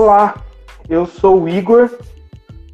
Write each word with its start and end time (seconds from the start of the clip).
Olá, 0.00 0.32
eu 0.88 1.06
sou 1.06 1.42
o 1.42 1.48
Igor 1.48 1.90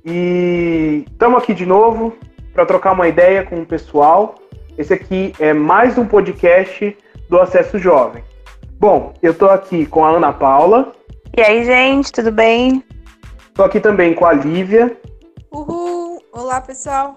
e 0.05 1.05
estamos 1.11 1.43
aqui 1.43 1.55
de 1.55 1.65
novo 1.65 2.15
para 2.53 2.67
trocar 2.67 2.93
uma 2.93 3.09
ideia 3.09 3.43
com 3.43 3.63
o 3.63 3.65
pessoal. 3.65 4.35
Esse 4.77 4.93
aqui 4.93 5.33
é 5.41 5.55
mais 5.55 5.97
um 5.97 6.05
podcast 6.05 6.95
do 7.31 7.41
Acesso 7.41 7.79
Jovem. 7.79 8.23
Bom, 8.79 9.15
eu 9.23 9.33
estou 9.33 9.49
aqui 9.49 9.87
com 9.87 10.05
a 10.05 10.11
Ana 10.11 10.35
Paula. 10.35 10.93
E 11.35 11.41
aí, 11.41 11.65
gente, 11.65 12.13
tudo 12.13 12.31
bem? 12.31 12.85
Estou 13.49 13.65
aqui 13.65 13.81
também 13.81 14.13
com 14.13 14.27
a 14.27 14.35
Lívia. 14.35 14.95
Uhul! 15.51 16.23
Olá, 16.31 16.61
pessoal. 16.61 17.17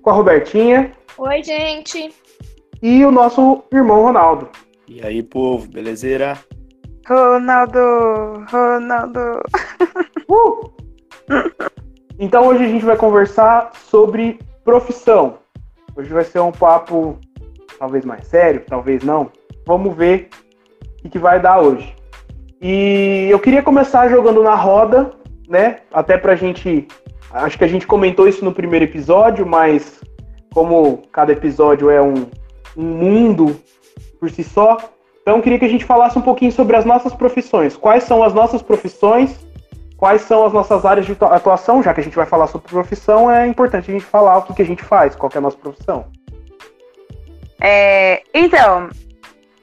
Com 0.00 0.10
a 0.10 0.12
Robertinha. 0.12 0.92
Oi, 1.18 1.42
gente. 1.42 2.14
E 2.80 3.04
o 3.04 3.10
nosso 3.10 3.64
irmão 3.72 4.00
Ronaldo. 4.00 4.48
E 4.86 5.04
aí, 5.04 5.24
povo, 5.24 5.66
belezeira? 5.66 6.38
Ronaldo, 7.06 8.44
Ronaldo. 8.50 9.42
Uh! 10.26 10.72
Então 12.18 12.46
hoje 12.46 12.64
a 12.64 12.68
gente 12.68 12.84
vai 12.84 12.96
conversar 12.96 13.72
sobre 13.74 14.38
profissão. 14.64 15.38
Hoje 15.94 16.10
vai 16.10 16.24
ser 16.24 16.40
um 16.40 16.50
papo 16.50 17.18
talvez 17.78 18.06
mais 18.06 18.26
sério, 18.26 18.64
talvez 18.66 19.04
não. 19.04 19.30
Vamos 19.66 19.94
ver 19.94 20.30
o 21.04 21.10
que 21.10 21.18
vai 21.18 21.38
dar 21.38 21.60
hoje. 21.60 21.94
E 22.60 23.28
eu 23.30 23.38
queria 23.38 23.62
começar 23.62 24.08
jogando 24.08 24.42
na 24.42 24.54
roda, 24.54 25.12
né? 25.46 25.80
Até 25.92 26.16
pra 26.16 26.34
gente. 26.34 26.88
Acho 27.30 27.58
que 27.58 27.64
a 27.64 27.68
gente 27.68 27.86
comentou 27.86 28.26
isso 28.26 28.44
no 28.44 28.54
primeiro 28.54 28.86
episódio, 28.86 29.44
mas 29.46 30.00
como 30.54 31.02
cada 31.12 31.32
episódio 31.32 31.90
é 31.90 32.00
um, 32.00 32.26
um 32.76 32.82
mundo 32.82 33.60
por 34.18 34.30
si 34.30 34.42
só, 34.42 34.78
então 35.24 35.36
eu 35.36 35.42
queria 35.42 35.58
que 35.58 35.64
a 35.64 35.68
gente 35.68 35.86
falasse 35.86 36.18
um 36.18 36.22
pouquinho 36.22 36.52
sobre 36.52 36.76
as 36.76 36.84
nossas 36.84 37.14
profissões. 37.14 37.74
Quais 37.78 38.04
são 38.04 38.22
as 38.22 38.34
nossas 38.34 38.60
profissões? 38.60 39.34
Quais 39.96 40.20
são 40.20 40.44
as 40.44 40.52
nossas 40.52 40.84
áreas 40.84 41.06
de 41.06 41.16
atuação? 41.18 41.82
Já 41.82 41.94
que 41.94 42.00
a 42.02 42.04
gente 42.04 42.14
vai 42.14 42.26
falar 42.26 42.46
sobre 42.46 42.68
profissão, 42.68 43.30
é 43.30 43.46
importante 43.46 43.90
a 43.90 43.94
gente 43.94 44.04
falar 44.04 44.36
o 44.36 44.42
que, 44.42 44.52
que 44.52 44.60
a 44.60 44.66
gente 44.66 44.82
faz, 44.82 45.16
qual 45.16 45.32
é 45.34 45.38
a 45.38 45.40
nossa 45.40 45.56
profissão. 45.56 46.04
É, 47.58 48.22
então, 48.34 48.90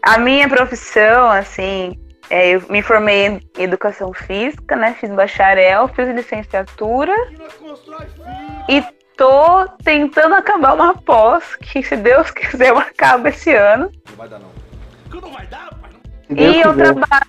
a 0.01 0.17
minha 0.17 0.49
profissão, 0.49 1.29
assim, 1.29 1.95
é, 2.27 2.55
eu 2.55 2.63
me 2.67 2.81
formei 2.81 3.27
em 3.27 3.41
educação 3.59 4.11
física, 4.13 4.75
né? 4.75 4.95
Fiz 4.99 5.11
bacharel, 5.11 5.87
fiz 5.89 6.09
licenciatura 6.09 7.13
e 8.67 8.83
tô 9.15 9.67
tentando 9.83 10.33
acabar 10.33 10.73
uma 10.73 10.95
pós 10.95 11.55
que, 11.57 11.83
se 11.83 11.95
Deus 11.95 12.31
quiser, 12.33 12.69
eu 12.69 12.79
acabo 12.79 13.27
esse 13.27 13.53
ano. 13.53 13.91
Não 14.09 14.15
vai 14.15 14.27
dar, 14.27 14.39
não. 14.39 14.60
Se 16.27 16.35
Deus 16.35 16.55
E 16.55 16.61
eu 16.61 16.71
quiser. 16.71 16.93
trabalho, 16.93 17.25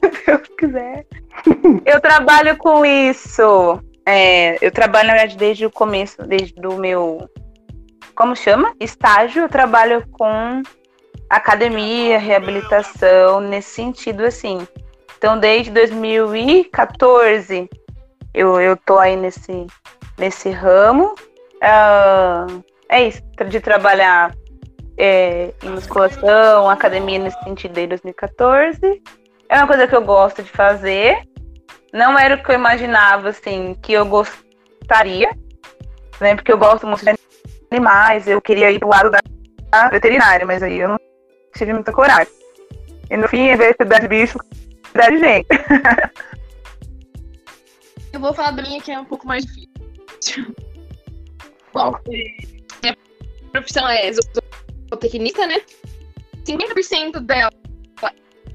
se 0.00 0.10
Deus 0.26 0.48
quiser. 0.58 1.06
eu 1.86 2.00
trabalho 2.00 2.56
com 2.56 2.84
isso. 2.84 3.80
é, 4.06 4.56
eu 4.64 4.70
trabalho, 4.72 5.08
na 5.08 5.14
verdade, 5.14 5.36
desde 5.36 5.66
o 5.66 5.70
começo, 5.70 6.22
desde 6.26 6.66
o 6.66 6.76
meu. 6.76 7.28
Como 8.14 8.34
chama? 8.36 8.74
Estágio. 8.80 9.42
Eu 9.44 9.48
trabalho 9.48 10.06
com 10.10 10.62
academia, 11.30 12.18
reabilitação, 12.18 13.40
nesse 13.40 13.70
sentido, 13.70 14.24
assim. 14.24 14.66
Então, 15.16 15.38
desde 15.38 15.70
2014, 15.70 17.70
eu, 18.34 18.60
eu 18.60 18.76
tô 18.76 18.98
aí 18.98 19.16
nesse, 19.16 19.66
nesse 20.18 20.50
ramo. 20.50 21.14
Ah, 21.62 22.46
é 22.88 23.06
isso, 23.08 23.22
de 23.48 23.60
trabalhar 23.60 24.34
é, 24.96 25.52
em 25.62 25.70
musculação, 25.70 26.68
academia 26.68 27.18
nesse 27.18 27.38
sentido 27.42 27.72
desde 27.72 27.90
2014. 27.90 29.02
É 29.48 29.58
uma 29.58 29.66
coisa 29.66 29.86
que 29.86 29.94
eu 29.94 30.02
gosto 30.02 30.42
de 30.42 30.50
fazer. 30.50 31.28
Não 31.92 32.18
era 32.18 32.36
o 32.36 32.42
que 32.42 32.50
eu 32.50 32.54
imaginava, 32.54 33.28
assim, 33.30 33.76
que 33.82 33.92
eu 33.92 34.06
gostaria, 34.06 35.30
né? 36.20 36.34
Porque 36.34 36.52
eu 36.52 36.58
gosto 36.58 36.86
muito 36.86 37.04
de 37.04 37.14
animais, 37.70 38.26
eu 38.26 38.40
queria 38.40 38.70
ir 38.70 38.78
pro 38.78 38.88
lado 38.88 39.10
da 39.10 39.88
veterinária, 39.88 40.46
mas 40.46 40.62
aí 40.62 40.78
eu 40.78 40.88
não 40.88 40.98
tive 41.54 41.72
muita 41.72 41.92
coragem. 41.92 42.32
E 43.10 43.16
no 43.16 43.28
fim, 43.28 43.48
em 43.48 43.56
vez 43.56 43.72
de 43.72 43.76
cuidar 43.76 44.00
de 44.00 44.08
bicho, 44.08 44.38
cuidar 44.90 45.10
de 45.10 45.18
gente. 45.18 45.48
Eu 48.12 48.20
vou 48.20 48.32
falar 48.34 48.50
da 48.52 48.62
minha 48.62 48.80
que 48.80 48.90
é 48.90 48.98
um 48.98 49.04
pouco 49.04 49.26
mais 49.26 49.44
difícil. 49.44 50.54
Bom, 51.72 51.94
minha 52.06 52.96
profissão 53.50 53.88
é 53.88 54.06
zootecnista, 54.92 55.46
né? 55.46 55.60
50% 56.46 57.20
dela 57.20 57.50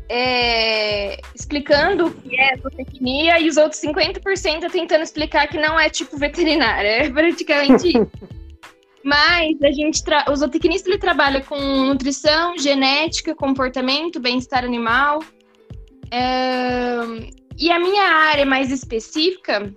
é 0.09 1.19
explicando 1.35 2.07
o 2.07 2.13
que 2.13 2.39
é 2.39 2.55
zootecnia 2.57 3.39
e 3.39 3.49
os 3.49 3.57
outros 3.57 3.81
50% 3.81 4.63
é 4.63 4.69
tentando 4.69 5.03
explicar 5.03 5.47
que 5.47 5.57
não 5.57 5.79
é 5.79 5.89
tipo 5.89 6.17
veterinária. 6.17 7.03
É 7.07 7.09
praticamente 7.09 7.89
isso. 7.89 8.09
Mas 9.03 9.61
a 9.61 9.71
gente 9.71 10.03
tra... 10.03 10.25
o 10.29 10.35
zootecnista 10.35 10.89
ele 10.89 10.97
trabalha 10.97 11.41
com 11.41 11.57
nutrição, 11.57 12.57
genética, 12.57 13.35
comportamento, 13.35 14.19
bem-estar 14.19 14.63
animal. 14.63 15.19
É, 16.11 16.99
E 17.57 17.71
a 17.71 17.79
minha 17.79 18.03
área 18.03 18.45
mais 18.45 18.71
específica 18.71 19.73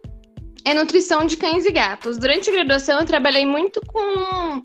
é 0.64 0.74
nutrição 0.74 1.26
de 1.26 1.36
cães 1.36 1.64
e 1.64 1.72
gatos. 1.72 2.18
Durante 2.18 2.50
a 2.50 2.52
graduação, 2.52 3.00
eu 3.00 3.06
trabalhei 3.06 3.46
muito 3.46 3.80
com 3.86 4.60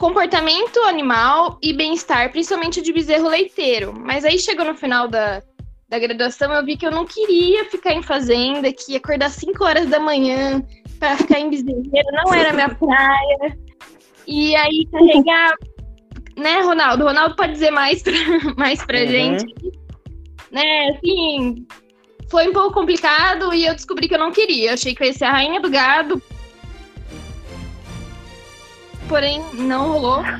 comportamento 0.00 0.80
animal 0.86 1.58
e 1.62 1.74
bem-estar, 1.74 2.32
principalmente 2.32 2.80
de 2.80 2.90
bezerro 2.90 3.28
leiteiro. 3.28 3.92
Mas 3.94 4.24
aí 4.24 4.38
chegou 4.38 4.64
no 4.64 4.74
final 4.74 5.06
da, 5.06 5.42
da 5.90 5.98
graduação, 5.98 6.50
eu 6.54 6.64
vi 6.64 6.74
que 6.78 6.86
eu 6.86 6.90
não 6.90 7.04
queria 7.04 7.66
ficar 7.66 7.92
em 7.92 8.02
fazenda, 8.02 8.72
que 8.72 8.92
ia 8.92 8.98
acordar 8.98 9.28
5 9.28 9.62
horas 9.62 9.86
da 9.90 10.00
manhã 10.00 10.64
para 10.98 11.18
ficar 11.18 11.38
em 11.38 11.50
bezerreiro, 11.50 12.08
não 12.12 12.32
era 12.32 12.50
minha 12.54 12.74
praia. 12.74 13.58
E 14.26 14.56
aí 14.56 14.88
carregar, 14.90 15.52
né, 16.34 16.60
Ronaldo? 16.62 17.04
Ronaldo 17.04 17.36
pode 17.36 17.52
dizer 17.52 17.70
mais 17.70 18.02
pra, 18.02 18.12
mais 18.56 18.82
pra 18.82 19.00
Uhum. 19.00 19.06
gente. 19.06 19.54
Né, 20.50 20.88
assim, 20.96 21.66
foi 22.30 22.48
um 22.48 22.54
pouco 22.54 22.72
complicado 22.72 23.52
e 23.52 23.66
eu 23.66 23.74
descobri 23.74 24.08
que 24.08 24.14
eu 24.14 24.18
não 24.18 24.32
queria. 24.32 24.70
Eu 24.70 24.74
achei 24.74 24.94
que 24.94 25.02
eu 25.02 25.08
ia 25.08 25.12
ser 25.12 25.26
a 25.26 25.32
rainha 25.32 25.60
do 25.60 25.68
gado. 25.68 26.22
Porém, 29.10 29.44
não 29.54 29.88
rolou. 29.88 30.22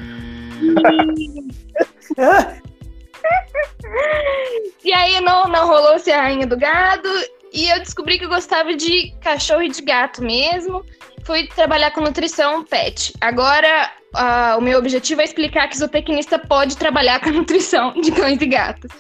E 4.85 4.93
aí 4.93 5.21
não, 5.21 5.47
não 5.49 5.67
rolou 5.67 5.99
ser 5.99 6.13
a 6.13 6.23
rainha 6.23 6.47
do 6.47 6.57
gado. 6.57 7.09
E 7.53 7.69
eu 7.69 7.79
descobri 7.81 8.19
que 8.19 8.25
eu 8.25 8.29
gostava 8.29 8.75
de 8.75 9.13
cachorro 9.21 9.63
e 9.63 9.69
de 9.69 9.83
gato 9.83 10.23
mesmo. 10.23 10.85
Fui 11.25 11.47
trabalhar 11.49 11.91
com 11.91 12.01
nutrição 12.01 12.65
pet. 12.65 13.13
Agora, 13.21 13.93
ah, 14.15 14.57
o 14.59 14.63
meu 14.63 14.79
objetivo 14.79 15.21
é 15.21 15.25
explicar 15.25 15.69
que 15.69 15.77
zootecnista 15.77 16.39
pode 16.39 16.77
trabalhar 16.77 17.21
com 17.21 17.31
nutrição 17.35 17.93
de 17.95 18.13
cães 18.13 18.41
e 18.41 18.47
gatos. 18.47 18.91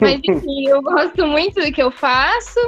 Mas 0.00 0.20
enfim, 0.24 0.68
eu 0.68 0.82
gosto 0.82 1.26
muito 1.26 1.60
do 1.60 1.72
que 1.72 1.82
eu 1.82 1.90
faço. 1.90 2.60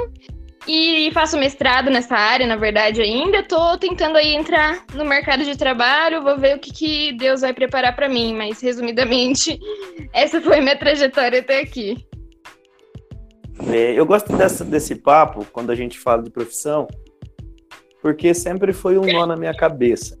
E 0.67 1.09
faço 1.13 1.37
mestrado 1.37 1.89
nessa 1.89 2.15
área, 2.15 2.45
na 2.45 2.57
verdade, 2.57 3.01
ainda. 3.01 3.41
Tô 3.41 3.77
tentando 3.77 4.17
aí 4.17 4.35
entrar 4.35 4.83
no 4.93 5.05
mercado 5.05 5.45
de 5.45 5.57
trabalho, 5.57 6.21
vou 6.21 6.37
ver 6.37 6.57
o 6.57 6.59
que, 6.59 6.73
que 6.73 7.13
Deus 7.13 7.41
vai 7.41 7.53
preparar 7.53 7.95
para 7.95 8.09
mim. 8.09 8.35
Mas, 8.35 8.61
resumidamente, 8.61 9.57
essa 10.11 10.41
foi 10.41 10.59
minha 10.59 10.77
trajetória 10.77 11.39
até 11.39 11.61
aqui. 11.61 12.05
É, 13.71 13.93
eu 13.93 14.05
gosto 14.05 14.35
dessa, 14.35 14.65
desse 14.65 14.95
papo, 14.95 15.45
quando 15.51 15.71
a 15.71 15.75
gente 15.75 15.97
fala 15.97 16.21
de 16.21 16.29
profissão, 16.29 16.85
porque 18.01 18.33
sempre 18.33 18.73
foi 18.73 18.97
um 18.97 19.05
nó 19.05 19.25
na 19.25 19.37
minha 19.37 19.53
cabeça. 19.53 20.19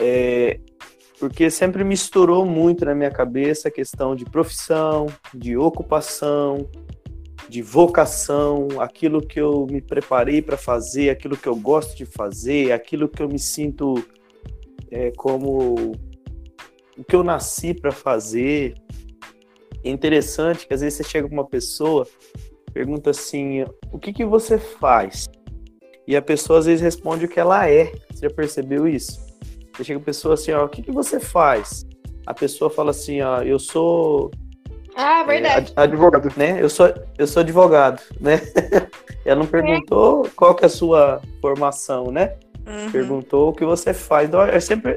É, 0.00 0.60
porque 1.18 1.50
sempre 1.50 1.84
misturou 1.84 2.46
muito 2.46 2.84
na 2.84 2.94
minha 2.94 3.10
cabeça 3.10 3.68
a 3.68 3.70
questão 3.70 4.14
de 4.14 4.24
profissão, 4.24 5.06
de 5.34 5.56
ocupação, 5.56 6.68
de 7.52 7.60
vocação, 7.60 8.66
aquilo 8.80 9.20
que 9.20 9.38
eu 9.38 9.66
me 9.70 9.82
preparei 9.82 10.40
para 10.40 10.56
fazer, 10.56 11.10
aquilo 11.10 11.36
que 11.36 11.46
eu 11.46 11.54
gosto 11.54 11.94
de 11.94 12.06
fazer, 12.06 12.72
aquilo 12.72 13.06
que 13.06 13.22
eu 13.22 13.28
me 13.28 13.38
sinto 13.38 14.02
é, 14.90 15.10
como 15.10 15.92
o 16.96 17.04
que 17.06 17.14
eu 17.14 17.22
nasci 17.22 17.74
para 17.74 17.92
fazer. 17.92 18.72
É 19.84 19.90
interessante 19.90 20.66
que 20.66 20.72
às 20.72 20.80
vezes 20.80 20.96
você 20.96 21.04
chega 21.04 21.28
com 21.28 21.34
uma 21.34 21.46
pessoa, 21.46 22.08
pergunta 22.72 23.10
assim: 23.10 23.66
o 23.92 23.98
que, 23.98 24.14
que 24.14 24.24
você 24.24 24.56
faz? 24.56 25.28
E 26.08 26.16
a 26.16 26.22
pessoa 26.22 26.58
às 26.58 26.64
vezes 26.64 26.80
responde 26.80 27.26
o 27.26 27.28
que 27.28 27.38
ela 27.38 27.68
é. 27.68 27.92
Você 28.10 28.28
já 28.28 28.34
percebeu 28.34 28.88
isso? 28.88 29.20
Você 29.74 29.84
chega 29.84 30.00
a 30.00 30.02
pessoa 30.02 30.34
assim: 30.34 30.52
ó, 30.52 30.64
o 30.64 30.68
que, 30.70 30.80
que 30.80 30.90
você 30.90 31.20
faz? 31.20 31.84
A 32.26 32.32
pessoa 32.32 32.70
fala 32.70 32.92
assim: 32.92 33.20
ó, 33.20 33.42
eu 33.42 33.58
sou 33.58 34.30
Ah, 34.94 35.22
verdade. 35.24 35.72
é, 35.76 35.80
ad- 35.80 35.90
Advogado. 35.92 36.28
né? 36.36 36.62
Eu 36.62 36.68
sou, 36.68 36.92
eu 37.18 37.26
sou 37.26 37.40
advogado, 37.40 38.02
né? 38.20 38.40
Ela 39.24 39.40
não 39.40 39.46
perguntou 39.46 40.28
qual 40.36 40.54
que 40.54 40.64
é 40.64 40.66
a 40.66 40.70
sua 40.70 41.20
formação, 41.40 42.10
né? 42.10 42.36
Uhum. 42.66 42.90
Perguntou 42.90 43.48
o 43.50 43.52
que 43.52 43.64
você 43.64 43.94
faz. 43.94 44.28
Então, 44.28 44.44
eu 44.46 44.60
sempre, 44.60 44.96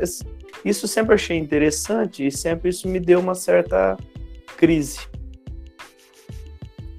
isso 0.63 0.87
sempre 0.87 1.15
achei 1.15 1.37
interessante 1.37 2.25
e 2.25 2.31
sempre 2.31 2.69
isso 2.69 2.87
me 2.87 2.99
deu 2.99 3.19
uma 3.19 3.35
certa 3.35 3.95
crise. 4.57 4.99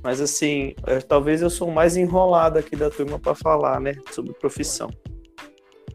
Mas 0.03 0.21
assim, 0.21 0.75
eu- 0.87 1.03
talvez 1.03 1.43
eu 1.43 1.51
sou 1.51 1.71
mais 1.71 1.97
enrolado 1.97 2.59
aqui 2.59 2.77
da 2.77 2.89
turma 2.91 3.19
para 3.19 3.35
falar, 3.35 3.81
né, 3.81 3.95
sobre 4.13 4.33
profissão. 4.35 4.89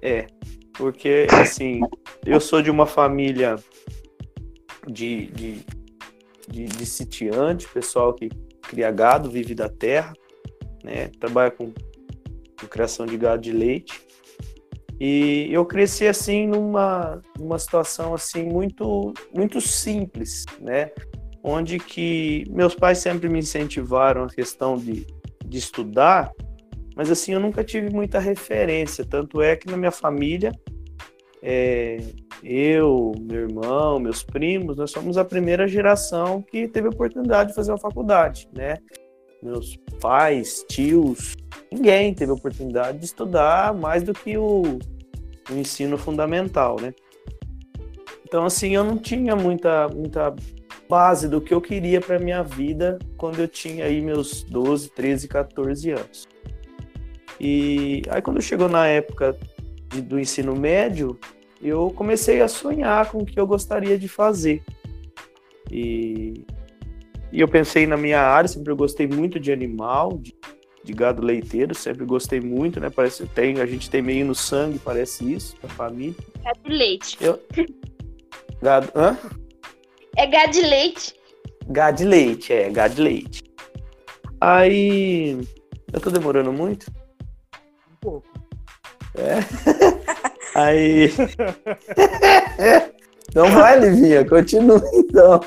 É, 0.01 0.27
porque 0.73 1.27
assim, 1.41 1.81
eu 2.25 2.39
sou 2.41 2.61
de 2.61 2.69
uma 2.69 2.85
família 2.85 3.55
de, 4.87 5.27
de, 5.27 5.65
de, 6.51 6.65
de 6.65 6.85
sitiante, 6.85 7.67
pessoal 7.67 8.13
que 8.13 8.29
cria 8.61 8.91
gado, 8.91 9.29
vive 9.29 9.55
da 9.55 9.69
terra, 9.69 10.13
né, 10.83 11.07
trabalha 11.19 11.51
com, 11.51 11.71
com 12.59 12.67
criação 12.69 13.05
de 13.05 13.17
gado 13.17 13.41
de 13.41 13.51
leite. 13.51 14.01
E 14.99 15.47
eu 15.51 15.65
cresci 15.65 16.05
assim 16.05 16.45
numa, 16.45 17.21
numa 17.39 17.57
situação 17.57 18.13
assim 18.13 18.43
muito 18.43 19.11
muito 19.33 19.59
simples, 19.59 20.45
né? 20.59 20.91
Onde 21.43 21.79
que 21.79 22.43
meus 22.51 22.75
pais 22.75 22.99
sempre 22.99 23.27
me 23.27 23.39
incentivaram 23.39 24.25
a 24.25 24.29
questão 24.29 24.77
de, 24.77 25.07
de 25.43 25.57
estudar, 25.57 26.31
mas 26.95 27.09
assim 27.09 27.33
eu 27.33 27.39
nunca 27.39 27.63
tive 27.63 27.89
muita 27.89 28.19
referência. 28.19 29.03
Tanto 29.03 29.41
é 29.41 29.55
que 29.55 29.65
na 29.71 29.75
minha 29.75 29.89
família, 29.89 30.51
é, 31.41 31.97
eu, 32.43 33.11
meu 33.19 33.41
irmão, 33.41 33.99
meus 33.99 34.23
primos, 34.23 34.77
nós 34.77 34.91
somos 34.91 35.17
a 35.17 35.25
primeira 35.25 35.67
geração 35.67 36.41
que 36.41 36.67
teve 36.67 36.87
a 36.87 36.91
oportunidade 36.91 37.49
de 37.49 37.55
fazer 37.55 37.71
uma 37.71 37.77
faculdade, 37.77 38.49
né? 38.53 38.77
Meus 39.41 39.77
pais, 39.99 40.65
tios, 40.67 41.35
ninguém 41.71 42.13
teve 42.13 42.31
a 42.31 42.35
oportunidade 42.35 42.99
de 42.99 43.05
estudar 43.05 43.73
mais 43.73 44.03
do 44.03 44.13
que 44.13 44.37
o, 44.37 44.61
o 45.49 45.53
ensino 45.53 45.97
fundamental, 45.97 46.77
né? 46.79 46.93
Então, 48.27 48.45
assim, 48.45 48.75
eu 48.75 48.83
não 48.83 48.97
tinha 48.97 49.35
muita, 49.35 49.87
muita 49.89 50.33
base 50.89 51.27
do 51.27 51.41
que 51.41 51.53
eu 51.53 51.61
queria 51.61 51.99
para 51.99 52.17
minha 52.17 52.43
vida 52.43 52.97
quando 53.17 53.39
eu 53.39 53.47
tinha 53.47 53.85
aí 53.85 54.01
meus 54.01 54.43
12, 54.43 54.89
13, 54.91 55.27
14 55.27 55.91
anos. 55.91 56.27
E 57.39 58.01
aí, 58.09 58.21
quando 58.21 58.41
chegou 58.41 58.69
na 58.69 58.87
época 58.87 59.37
de- 59.89 60.01
do 60.01 60.19
ensino 60.19 60.55
médio, 60.55 61.19
eu 61.61 61.91
comecei 61.95 62.41
a 62.41 62.47
sonhar 62.47 63.11
com 63.11 63.19
o 63.19 63.25
que 63.25 63.39
eu 63.39 63.45
gostaria 63.45 63.97
de 63.97 64.07
fazer. 64.07 64.63
E, 65.69 66.45
e 67.31 67.39
eu 67.39 67.47
pensei 67.47 67.85
na 67.85 67.95
minha 67.95 68.19
área, 68.19 68.47
sempre 68.47 68.71
eu 68.71 68.75
gostei 68.75 69.07
muito 69.07 69.39
de 69.39 69.51
animal, 69.51 70.17
de, 70.17 70.35
de 70.83 70.93
gado 70.93 71.23
leiteiro, 71.23 71.75
sempre 71.75 72.03
gostei 72.05 72.41
muito, 72.41 72.79
né? 72.79 72.89
Parece 72.89 73.23
que 73.23 73.29
tem, 73.29 73.61
a 73.61 73.65
gente 73.65 73.89
tem 73.89 74.01
meio 74.01 74.25
no 74.25 74.35
sangue, 74.35 74.79
parece 74.79 75.31
isso, 75.31 75.55
da 75.61 75.69
família. 75.69 76.15
Gado 76.43 76.59
de 76.63 76.69
leite. 76.71 77.17
Gado, 78.61 78.91
hã? 78.95 79.17
É 80.17 80.27
gado 80.27 80.51
de 80.51 80.61
leite. 80.61 81.15
Gado 81.67 81.97
de 81.97 82.05
leite, 82.05 82.51
é, 82.51 82.69
gado 82.69 82.95
de 82.95 83.01
leite. 83.01 83.43
Aí, 84.39 85.39
eu 85.93 86.01
tô 86.01 86.09
demorando 86.09 86.51
muito? 86.51 86.91
Um 87.91 87.95
pouco. 88.01 88.27
Aí. 90.55 91.11
Não 93.33 93.49
vai, 93.49 93.79
Livinha, 93.79 94.27
continua 94.27 94.81
então. 94.93 95.39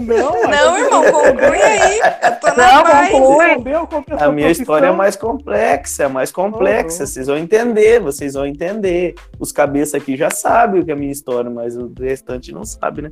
Não, 0.00 0.48
Não, 0.48 0.78
irmão, 0.78 1.02
conclui 1.04 1.62
aí. 1.62 1.98
Eu 1.98 2.40
tô 2.40 2.46
na 2.46 2.72
Não, 2.72 2.82
paz. 2.82 3.10
conclui. 3.10 4.18
A 4.18 4.32
minha 4.32 4.50
história 4.50 4.86
é 4.86 4.92
mais 4.92 5.16
complexa, 5.16 6.04
é 6.04 6.08
mais 6.08 6.32
complexa. 6.32 7.00
Uhum. 7.02 7.06
Vocês 7.06 7.26
vão 7.26 7.36
entender, 7.36 8.00
vocês 8.00 8.32
vão 8.32 8.46
entender. 8.46 9.16
Os 9.38 9.52
cabeças 9.52 10.00
aqui 10.00 10.16
já 10.16 10.30
sabem 10.30 10.80
o 10.80 10.84
que 10.84 10.90
é 10.90 10.94
a 10.94 10.96
minha 10.96 11.12
história, 11.12 11.50
mas 11.50 11.76
o 11.76 11.92
restante 11.98 12.52
não 12.52 12.64
sabe, 12.64 13.02
né? 13.02 13.10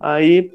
Aí 0.00 0.50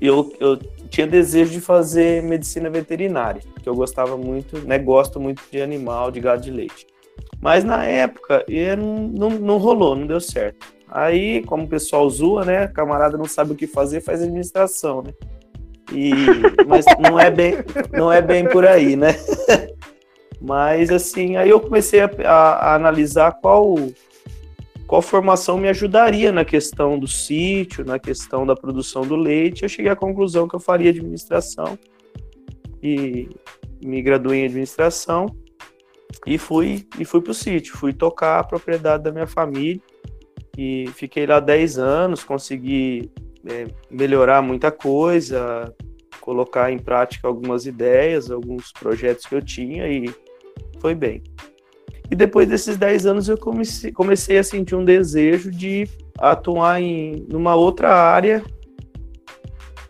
eu, 0.00 0.32
eu 0.38 0.56
tinha 0.88 1.08
desejo 1.08 1.50
de 1.50 1.60
fazer 1.60 2.22
medicina 2.22 2.70
veterinária, 2.70 3.42
porque 3.52 3.68
eu 3.68 3.74
gostava 3.74 4.16
muito, 4.16 4.58
né? 4.60 4.78
Gosto 4.78 5.18
muito 5.18 5.42
de 5.50 5.60
animal, 5.60 6.12
de 6.12 6.20
gado 6.20 6.42
de 6.42 6.52
leite. 6.52 6.86
Mas 7.42 7.64
na 7.64 7.84
época 7.84 8.44
eu 8.48 8.76
não, 8.76 9.08
não, 9.08 9.30
não 9.30 9.58
rolou, 9.58 9.96
não 9.96 10.06
deu 10.06 10.20
certo. 10.20 10.64
Aí, 10.88 11.42
como 11.42 11.64
o 11.64 11.68
pessoal 11.68 12.08
zoa, 12.08 12.44
né? 12.44 12.68
Camarada 12.68 13.18
não 13.18 13.24
sabe 13.24 13.52
o 13.52 13.56
que 13.56 13.66
fazer, 13.66 14.00
faz 14.00 14.22
administração, 14.22 15.02
né? 15.02 15.12
E, 15.92 16.12
mas 16.68 16.84
não 17.00 17.18
é 17.18 17.30
bem, 17.30 17.54
não 17.92 18.12
é 18.12 18.22
bem 18.22 18.48
por 18.48 18.64
aí, 18.64 18.94
né? 18.94 19.16
Mas 20.44 20.90
assim, 20.90 21.36
aí 21.36 21.50
eu 21.50 21.60
comecei 21.60 22.00
a, 22.00 22.10
a- 22.24 22.54
a 22.72 22.74
analisar 22.74 23.30
qual 23.40 23.76
qual 24.88 25.00
formação 25.00 25.56
me 25.56 25.68
ajudaria 25.68 26.32
na 26.32 26.44
questão 26.44 26.98
do 26.98 27.06
sítio, 27.06 27.84
na 27.84 27.96
questão 27.96 28.44
da 28.44 28.56
produção 28.56 29.02
do 29.02 29.14
leite. 29.14 29.62
Eu 29.62 29.68
cheguei 29.68 29.90
à 29.90 29.94
conclusão 29.94 30.48
que 30.48 30.56
eu 30.56 30.60
faria 30.60 30.90
administração 30.90 31.78
e 32.82 33.28
me 33.80 34.02
graduei 34.02 34.40
em 34.40 34.46
administração 34.46 35.26
e 36.26 36.38
fui 36.38 36.86
e 36.98 37.04
fui 37.04 37.20
para 37.20 37.32
o 37.32 37.34
sítio, 37.34 37.76
fui 37.76 37.92
tocar 37.92 38.38
a 38.38 38.44
propriedade 38.44 39.02
da 39.02 39.12
minha 39.12 39.26
família 39.26 39.80
e 40.56 40.86
fiquei 40.94 41.26
lá 41.26 41.40
10 41.40 41.78
anos, 41.78 42.24
consegui 42.24 43.10
é, 43.46 43.66
melhorar 43.90 44.42
muita 44.42 44.70
coisa, 44.70 45.74
colocar 46.20 46.70
em 46.70 46.78
prática 46.78 47.26
algumas 47.26 47.66
ideias, 47.66 48.30
alguns 48.30 48.72
projetos 48.72 49.26
que 49.26 49.34
eu 49.34 49.42
tinha 49.42 49.88
e 49.88 50.12
foi 50.80 50.94
bem. 50.94 51.22
E 52.10 52.14
depois 52.14 52.46
desses 52.46 52.76
10 52.76 53.06
anos 53.06 53.28
eu 53.28 53.38
comecei, 53.38 53.90
comecei 53.90 54.38
a 54.38 54.44
sentir 54.44 54.74
um 54.74 54.84
desejo 54.84 55.50
de 55.50 55.88
atuar 56.18 56.80
em 56.80 57.26
numa 57.28 57.54
outra 57.54 57.94
área 57.94 58.44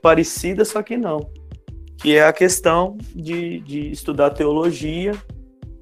parecida, 0.01 0.65
só 0.65 0.83
que 0.83 0.97
não. 0.97 1.31
Que 1.99 2.17
é 2.17 2.25
a 2.25 2.33
questão 2.33 2.97
de, 3.15 3.61
de 3.61 3.91
estudar 3.91 4.31
teologia 4.31 5.13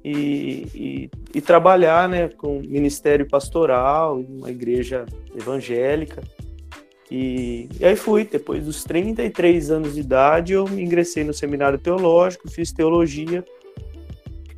e, 0.03 0.67
e, 0.73 1.11
e 1.35 1.41
trabalhar 1.41 2.09
né, 2.09 2.29
com 2.29 2.59
ministério 2.59 3.27
pastoral, 3.27 4.19
uma 4.19 4.49
igreja 4.49 5.05
evangélica. 5.35 6.21
E, 7.09 7.67
e 7.79 7.85
aí 7.85 7.95
fui, 7.95 8.23
depois 8.23 8.63
dos 8.63 8.83
33 8.83 9.69
anos 9.69 9.95
de 9.95 9.99
idade, 9.99 10.53
eu 10.53 10.67
ingressei 10.67 11.23
no 11.23 11.33
seminário 11.33 11.77
teológico, 11.77 12.49
fiz 12.49 12.71
teologia 12.71 13.43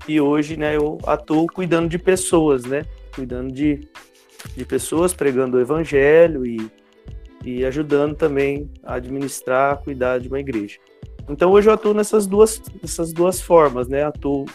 e 0.07 0.19
hoje 0.19 0.57
né, 0.57 0.75
eu 0.75 0.97
atuo 1.05 1.47
cuidando 1.47 1.89
de 1.89 1.97
pessoas, 1.97 2.65
né? 2.65 2.85
Cuidando 3.15 3.51
de, 3.51 3.87
de 4.55 4.65
pessoas, 4.65 5.13
pregando 5.13 5.57
o 5.57 5.61
evangelho 5.61 6.45
e, 6.45 6.69
e 7.43 7.65
ajudando 7.65 8.15
também 8.15 8.69
a 8.83 8.95
administrar, 8.95 9.77
cuidar 9.77 10.19
de 10.19 10.27
uma 10.27 10.39
igreja. 10.39 10.77
Então 11.29 11.51
hoje 11.51 11.69
eu 11.69 11.73
atuo 11.73 11.93
nessas 11.93 12.27
duas, 12.27 12.61
nessas 12.81 13.13
duas 13.13 13.39
formas, 13.41 13.87
né? 13.87 14.03
Atuo 14.03 14.45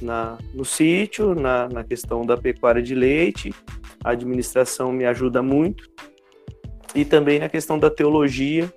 na, 0.00 0.38
no 0.54 0.64
sítio, 0.64 1.34
na, 1.34 1.68
na 1.68 1.84
questão 1.84 2.24
da 2.24 2.36
pecuária 2.36 2.82
de 2.82 2.94
leite, 2.94 3.52
a 4.04 4.10
administração 4.10 4.92
me 4.92 5.04
ajuda 5.04 5.42
muito, 5.42 5.88
e 6.94 7.04
também 7.04 7.38
na 7.38 7.48
questão 7.48 7.78
da 7.78 7.90
teologia, 7.90 8.72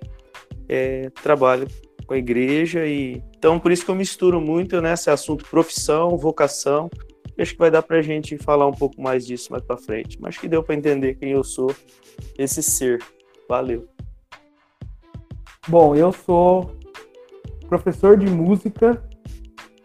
é, 0.68 1.10
trabalho 1.22 1.66
com 2.06 2.14
a 2.14 2.18
igreja, 2.18 2.86
e 2.86 3.22
então 3.36 3.58
por 3.58 3.70
isso 3.72 3.84
que 3.84 3.90
eu 3.90 3.94
misturo 3.94 4.40
muito 4.40 4.80
nesse 4.80 5.10
assunto 5.10 5.44
profissão, 5.48 6.16
vocação, 6.16 6.90
acho 7.38 7.52
que 7.52 7.58
vai 7.58 7.70
dar 7.70 7.82
para 7.82 7.98
a 7.98 8.02
gente 8.02 8.36
falar 8.36 8.66
um 8.66 8.72
pouco 8.72 9.00
mais 9.00 9.26
disso 9.26 9.50
mais 9.50 9.64
para 9.64 9.76
frente, 9.76 10.18
mas 10.20 10.36
que 10.36 10.48
deu 10.48 10.62
para 10.62 10.74
entender 10.74 11.14
quem 11.14 11.30
eu 11.30 11.42
sou, 11.42 11.74
esse 12.38 12.62
ser. 12.62 13.02
Valeu. 13.48 13.88
Bom, 15.66 15.94
eu 15.94 16.12
sou 16.12 16.76
professor 17.68 18.16
de 18.16 18.26
música, 18.26 19.02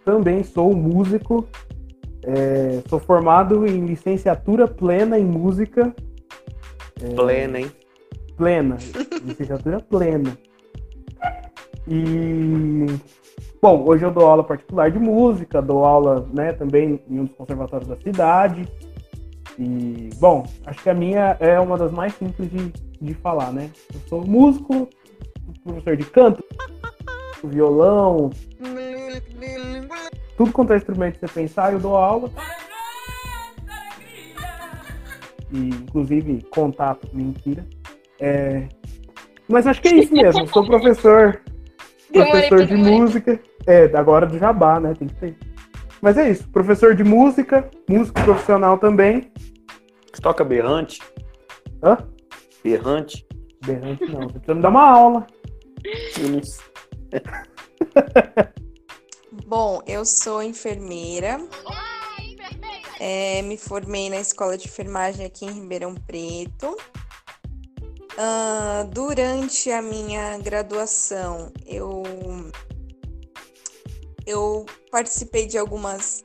também 0.05 0.43
sou 0.43 0.73
músico, 0.75 1.47
é, 2.23 2.81
sou 2.87 2.99
formado 2.99 3.65
em 3.65 3.85
licenciatura 3.85 4.67
plena 4.67 5.19
em 5.19 5.25
música, 5.25 5.93
Plena, 7.15 7.59
hein? 7.59 7.71
plena, 8.37 8.77
licenciatura 9.23 9.79
plena. 9.81 10.37
E 11.87 12.85
bom, 13.61 13.83
hoje 13.85 14.05
eu 14.05 14.11
dou 14.11 14.25
aula 14.25 14.43
particular 14.43 14.89
de 14.89 14.97
música, 14.97 15.61
dou 15.61 15.83
aula, 15.83 16.25
né, 16.33 16.53
também 16.53 17.01
em 17.09 17.19
um 17.19 17.25
dos 17.25 17.35
conservatórios 17.35 17.89
da 17.89 17.97
cidade. 17.97 18.65
E 19.59 20.09
bom, 20.19 20.45
acho 20.65 20.81
que 20.83 20.89
a 20.89 20.93
minha 20.93 21.35
é 21.39 21.59
uma 21.59 21.77
das 21.77 21.91
mais 21.91 22.13
simples 22.13 22.49
de, 22.49 22.71
de 23.01 23.13
falar, 23.15 23.51
né? 23.51 23.69
Eu 23.93 23.99
sou 24.07 24.25
músico, 24.25 24.87
professor 25.63 25.97
de 25.97 26.05
canto, 26.05 26.43
violão, 27.43 28.31
tudo 30.37 30.51
quanto 30.51 30.73
é 30.73 30.77
instrumento 30.77 31.19
que 31.19 31.27
você 31.27 31.33
pensar, 31.33 31.73
eu 31.73 31.79
dou 31.79 31.95
aula. 31.95 32.31
E, 35.51 35.69
inclusive, 35.69 36.41
contato, 36.49 37.07
mentira. 37.13 37.65
É, 38.19 38.67
Mas 39.47 39.67
acho 39.67 39.81
que 39.81 39.89
é 39.89 39.95
isso 39.95 40.13
mesmo. 40.13 40.47
Sou 40.47 40.65
professor, 40.65 41.41
professor 42.11 42.65
de 42.65 42.75
música. 42.75 43.39
É, 43.67 43.85
agora 43.95 44.25
do 44.25 44.37
Jabá, 44.37 44.79
né? 44.79 44.93
Tem 44.97 45.07
que 45.07 45.15
ter. 45.15 45.37
Mas 46.01 46.17
é 46.17 46.29
isso. 46.29 46.47
Professor 46.49 46.95
de 46.95 47.03
música, 47.03 47.69
músico 47.89 48.21
profissional 48.21 48.77
também. 48.77 49.31
Você 50.13 50.21
toca 50.21 50.43
berrante? 50.43 51.01
Hã? 51.83 51.97
Berrante? 52.63 53.25
Berrante 53.65 54.05
não. 54.05 54.23
Você 54.23 54.33
precisa 54.33 54.55
me 54.55 54.61
dar 54.61 54.69
uma 54.69 54.89
aula. 54.89 55.27
Eu 56.19 56.29
não. 56.29 58.64
Bom, 59.45 59.79
eu 59.85 60.03
sou 60.03 60.41
enfermeira. 60.41 61.37
É, 62.99 63.43
me 63.43 63.57
formei 63.57 64.09
na 64.09 64.17
escola 64.17 64.57
de 64.57 64.67
enfermagem 64.67 65.23
aqui 65.23 65.45
em 65.45 65.51
Ribeirão 65.51 65.93
Preto. 65.93 66.75
Ah, 68.17 68.87
durante 68.91 69.69
a 69.69 69.83
minha 69.83 70.39
graduação, 70.39 71.53
eu, 71.63 72.01
eu 74.25 74.65
participei 74.89 75.45
de 75.45 75.59
algumas 75.59 76.23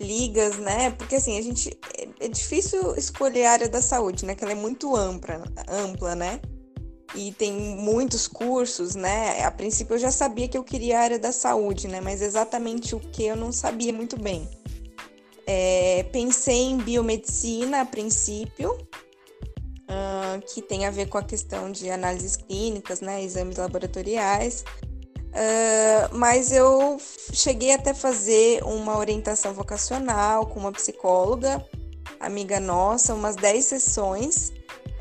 ligas, 0.00 0.58
né? 0.58 0.90
Porque 0.90 1.16
assim, 1.16 1.38
a 1.38 1.42
gente 1.42 1.70
é, 1.96 2.26
é 2.26 2.28
difícil 2.28 2.96
escolher 2.96 3.44
a 3.44 3.52
área 3.52 3.68
da 3.68 3.80
saúde, 3.80 4.26
né? 4.26 4.34
Que 4.34 4.42
ela 4.42 4.52
é 4.52 4.56
muito 4.56 4.96
ampla, 4.96 5.44
ampla, 5.68 6.16
né? 6.16 6.40
E 7.16 7.32
tem 7.32 7.52
muitos 7.52 8.28
cursos, 8.28 8.94
né? 8.94 9.42
A 9.42 9.50
princípio 9.50 9.94
eu 9.94 9.98
já 9.98 10.10
sabia 10.10 10.46
que 10.46 10.58
eu 10.58 10.62
queria 10.62 10.98
a 10.98 11.02
área 11.02 11.18
da 11.18 11.32
saúde, 11.32 11.88
né? 11.88 11.98
Mas 11.98 12.20
exatamente 12.20 12.94
o 12.94 13.00
que 13.00 13.24
eu 13.24 13.34
não 13.34 13.50
sabia 13.50 13.90
muito 13.90 14.20
bem. 14.20 14.46
É, 15.46 16.04
pensei 16.12 16.64
em 16.64 16.76
biomedicina 16.76 17.80
a 17.80 17.86
princípio, 17.86 18.72
uh, 18.72 20.42
que 20.52 20.60
tem 20.60 20.84
a 20.84 20.90
ver 20.90 21.08
com 21.08 21.16
a 21.16 21.22
questão 21.22 21.72
de 21.72 21.88
análises 21.88 22.36
clínicas, 22.36 23.00
né? 23.00 23.24
Exames 23.24 23.56
laboratoriais. 23.56 24.62
Uh, 25.36 26.14
mas 26.14 26.52
eu 26.52 26.98
cheguei 27.32 27.72
até 27.72 27.94
fazer 27.94 28.62
uma 28.62 28.98
orientação 28.98 29.54
vocacional 29.54 30.46
com 30.46 30.60
uma 30.60 30.72
psicóloga, 30.72 31.64
amiga 32.20 32.60
nossa, 32.60 33.14
umas 33.14 33.36
10 33.36 33.64
sessões, 33.64 34.52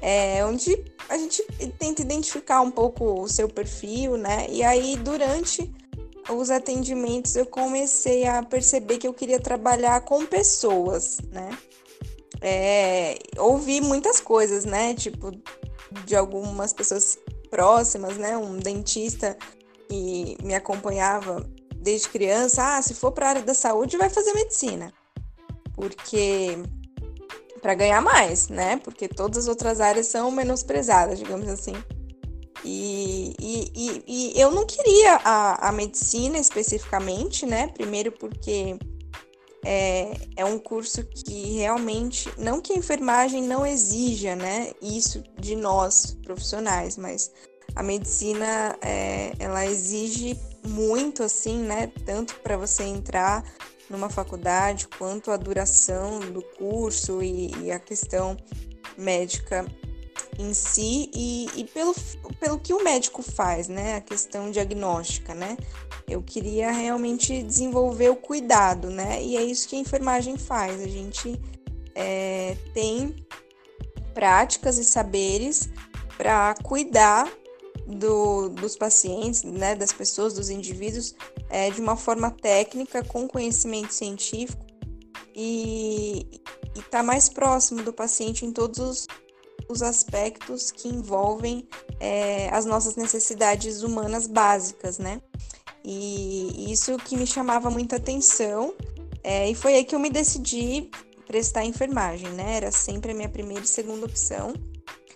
é, 0.07 0.45
onde 0.45 0.85
a 1.09 1.17
gente 1.17 1.41
tenta 1.79 1.99
identificar 1.99 2.61
um 2.61 2.69
pouco 2.69 3.23
o 3.23 3.27
seu 3.27 3.49
perfil, 3.49 4.17
né? 4.17 4.45
E 4.51 4.61
aí, 4.61 4.95
durante 4.97 5.73
os 6.29 6.51
atendimentos, 6.51 7.35
eu 7.35 7.47
comecei 7.47 8.27
a 8.27 8.43
perceber 8.43 8.99
que 8.99 9.07
eu 9.07 9.15
queria 9.15 9.39
trabalhar 9.39 10.01
com 10.01 10.23
pessoas, 10.23 11.17
né? 11.31 11.57
É, 12.39 13.17
ouvi 13.39 13.81
muitas 13.81 14.19
coisas, 14.19 14.63
né? 14.63 14.93
Tipo, 14.93 15.31
de 16.05 16.15
algumas 16.15 16.71
pessoas 16.71 17.17
próximas, 17.49 18.15
né? 18.15 18.37
Um 18.37 18.59
dentista 18.59 19.35
que 19.89 20.37
me 20.43 20.53
acompanhava 20.53 21.49
desde 21.77 22.09
criança, 22.09 22.77
ah, 22.77 22.81
se 22.83 22.93
for 22.93 23.11
para 23.11 23.25
a 23.25 23.29
área 23.29 23.41
da 23.41 23.55
saúde, 23.55 23.97
vai 23.97 24.11
fazer 24.11 24.33
medicina. 24.33 24.93
Porque 25.73 26.59
para 27.61 27.73
ganhar 27.73 28.01
mais, 28.01 28.47
né? 28.49 28.77
Porque 28.77 29.07
todas 29.07 29.39
as 29.39 29.47
outras 29.47 29.81
áreas 29.81 30.07
são 30.07 30.31
menosprezadas, 30.31 31.19
digamos 31.19 31.47
assim. 31.47 31.73
E, 32.63 33.35
e, 33.39 33.71
e, 33.75 34.03
e 34.07 34.41
eu 34.41 34.51
não 34.51 34.65
queria 34.65 35.17
a, 35.23 35.69
a, 35.69 35.71
medicina 35.71 36.37
especificamente, 36.39 37.45
né? 37.45 37.67
Primeiro 37.67 38.11
porque 38.11 38.77
é, 39.63 40.13
é 40.35 40.45
um 40.45 40.57
curso 40.57 41.03
que 41.03 41.57
realmente, 41.57 42.27
não 42.37 42.59
que 42.59 42.73
a 42.73 42.77
enfermagem 42.77 43.43
não 43.43 43.65
exija, 43.65 44.35
né? 44.35 44.71
Isso 44.81 45.23
de 45.39 45.55
nós 45.55 46.17
profissionais, 46.23 46.97
mas 46.97 47.31
a 47.75 47.83
medicina 47.83 48.75
é, 48.81 49.33
ela 49.37 49.65
exige 49.65 50.39
muito 50.67 51.21
assim, 51.21 51.59
né? 51.59 51.91
Tanto 52.05 52.35
para 52.39 52.57
você 52.57 52.83
entrar 52.83 53.43
numa 53.89 54.09
faculdade, 54.09 54.87
quanto 54.87 55.31
a 55.31 55.37
duração 55.37 56.19
do 56.19 56.41
curso 56.41 57.21
e, 57.21 57.51
e 57.63 57.71
a 57.71 57.79
questão 57.79 58.35
médica 58.97 59.65
em 60.37 60.53
si 60.53 61.09
e, 61.13 61.47
e, 61.55 61.63
pelo, 61.65 61.93
pelo 62.39 62.59
que 62.59 62.73
o 62.73 62.83
médico 62.83 63.21
faz, 63.21 63.67
né? 63.67 63.95
A 63.95 64.01
questão 64.01 64.51
diagnóstica, 64.51 65.33
né? 65.33 65.57
Eu 66.07 66.21
queria 66.21 66.71
realmente 66.71 67.41
desenvolver 67.41 68.09
o 68.09 68.15
cuidado, 68.15 68.89
né? 68.89 69.21
E 69.23 69.37
é 69.37 69.43
isso 69.43 69.67
que 69.67 69.75
a 69.75 69.79
enfermagem 69.79 70.37
faz. 70.37 70.81
A 70.81 70.87
gente 70.87 71.39
é, 71.93 72.57
tem 72.73 73.15
práticas 74.13 74.77
e 74.77 74.83
saberes 74.83 75.69
para 76.17 76.55
cuidar 76.63 77.31
do, 77.85 78.49
dos 78.49 78.75
pacientes, 78.75 79.43
né, 79.43 79.75
das 79.75 79.91
pessoas, 79.91 80.33
dos 80.33 80.49
indivíduos, 80.49 81.15
é, 81.49 81.69
de 81.69 81.79
uma 81.79 81.95
forma 81.95 82.31
técnica, 82.31 83.03
com 83.03 83.27
conhecimento 83.27 83.93
científico 83.93 84.65
e 85.35 86.41
está 86.75 87.03
mais 87.03 87.27
próximo 87.27 87.83
do 87.83 87.91
paciente 87.91 88.45
em 88.45 88.51
todos 88.51 88.79
os, 88.79 89.07
os 89.67 89.81
aspectos 89.81 90.71
que 90.71 90.87
envolvem 90.87 91.67
é, 91.99 92.49
as 92.49 92.65
nossas 92.65 92.95
necessidades 92.95 93.83
humanas 93.83 94.27
básicas, 94.27 94.97
né? 94.97 95.21
E 95.83 96.71
isso 96.71 96.97
que 96.97 97.15
me 97.15 97.27
chamava 97.27 97.69
muita 97.69 97.97
atenção, 97.97 98.73
é, 99.23 99.49
e 99.49 99.53
foi 99.53 99.75
aí 99.75 99.83
que 99.83 99.93
eu 99.93 99.99
me 99.99 100.09
decidi 100.09 100.89
prestar 101.27 101.65
enfermagem, 101.65 102.29
né? 102.29 102.57
Era 102.57 102.71
sempre 102.71 103.11
a 103.11 103.15
minha 103.15 103.29
primeira 103.29 103.63
e 103.63 103.67
segunda 103.67 104.05
opção. 104.05 104.53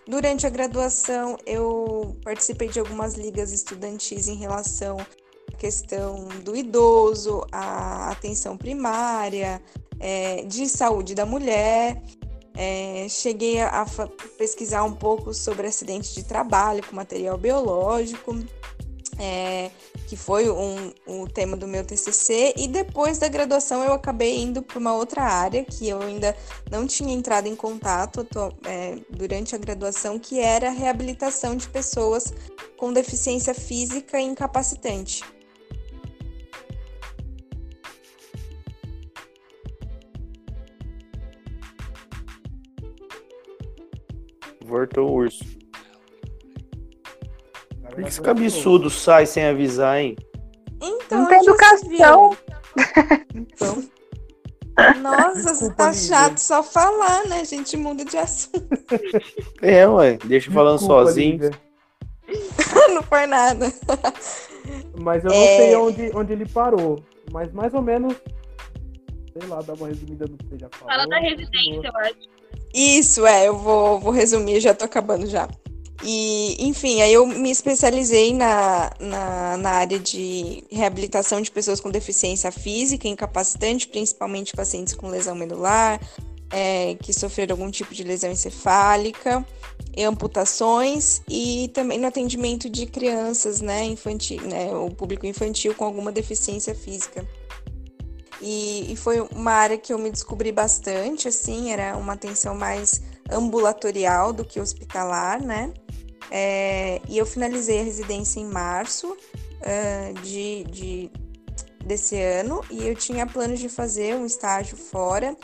Durante 0.06 0.46
a 0.46 0.50
graduação, 0.50 1.36
eu 1.46 2.16
participei 2.24 2.68
de 2.68 2.80
algumas 2.80 3.14
ligas 3.14 3.52
estudantis 3.52 4.28
em 4.28 4.34
relação 4.34 4.96
à 4.98 5.56
questão 5.56 6.26
do 6.42 6.56
idoso, 6.56 7.46
a 7.52 8.10
atenção 8.10 8.56
primária, 8.56 9.62
é, 10.00 10.42
de 10.44 10.68
saúde 10.68 11.14
da 11.14 11.26
mulher. 11.26 12.02
É, 12.56 13.06
cheguei 13.08 13.60
a, 13.60 13.86
pesquisar 14.36 14.82
um 14.84 14.92
pouco 14.92 15.32
sobre 15.32 15.66
acidentes 15.66 16.14
de 16.14 16.24
trabalho 16.24 16.84
com 16.86 16.96
material 16.96 17.38
biológico. 17.38 18.36
É, 19.18 19.70
que 20.10 20.16
foi 20.16 20.50
um, 20.50 20.92
um 21.06 21.24
tema 21.24 21.56
do 21.56 21.68
meu 21.68 21.84
TCC, 21.84 22.54
e 22.56 22.66
depois 22.66 23.18
da 23.18 23.28
graduação 23.28 23.84
eu 23.84 23.92
acabei 23.92 24.40
indo 24.40 24.60
para 24.60 24.76
uma 24.76 24.92
outra 24.92 25.22
área 25.22 25.64
que 25.64 25.88
eu 25.88 26.02
ainda 26.02 26.36
não 26.68 26.84
tinha 26.84 27.14
entrado 27.14 27.46
em 27.46 27.54
contato 27.54 28.24
tô, 28.24 28.52
é, 28.64 28.98
durante 29.08 29.54
a 29.54 29.58
graduação, 29.58 30.18
que 30.18 30.40
era 30.40 30.66
a 30.66 30.72
reabilitação 30.72 31.54
de 31.54 31.68
pessoas 31.68 32.34
com 32.76 32.92
deficiência 32.92 33.54
física 33.54 34.20
incapacitante. 34.20 35.22
Voltou 44.64 45.08
o 45.08 45.12
urso. 45.12 45.59
Por 47.90 48.02
que 48.02 48.08
esse 48.08 48.20
cabeçudo 48.20 48.88
sai 48.90 49.26
sem 49.26 49.44
avisar, 49.44 49.98
hein? 50.00 50.16
Então, 50.82 51.20
Não 51.20 51.28
tem 51.28 51.38
educação. 51.40 52.36
Então. 53.34 53.84
Nossa, 55.02 55.54
você 55.54 55.74
tá 55.74 55.92
chato 55.92 56.38
só 56.38 56.62
falar, 56.62 57.26
né? 57.26 57.40
A 57.40 57.44
gente 57.44 57.76
muda 57.76 58.04
de 58.04 58.16
assunto. 58.16 58.66
É, 59.60 59.86
ué. 59.86 60.18
Deixa 60.24 60.50
falando 60.50 60.78
Desculpa, 60.78 61.04
sozinho. 61.04 61.32
Lívia. 61.32 61.50
Não 62.94 63.02
foi 63.02 63.26
nada. 63.26 63.66
Mas 65.00 65.24
eu 65.24 65.30
não 65.30 65.36
É. 65.36 65.56
sei 65.56 65.76
onde, 65.76 66.10
onde 66.14 66.32
ele 66.32 66.46
parou. 66.46 67.02
Mas 67.32 67.52
mais 67.52 67.74
ou 67.74 67.82
menos. 67.82 68.14
Sei 69.38 69.48
lá, 69.48 69.60
dá 69.62 69.74
uma 69.74 69.88
resumida 69.88 70.26
no 70.26 70.36
que 70.36 70.46
você 70.46 70.58
já 70.58 70.68
falou. 70.72 70.88
Fala 70.94 71.06
da 71.08 71.18
residência, 71.18 71.88
eu 71.88 71.96
acho. 71.98 72.16
Isso, 72.72 73.26
é, 73.26 73.48
eu 73.48 73.56
vou, 73.58 73.98
vou 73.98 74.12
resumir, 74.12 74.60
já 74.60 74.72
tô 74.74 74.84
acabando 74.84 75.26
já. 75.26 75.48
E, 76.02 76.56
enfim, 76.66 77.02
aí 77.02 77.12
eu 77.12 77.26
me 77.26 77.50
especializei 77.50 78.32
na, 78.32 78.90
na, 78.98 79.56
na 79.58 79.70
área 79.70 79.98
de 79.98 80.64
reabilitação 80.70 81.42
de 81.42 81.50
pessoas 81.50 81.78
com 81.78 81.90
deficiência 81.90 82.50
física, 82.50 83.06
incapacitante, 83.06 83.86
principalmente 83.86 84.56
pacientes 84.56 84.94
com 84.94 85.08
lesão 85.08 85.34
medular, 85.34 86.00
é, 86.50 86.94
que 87.02 87.12
sofreram 87.12 87.54
algum 87.54 87.70
tipo 87.70 87.94
de 87.94 88.02
lesão 88.02 88.30
encefálica, 88.30 89.46
amputações, 89.98 91.20
e 91.28 91.70
também 91.74 91.98
no 91.98 92.06
atendimento 92.06 92.70
de 92.70 92.86
crianças, 92.86 93.60
né, 93.60 93.84
infantil, 93.84 94.40
né, 94.42 94.72
o 94.72 94.90
público 94.90 95.26
infantil 95.26 95.74
com 95.74 95.84
alguma 95.84 96.10
deficiência 96.10 96.74
física. 96.74 97.26
E, 98.40 98.90
e 98.90 98.96
foi 98.96 99.20
uma 99.20 99.52
área 99.52 99.76
que 99.76 99.92
eu 99.92 99.98
me 99.98 100.10
descobri 100.10 100.50
bastante, 100.50 101.28
assim, 101.28 101.72
era 101.72 101.94
uma 101.98 102.14
atenção 102.14 102.54
mais 102.54 103.02
ambulatorial 103.32 104.32
do 104.32 104.44
que 104.44 104.60
hospitalar, 104.60 105.42
né? 105.42 105.72
É, 106.30 107.00
e 107.08 107.18
eu 107.18 107.26
finalizei 107.26 107.80
a 107.80 107.84
residência 107.84 108.38
em 108.38 108.46
março 108.46 109.16
ah, 109.62 110.12
de, 110.22 110.64
de- 110.64 111.10
desse 111.84 112.20
ano 112.20 112.62
e 112.70 112.86
eu 112.86 112.94
tinha 112.94 113.26
planos 113.26 113.58
de 113.58 113.68
fazer 113.68 114.14
um 114.14 114.24
estágio 114.24 114.76
fora, 114.76 115.36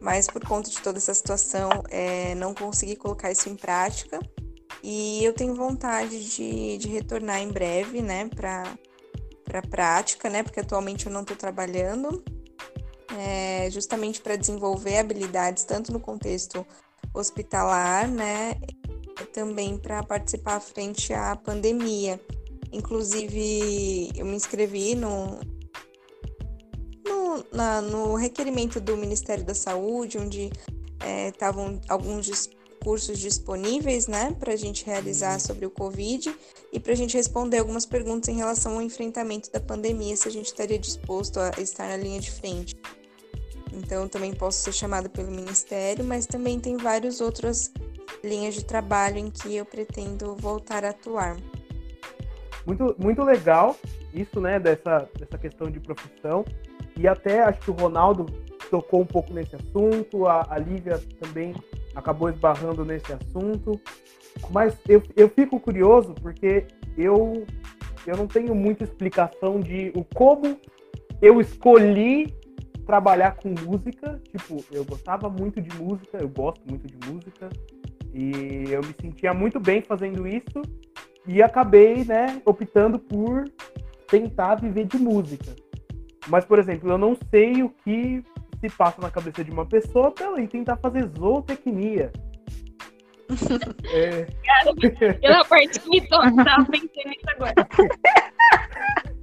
mas 0.00 0.26
por 0.26 0.44
conta 0.46 0.70
de 0.70 0.80
toda 0.80 0.98
essa 0.98 1.12
situação 1.14 1.70
é, 1.90 2.34
não 2.34 2.54
consegui 2.54 2.96
colocar 2.96 3.30
isso 3.30 3.48
em 3.48 3.56
prática. 3.56 4.18
E 4.82 5.22
eu 5.24 5.32
tenho 5.32 5.54
vontade 5.54 6.28
de, 6.34 6.78
de 6.78 6.88
retornar 6.88 7.40
em 7.40 7.48
breve, 7.48 8.02
né, 8.02 8.28
para 8.34 8.64
para 9.44 9.60
prática, 9.60 10.30
né, 10.30 10.42
porque 10.42 10.60
atualmente 10.60 11.06
eu 11.06 11.12
não 11.12 11.20
estou 11.20 11.36
trabalhando, 11.36 12.24
é, 13.18 13.68
justamente 13.70 14.20
para 14.22 14.34
desenvolver 14.34 14.96
habilidades 14.96 15.64
tanto 15.64 15.92
no 15.92 16.00
contexto 16.00 16.64
hospitalar, 17.14 18.08
né, 18.08 18.54
também 19.32 19.78
para 19.78 20.02
participar 20.02 20.60
frente 20.60 21.12
à 21.12 21.36
pandemia. 21.36 22.20
Inclusive, 22.72 24.10
eu 24.16 24.24
me 24.26 24.34
inscrevi 24.34 24.94
no, 24.94 25.40
na- 27.52 27.80
no 27.82 28.14
requerimento 28.14 28.80
do 28.80 28.96
Ministério 28.96 29.44
da 29.44 29.54
Saúde, 29.54 30.18
onde 30.18 30.50
estavam 31.28 31.80
alguns 31.88 32.26
dis- 32.26 32.50
cursos 32.82 33.18
disponíveis, 33.18 34.08
né, 34.08 34.34
para 34.40 34.54
a 34.54 34.56
gente 34.56 34.84
realizar 34.84 35.38
sobre 35.38 35.64
o 35.66 35.70
Covid 35.70 36.34
e 36.72 36.80
para 36.80 36.92
a 36.92 36.96
gente 36.96 37.16
responder 37.16 37.58
algumas 37.58 37.86
perguntas 37.86 38.28
em 38.28 38.36
relação 38.36 38.74
ao 38.74 38.82
enfrentamento 38.82 39.50
da 39.52 39.60
pandemia, 39.60 40.16
se 40.16 40.26
a 40.26 40.32
gente 40.32 40.46
estaria 40.46 40.78
disposto 40.78 41.38
a 41.38 41.50
estar 41.60 41.88
na 41.88 41.96
linha 41.96 42.20
de 42.20 42.30
frente. 42.30 42.74
Então, 43.72 44.08
também 44.08 44.34
posso 44.34 44.58
ser 44.58 44.72
chamada 44.72 45.08
pelo 45.08 45.30
Ministério, 45.30 46.04
mas 46.04 46.26
também 46.26 46.60
tem 46.60 46.76
várias 46.76 47.20
outras 47.20 47.72
linhas 48.22 48.54
de 48.54 48.64
trabalho 48.64 49.18
em 49.18 49.30
que 49.30 49.56
eu 49.56 49.64
pretendo 49.64 50.36
voltar 50.36 50.84
a 50.84 50.90
atuar. 50.90 51.36
Muito, 52.66 52.94
muito 52.98 53.22
legal 53.22 53.76
isso, 54.12 54.40
né, 54.40 54.60
dessa, 54.60 55.08
dessa 55.18 55.38
questão 55.38 55.70
de 55.70 55.80
profissão. 55.80 56.44
E 56.96 57.08
até 57.08 57.42
acho 57.42 57.60
que 57.60 57.70
o 57.70 57.74
Ronaldo 57.74 58.26
tocou 58.70 59.00
um 59.00 59.06
pouco 59.06 59.32
nesse 59.32 59.56
assunto, 59.56 60.26
a, 60.26 60.46
a 60.48 60.58
Lívia 60.58 61.00
também 61.20 61.54
acabou 61.94 62.28
esbarrando 62.28 62.84
nesse 62.84 63.12
assunto. 63.12 63.80
Mas 64.50 64.76
eu, 64.88 65.02
eu 65.16 65.28
fico 65.28 65.58
curioso 65.60 66.14
porque 66.14 66.66
eu, 66.96 67.44
eu 68.06 68.16
não 68.16 68.26
tenho 68.26 68.54
muita 68.54 68.84
explicação 68.84 69.60
de 69.60 69.92
o 69.94 70.04
como 70.14 70.58
eu 71.20 71.40
escolhi 71.40 72.34
trabalhar 72.92 73.36
com 73.36 73.48
música. 73.48 74.20
Tipo, 74.30 74.62
eu 74.70 74.84
gostava 74.84 75.30
muito 75.30 75.62
de 75.62 75.74
música, 75.78 76.18
eu 76.18 76.28
gosto 76.28 76.60
muito 76.68 76.86
de 76.86 77.08
música. 77.08 77.48
E 78.12 78.70
eu 78.70 78.82
me 78.82 78.94
sentia 79.00 79.32
muito 79.32 79.58
bem 79.58 79.80
fazendo 79.80 80.28
isso 80.28 80.60
e 81.26 81.42
acabei, 81.42 82.04
né, 82.04 82.42
optando 82.44 82.98
por 82.98 83.44
tentar 84.08 84.56
viver 84.56 84.84
de 84.84 84.98
música. 84.98 85.56
Mas, 86.28 86.44
por 86.44 86.58
exemplo, 86.58 86.90
eu 86.90 86.98
não 86.98 87.16
sei 87.30 87.62
o 87.62 87.70
que 87.70 88.22
se 88.60 88.68
passa 88.76 89.00
na 89.00 89.10
cabeça 89.10 89.42
de 89.42 89.50
uma 89.50 89.64
pessoa 89.64 90.10
para 90.10 90.26
ela 90.26 90.42
ir 90.42 90.48
tentar 90.48 90.76
fazer 90.76 91.08
zootecnia. 91.16 92.12
É, 93.94 94.26
Eu 95.22 95.30
na 95.30 95.44
parte 95.46 95.80
que 95.80 95.88
me 95.88 96.06
tava 96.06 96.30
pensando 96.66 97.08
nisso 97.08 97.26
agora. 97.34 97.54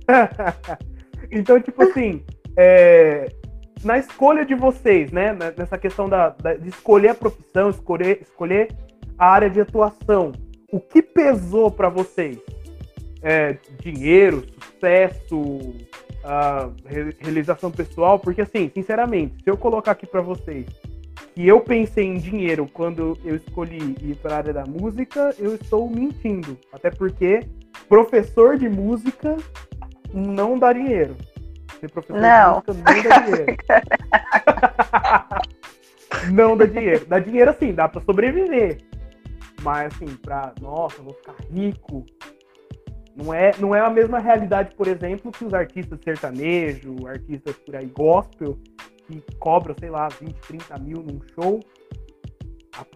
então, 1.29 1.61
tipo 1.61 1.83
assim, 1.83 2.23
é, 2.57 3.27
na 3.83 3.97
escolha 3.97 4.45
de 4.45 4.55
vocês, 4.55 5.11
né, 5.11 5.37
nessa 5.57 5.77
questão 5.77 6.07
da, 6.09 6.29
da- 6.29 6.55
de 6.55 6.69
escolher 6.69 7.09
a 7.09 7.15
profissão, 7.15 7.69
escolher, 7.69 8.21
escolher 8.21 8.69
a 9.17 9.27
área 9.31 9.49
de 9.49 9.61
atuação, 9.61 10.31
o 10.71 10.79
que 10.79 11.01
pesou 11.01 11.69
para 11.71 11.89
vocês? 11.89 12.37
É, 13.21 13.57
dinheiro, 13.81 14.45
sucesso, 14.61 15.73
realização 17.19 17.71
pessoal? 17.71 18.19
Porque, 18.19 18.41
assim, 18.41 18.69
sinceramente, 18.73 19.43
se 19.43 19.49
eu 19.49 19.57
colocar 19.57 19.91
aqui 19.91 20.05
para 20.05 20.21
vocês 20.21 20.65
que 21.35 21.47
eu 21.47 21.59
pensei 21.61 22.05
em 22.05 22.17
dinheiro 22.17 22.67
quando 22.71 23.17
eu 23.23 23.35
escolhi 23.35 23.95
ir 24.01 24.15
para 24.21 24.35
a 24.35 24.37
área 24.37 24.53
da 24.53 24.63
música, 24.65 25.33
eu 25.37 25.55
estou 25.55 25.89
mentindo. 25.89 26.57
Até 26.71 26.89
porque 26.89 27.41
professor 27.87 28.57
de 28.57 28.69
música 28.69 29.35
não 30.13 30.57
dá 30.57 30.73
dinheiro. 30.73 31.15
Ser 31.79 31.89
professor 31.91 32.19
Não. 32.19 32.61
de 32.61 32.73
música 32.73 33.09
não 33.09 33.09
dá 33.09 33.19
dinheiro. 33.21 33.57
não 36.33 36.57
dá 36.57 36.65
dinheiro. 36.65 37.05
Dá 37.05 37.19
dinheiro 37.19 37.51
assim, 37.51 37.73
dá 37.73 37.87
para 37.87 38.01
sobreviver. 38.01 38.79
Mas 39.61 39.93
assim, 39.93 40.07
pra, 40.17 40.53
nossa, 40.61 41.01
vou 41.01 41.13
ficar 41.13 41.35
rico. 41.51 42.05
Não 43.15 43.33
é, 43.33 43.51
não 43.59 43.75
é 43.75 43.81
a 43.81 43.89
mesma 43.89 44.19
realidade, 44.19 44.75
por 44.75 44.87
exemplo, 44.87 45.31
que 45.31 45.43
os 45.43 45.53
artistas 45.53 45.99
sertanejo, 46.03 46.95
artistas 47.05 47.55
por 47.57 47.75
aí 47.75 47.87
gospel, 47.87 48.57
que 49.07 49.21
cobram, 49.39 49.75
sei 49.77 49.89
lá, 49.89 50.07
20, 50.07 50.33
30 50.35 50.77
mil 50.79 51.03
num 51.03 51.19
show, 51.33 51.59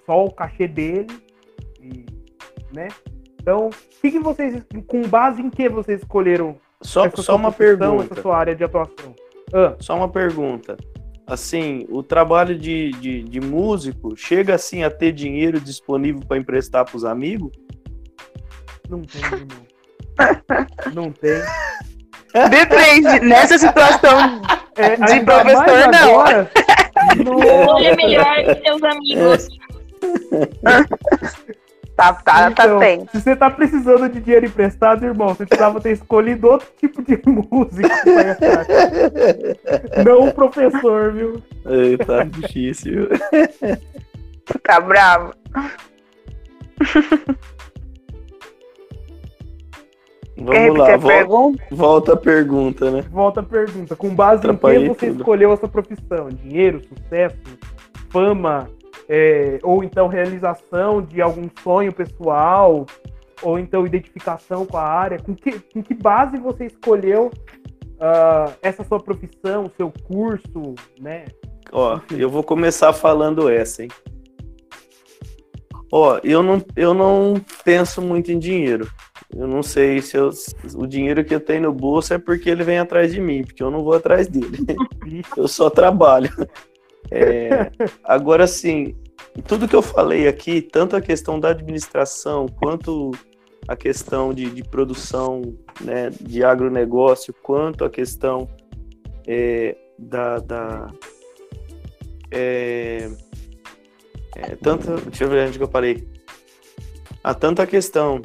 só 0.05 0.25
o 0.25 0.31
cachê 0.31 0.67
dele, 0.67 1.07
e, 1.81 2.05
né? 2.73 2.87
Então, 3.41 3.69
que, 4.01 4.11
que 4.11 4.19
vocês, 4.19 4.63
com 4.87 5.01
base 5.01 5.41
em 5.41 5.49
que 5.49 5.67
vocês 5.67 6.01
escolheram 6.01 6.57
Só, 6.83 7.05
essa 7.05 7.21
só 7.21 7.35
uma 7.35 7.51
pergunta. 7.51 8.13
essa 8.13 8.21
sua 8.21 8.37
área 8.37 8.55
de 8.55 8.63
atuação? 8.63 9.15
Ah, 9.53 9.75
Só 9.79 9.95
uma 9.95 10.09
pergunta. 10.09 10.77
Assim, 11.25 11.85
o 11.89 12.03
trabalho 12.03 12.57
de, 12.57 12.91
de, 12.91 13.23
de 13.23 13.39
músico 13.39 14.15
chega 14.15 14.55
assim 14.55 14.83
a 14.83 14.89
ter 14.91 15.11
dinheiro 15.13 15.59
disponível 15.59 16.21
para 16.27 16.37
emprestar 16.37 16.83
para 16.85 16.97
os 16.97 17.05
amigos? 17.05 17.51
não 18.89 19.01
tem, 19.03 19.21
irmão. 19.21 19.47
Não 20.93 21.11
tem. 21.11 21.41
Depende. 22.49 23.19
Nessa 23.25 23.57
situação, 23.57 24.41
É, 24.75 24.95
De 24.97 25.21
professor, 25.23 25.91
não. 25.91 26.19
agora. 26.19 26.51
Olha 27.27 27.89
Nossa. 27.91 27.95
melhor 27.95 28.35
que 28.43 28.67
seus 28.67 28.83
amigos. 28.83 29.47
Tá, 31.95 32.13
tá, 32.13 32.51
tá 32.51 32.65
Então, 32.65 32.79
bem. 32.79 33.07
Se 33.11 33.21
você 33.21 33.35
tá 33.35 33.49
precisando 33.49 34.09
de 34.09 34.19
dinheiro 34.19 34.45
emprestado, 34.45 35.03
irmão, 35.05 35.29
você 35.29 35.45
precisava 35.45 35.79
ter 35.81 35.91
escolhido 35.91 36.47
outro 36.47 36.67
tipo 36.79 37.01
de 37.03 37.19
música. 37.25 37.89
Não 40.05 40.27
o 40.27 40.33
professor, 40.33 41.11
viu? 41.13 41.41
Ai, 41.65 41.97
tá 41.97 42.23
difícil. 42.23 43.09
Tá 44.63 44.79
bravo. 44.79 45.33
Quer 50.35 50.43
Vamos 50.71 50.77
lá, 50.79 50.93
a 50.93 50.97
vol- 50.97 51.11
pergunta? 51.11 51.63
volta 51.71 52.13
a 52.13 52.17
pergunta, 52.17 52.91
né? 52.91 53.01
Volta 53.11 53.39
a 53.41 53.43
pergunta. 53.43 53.95
Com 53.95 54.13
base 54.15 54.37
em 54.37 54.49
Atrapalhei 54.49 54.81
que 54.81 54.87
você 54.99 55.07
tudo. 55.07 55.19
escolheu 55.19 55.53
essa 55.53 55.67
profissão? 55.67 56.29
Dinheiro, 56.29 56.81
sucesso, 56.81 57.37
fama, 58.09 58.67
é, 59.09 59.59
ou 59.63 59.83
então 59.83 60.07
realização 60.07 61.01
de 61.01 61.21
algum 61.21 61.49
sonho 61.61 61.91
pessoal, 61.93 62.85
ou 63.41 63.59
então 63.59 63.85
identificação 63.85 64.65
com 64.65 64.77
a 64.77 64.83
área? 64.83 65.19
Com 65.19 65.35
que, 65.35 65.59
com 65.59 65.83
que 65.83 65.93
base 65.93 66.37
você 66.37 66.65
escolheu 66.65 67.31
ah, 67.99 68.51
essa 68.61 68.83
sua 68.83 68.99
profissão, 68.99 69.71
seu 69.77 69.91
curso, 70.07 70.75
né? 70.99 71.25
Ó, 71.71 71.97
Enfim. 71.97 72.17
eu 72.17 72.29
vou 72.29 72.43
começar 72.43 72.93
falando 72.93 73.49
essa, 73.49 73.83
hein? 73.83 73.89
Ó, 75.91 76.19
eu 76.23 76.41
não, 76.41 76.63
eu 76.75 76.93
não 76.93 77.35
penso 77.63 78.01
muito 78.01 78.31
em 78.31 78.39
dinheiro. 78.39 78.89
Eu 79.35 79.47
não 79.47 79.63
sei 79.63 80.01
se 80.01 80.17
eu- 80.17 80.31
o 80.75 80.87
dinheiro 80.87 81.23
que 81.23 81.33
eu 81.33 81.39
tenho 81.39 81.63
no 81.63 81.73
bolso 81.73 82.13
é 82.13 82.17
porque 82.17 82.49
ele 82.49 82.63
vem 82.63 82.79
atrás 82.79 83.11
de 83.11 83.21
mim, 83.21 83.43
porque 83.43 83.61
eu 83.61 83.69
não 83.71 83.83
vou 83.83 83.93
atrás 83.93 84.27
dele. 84.27 84.57
eu 85.37 85.47
só 85.47 85.69
trabalho. 85.69 86.29
É, 87.11 87.71
agora, 88.03 88.47
sim, 88.47 88.95
tudo 89.47 89.67
que 89.67 89.75
eu 89.75 89.81
falei 89.81 90.27
aqui, 90.27 90.61
tanto 90.61 90.95
a 90.95 91.01
questão 91.01 91.39
da 91.39 91.49
administração 91.49 92.47
quanto 92.47 93.11
a 93.67 93.75
questão 93.75 94.33
de, 94.33 94.49
de 94.49 94.63
produção 94.63 95.41
né, 95.81 96.09
de 96.19 96.43
agronegócio, 96.43 97.33
quanto 97.41 97.85
a 97.85 97.89
questão 97.89 98.49
é, 99.25 99.77
da, 99.97 100.39
da, 100.39 100.87
é, 102.31 103.09
é, 104.35 104.55
tanto, 104.55 104.95
deixa 105.01 105.23
eu 105.23 105.29
ver 105.29 105.47
onde 105.47 105.57
que 105.57 105.63
eu 105.63 105.67
parei. 105.67 106.07
Há 107.23 107.33
tanta 107.33 107.65
questão 107.67 108.21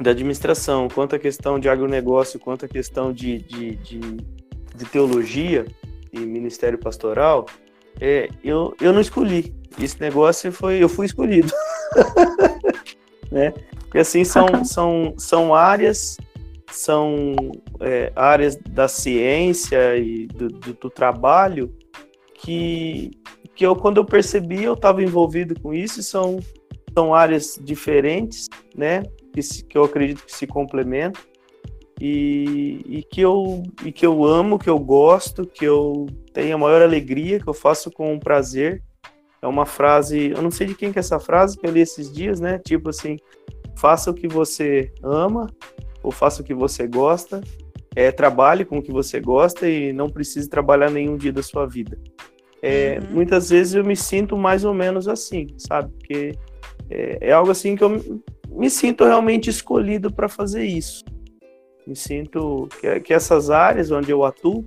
da 0.00 0.12
administração, 0.12 0.88
quanto 0.88 1.16
a 1.16 1.18
questão 1.18 1.58
de 1.58 1.68
agronegócio, 1.68 2.38
quanto 2.38 2.64
a 2.64 2.68
questão 2.68 3.12
de, 3.12 3.38
de, 3.38 3.76
de, 3.76 4.00
de 4.00 4.84
teologia 4.90 5.66
e 6.12 6.20
ministério 6.20 6.78
pastoral, 6.78 7.46
é, 8.04 8.28
eu, 8.42 8.74
eu 8.80 8.92
não 8.92 9.00
escolhi. 9.00 9.54
Esse 9.80 10.00
negócio 10.00 10.50
foi, 10.50 10.82
eu 10.82 10.88
fui 10.88 11.06
escolhido. 11.06 11.52
né? 13.30 13.52
Porque 13.78 14.00
assim, 14.00 14.24
são, 14.24 14.46
são, 14.66 15.14
são 15.16 15.54
áreas, 15.54 16.16
são 16.68 17.36
é, 17.78 18.12
áreas 18.16 18.56
da 18.56 18.88
ciência 18.88 19.96
e 19.96 20.26
do, 20.26 20.48
do, 20.48 20.74
do 20.74 20.90
trabalho 20.90 21.72
que, 22.34 23.12
que 23.54 23.64
eu, 23.64 23.76
quando 23.76 23.98
eu 23.98 24.04
percebi, 24.04 24.64
eu 24.64 24.74
estava 24.74 25.00
envolvido 25.00 25.58
com 25.60 25.72
isso, 25.72 26.00
e 26.00 26.02
são, 26.02 26.40
são 26.92 27.14
áreas 27.14 27.56
diferentes, 27.62 28.48
né? 28.76 29.04
Que, 29.32 29.40
se- 29.42 29.64
que 29.64 29.78
eu 29.78 29.84
acredito 29.84 30.24
que 30.24 30.34
se 30.34 30.44
complementam 30.44 31.22
e, 32.04 32.80
e, 32.98 33.02
que 33.04 33.20
eu, 33.20 33.62
e 33.84 33.92
que 33.92 34.04
eu 34.04 34.24
amo, 34.24 34.58
que 34.58 34.68
eu 34.68 34.76
gosto, 34.76 35.46
que 35.46 35.64
eu 35.64 36.06
tenho 36.34 36.56
a 36.56 36.58
maior 36.58 36.82
alegria, 36.82 37.38
que 37.38 37.46
eu 37.48 37.54
faço 37.54 37.92
com 37.92 38.18
prazer. 38.18 38.82
É 39.40 39.46
uma 39.46 39.64
frase, 39.64 40.30
eu 40.30 40.42
não 40.42 40.50
sei 40.50 40.66
de 40.66 40.74
quem 40.74 40.92
que 40.92 40.98
é 40.98 41.00
essa 41.00 41.20
frase 41.20 41.56
que 41.56 41.64
eu 41.64 41.70
li 41.70 41.80
esses 41.80 42.12
dias, 42.12 42.40
né? 42.40 42.58
Tipo 42.58 42.90
assim, 42.90 43.16
faça 43.76 44.10
o 44.10 44.14
que 44.14 44.26
você 44.26 44.92
ama 45.00 45.46
ou 46.02 46.10
faça 46.10 46.42
o 46.42 46.44
que 46.44 46.52
você 46.52 46.88
gosta, 46.88 47.40
é, 47.94 48.10
trabalhe 48.10 48.64
com 48.64 48.78
o 48.78 48.82
que 48.82 48.90
você 48.90 49.20
gosta 49.20 49.68
e 49.68 49.92
não 49.92 50.10
precise 50.10 50.48
trabalhar 50.48 50.90
nenhum 50.90 51.16
dia 51.16 51.32
da 51.32 51.42
sua 51.42 51.66
vida. 51.66 51.96
É, 52.60 52.98
Uhum. 52.98 53.14
Muitas 53.14 53.50
vezes 53.50 53.74
eu 53.74 53.84
me 53.84 53.94
sinto 53.94 54.36
mais 54.36 54.64
ou 54.64 54.74
menos 54.74 55.06
assim, 55.06 55.46
sabe? 55.56 55.92
Porque 55.92 56.32
é, 56.90 57.28
é 57.28 57.32
algo 57.32 57.52
assim 57.52 57.76
que 57.76 57.84
eu 57.84 57.90
me- 57.90 58.22
me 58.48 58.68
sinto 58.68 59.04
realmente 59.04 59.48
escolhido 59.48 60.12
para 60.12 60.28
fazer 60.28 60.64
isso. 60.64 61.04
Me 61.86 61.96
sinto 61.96 62.68
que, 62.80 63.00
que 63.00 63.14
essas 63.14 63.50
áreas 63.50 63.90
onde 63.90 64.10
eu 64.10 64.24
atuo 64.24 64.64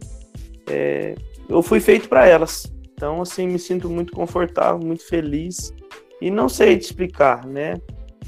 é, 0.68 1.16
eu 1.48 1.62
fui 1.62 1.80
feito 1.80 2.10
para 2.10 2.28
elas. 2.28 2.72
Então, 2.94 3.22
assim, 3.22 3.48
me 3.48 3.60
sinto 3.60 3.90
muito 3.90 4.14
confortável, 4.14 4.80
muito 4.80 5.06
feliz. 5.08 5.74
E 6.22 6.32
não 6.32 6.48
sei 6.48 6.78
te 6.78 6.86
explicar, 6.86 7.46
né? 7.46 7.76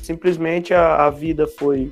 Simplesmente 0.02 0.73
a, 0.73 1.06
a 1.06 1.10
vida 1.10 1.47
foi, 1.47 1.91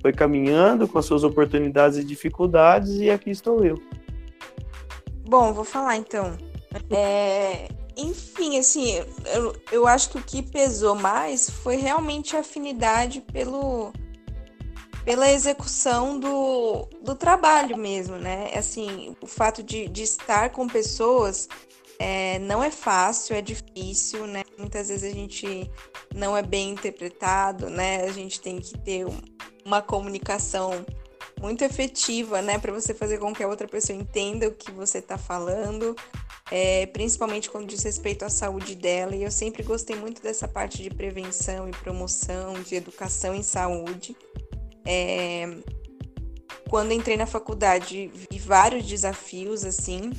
foi 0.00 0.12
caminhando 0.12 0.88
com 0.88 0.98
as 0.98 1.04
suas 1.04 1.22
oportunidades 1.22 1.98
e 1.98 2.04
dificuldades, 2.04 2.96
e 2.96 3.10
aqui 3.10 3.30
estou 3.30 3.64
eu. 3.64 3.80
Bom, 5.28 5.52
vou 5.52 5.64
falar 5.64 5.96
então. 5.96 6.36
É, 6.90 7.68
enfim, 7.96 8.58
assim, 8.58 8.94
eu, 9.32 9.54
eu 9.70 9.86
acho 9.86 10.10
que 10.10 10.18
o 10.18 10.22
que 10.22 10.42
pesou 10.42 10.94
mais 10.94 11.48
foi 11.48 11.76
realmente 11.76 12.36
a 12.36 12.40
afinidade 12.40 13.20
pelo, 13.20 13.92
pela 15.04 15.30
execução 15.30 16.18
do, 16.18 16.88
do 17.02 17.14
trabalho 17.14 17.76
mesmo, 17.76 18.16
né? 18.16 18.50
Assim, 18.54 19.14
o 19.20 19.26
fato 19.26 19.62
de, 19.62 19.88
de 19.88 20.02
estar 20.02 20.50
com 20.50 20.66
pessoas 20.66 21.48
é, 21.98 22.38
não 22.40 22.62
é 22.62 22.70
fácil, 22.70 23.36
é 23.36 23.42
difícil, 23.42 24.26
né? 24.26 24.42
Muitas 24.58 24.88
vezes 24.88 25.12
a 25.12 25.14
gente 25.14 25.70
não 26.14 26.36
é 26.36 26.42
bem 26.42 26.70
interpretado, 26.70 27.68
né? 27.68 28.04
A 28.04 28.12
gente 28.12 28.40
tem 28.40 28.58
que 28.60 28.78
ter 28.78 29.06
uma 29.64 29.82
comunicação 29.82 30.84
muito 31.40 31.62
efetiva, 31.62 32.40
né? 32.40 32.58
Para 32.58 32.72
você 32.72 32.94
fazer 32.94 33.18
com 33.18 33.34
que 33.34 33.42
a 33.42 33.48
outra 33.48 33.68
pessoa 33.68 33.98
entenda 33.98 34.48
o 34.48 34.52
que 34.52 34.70
você 34.70 34.98
está 34.98 35.18
falando, 35.18 35.94
é, 36.50 36.86
principalmente 36.86 37.50
quando 37.50 37.66
diz 37.66 37.82
respeito 37.82 38.24
à 38.24 38.30
saúde 38.30 38.74
dela. 38.74 39.14
E 39.14 39.22
eu 39.22 39.30
sempre 39.30 39.62
gostei 39.62 39.96
muito 39.96 40.22
dessa 40.22 40.48
parte 40.48 40.82
de 40.82 40.88
prevenção 40.88 41.68
e 41.68 41.72
promoção, 41.72 42.54
de 42.62 42.74
educação 42.74 43.34
em 43.34 43.42
saúde. 43.42 44.16
É, 44.84 45.48
quando 46.68 46.92
entrei 46.92 47.16
na 47.16 47.26
faculdade, 47.26 48.10
vi 48.30 48.38
vários 48.38 48.86
desafios, 48.86 49.64
assim, 49.64 50.10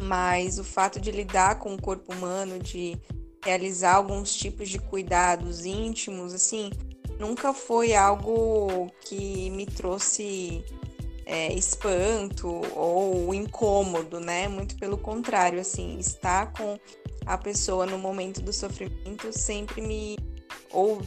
mas 0.00 0.58
o 0.58 0.64
fato 0.64 1.00
de 1.00 1.10
lidar 1.10 1.58
com 1.58 1.74
o 1.74 1.80
corpo 1.80 2.12
humano, 2.12 2.58
de 2.58 3.00
realizar 3.44 3.94
alguns 3.94 4.34
tipos 4.34 4.68
de 4.68 4.78
cuidados 4.78 5.64
íntimos, 5.64 6.34
assim, 6.34 6.70
nunca 7.18 7.52
foi 7.52 7.94
algo 7.94 8.90
que 9.02 9.50
me 9.50 9.66
trouxe 9.66 10.64
é, 11.24 11.52
espanto 11.52 12.62
ou 12.74 13.34
incômodo, 13.34 14.18
né? 14.18 14.48
Muito 14.48 14.76
pelo 14.76 14.96
contrário, 14.96 15.60
assim, 15.60 15.98
estar 15.98 16.52
com 16.52 16.78
a 17.26 17.36
pessoa 17.36 17.84
no 17.84 17.98
momento 17.98 18.40
do 18.40 18.52
sofrimento 18.52 19.30
sempre 19.32 19.82
me. 19.82 20.16
ou 20.72 21.02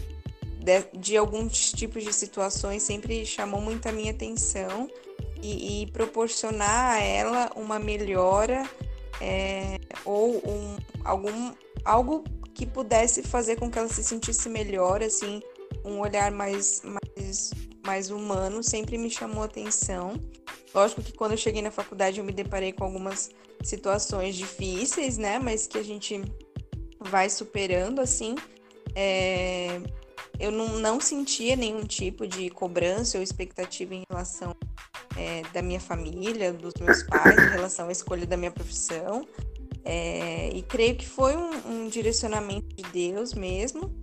de, 0.62 1.00
de 1.00 1.18
alguns 1.18 1.72
tipos 1.72 2.04
de 2.04 2.14
situações 2.14 2.84
sempre 2.84 3.26
chamou 3.26 3.60
muito 3.60 3.88
a 3.88 3.92
minha 3.92 4.12
atenção 4.12 4.88
e, 5.42 5.84
e 5.84 5.88
proporcionar 5.88 6.96
a 6.96 7.00
ela 7.02 7.52
uma 7.56 7.80
melhora 7.80 8.64
é, 9.20 9.80
ou 10.06 10.38
um, 10.38 10.78
algum, 11.04 11.52
algo 11.84 12.24
que 12.54 12.66
pudesse 12.66 13.24
fazer 13.24 13.56
com 13.56 13.70
que 13.72 13.80
ela 13.80 13.88
se 13.88 14.04
sentisse 14.04 14.48
melhor, 14.50 15.02
assim, 15.02 15.42
um 15.84 16.00
olhar 16.00 16.32
mais, 16.32 16.84
mais, 16.84 17.52
mais 17.84 18.12
humano 18.12 18.62
sempre 18.62 18.98
me 18.98 19.10
chamou 19.10 19.44
atenção. 19.44 20.14
Lógico 20.74 21.02
que 21.02 21.14
quando 21.14 21.32
eu 21.32 21.38
cheguei 21.38 21.62
na 21.62 21.72
faculdade 21.72 22.20
eu 22.20 22.24
me 22.24 22.32
deparei 22.32 22.72
com 22.72 22.84
algumas 22.84 23.32
situações 23.64 24.36
difíceis, 24.36 25.18
né? 25.18 25.40
Mas 25.40 25.66
que 25.66 25.78
a 25.78 25.84
gente 25.84 26.22
vai 27.00 27.30
superando, 27.30 28.00
assim. 28.00 28.36
É... 28.96 29.82
Eu 30.40 30.52
não, 30.52 30.80
não 30.80 31.00
sentia 31.00 31.56
nenhum 31.56 31.84
tipo 31.84 32.28
de 32.28 32.50
cobrança 32.50 33.18
ou 33.18 33.24
expectativa 33.24 33.94
em 33.94 34.04
relação 34.10 34.56
é, 35.18 35.44
da 35.54 35.62
minha 35.62 35.80
família, 35.80 36.52
dos 36.52 36.74
meus 36.80 37.04
pais, 37.08 37.38
em 37.38 37.50
relação 37.50 37.90
à 37.90 37.92
escolha 37.92 38.26
da 38.26 38.38
minha 38.38 38.52
profissão. 38.52 39.28
É, 39.84 40.50
e 40.54 40.62
creio 40.64 40.96
que 40.96 41.08
foi 41.08 41.36
um, 41.36 41.52
um, 41.68 41.88
direcionamento 41.88 42.76
de 42.76 42.84
Deus 42.92 43.34
mesmo. 43.34 43.96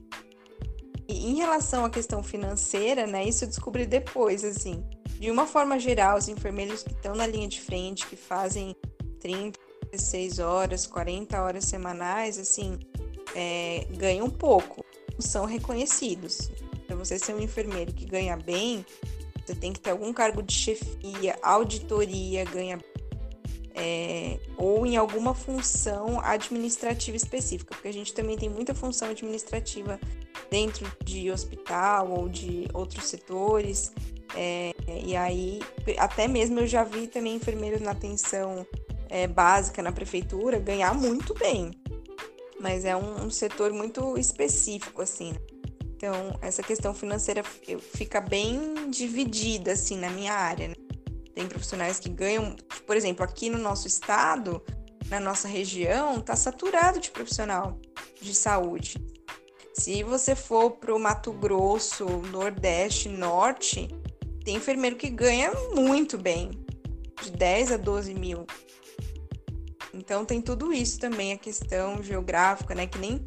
E 1.08 1.30
em 1.30 1.36
relação 1.36 1.84
à 1.84 1.90
questão 1.90 2.22
financeira, 2.22 3.06
né, 3.06 3.24
isso 3.24 3.44
eu 3.44 3.48
descobri 3.48 3.86
depois, 3.86 4.44
assim. 4.44 4.84
De 5.18 5.30
uma 5.30 5.46
forma 5.46 5.78
geral, 5.78 6.18
os 6.18 6.28
enfermeiros 6.28 6.82
que 6.82 6.92
estão 6.92 7.14
na 7.14 7.26
linha 7.26 7.48
de 7.48 7.60
frente, 7.60 8.06
que 8.06 8.16
fazem 8.16 8.76
30, 9.20 9.58
16 9.90 10.38
horas, 10.38 10.86
40 10.86 11.40
horas 11.42 11.64
semanais, 11.64 12.38
assim, 12.38 12.78
é, 13.34 13.86
ganham 13.96 14.28
pouco, 14.28 14.84
são 15.18 15.44
reconhecidos. 15.44 16.50
Para 16.87 16.96
você 16.96 17.18
ser 17.18 17.35
um 17.35 17.40
enfermeiro 17.40 17.92
que 17.92 18.04
ganha 18.04 18.37
bem, 18.37 18.85
você 19.44 19.54
tem 19.54 19.72
que 19.72 19.81
ter 19.81 19.90
algum 19.90 20.12
cargo 20.12 20.42
de 20.42 20.52
chefia, 20.52 21.38
auditoria, 21.42 22.44
ganha 22.44 22.78
é, 23.74 24.40
ou 24.57 24.85
em 24.85 24.96
alguma 24.96 25.35
função 25.35 26.20
administrativa 26.20 27.16
específica, 27.16 27.74
porque 27.74 27.88
a 27.88 27.92
gente 27.92 28.12
também 28.12 28.37
tem 28.37 28.48
muita 28.48 28.74
função 28.74 29.09
administrativa 29.11 30.00
dentro 30.50 30.90
de 31.04 31.31
hospital 31.31 32.11
ou 32.11 32.28
de 32.28 32.66
outros 32.74 33.04
setores. 33.04 33.92
É, 34.35 34.74
e 35.04 35.16
aí, 35.16 35.61
até 35.96 36.26
mesmo 36.26 36.61
eu 36.61 36.66
já 36.66 36.83
vi 36.83 37.07
também 37.07 37.37
enfermeiros 37.37 37.81
na 37.81 37.92
atenção 37.92 38.66
é, 39.09 39.26
básica 39.26 39.81
na 39.83 39.92
prefeitura 39.92 40.59
ganhar 40.59 40.92
muito 40.92 41.33
bem, 41.35 41.70
mas 42.60 42.84
é 42.84 42.96
um, 42.96 43.26
um 43.26 43.30
setor 43.30 43.72
muito 43.72 44.18
específico, 44.18 45.02
assim. 45.02 45.32
Né? 45.32 45.38
Então, 45.96 46.38
essa 46.40 46.62
questão 46.62 46.94
financeira 46.94 47.42
fica 47.42 48.20
bem 48.20 48.88
dividida, 48.90 49.72
assim, 49.72 49.96
na 49.96 50.08
minha 50.10 50.32
área. 50.32 50.68
Né? 50.68 50.74
Tem 51.34 51.46
profissionais 51.46 51.98
que 51.98 52.08
ganham, 52.08 52.54
por 52.86 52.96
exemplo, 52.96 53.24
aqui 53.24 53.50
no 53.50 53.58
nosso 53.58 53.86
estado, 53.88 54.62
na 55.08 55.18
nossa 55.18 55.48
região, 55.48 56.18
está 56.18 56.36
saturado 56.36 57.00
de 57.00 57.10
profissional 57.10 57.80
de 58.20 58.34
saúde. 58.34 58.96
Se 59.74 60.02
você 60.02 60.34
for 60.34 60.72
para 60.72 60.94
o 60.94 60.98
Mato 60.98 61.32
Grosso, 61.32 62.04
Nordeste, 62.04 63.08
Norte, 63.08 63.88
tem 64.44 64.56
enfermeiro 64.56 64.96
que 64.96 65.08
ganha 65.08 65.52
muito 65.74 66.18
bem, 66.18 66.50
de 67.22 67.30
10 67.30 67.72
a 67.72 67.76
12 67.76 68.14
mil. 68.14 68.46
Então 69.98 70.24
tem 70.24 70.40
tudo 70.40 70.72
isso 70.72 70.98
também, 70.98 71.32
a 71.32 71.38
questão 71.38 72.02
geográfica, 72.02 72.74
né? 72.74 72.87
Que 72.87 72.98
nem 72.98 73.26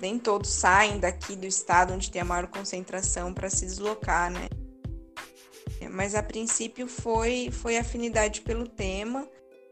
nem 0.00 0.18
todos 0.18 0.50
saem 0.50 0.98
daqui 0.98 1.36
do 1.36 1.46
estado 1.46 1.92
onde 1.92 2.10
tem 2.10 2.20
a 2.20 2.24
maior 2.24 2.48
concentração 2.48 3.32
para 3.32 3.48
se 3.48 3.64
deslocar, 3.64 4.30
né? 4.30 4.48
Mas 5.90 6.14
a 6.14 6.22
princípio 6.22 6.88
foi, 6.88 7.50
foi 7.52 7.76
afinidade 7.76 8.40
pelo 8.40 8.66
tema 8.66 9.28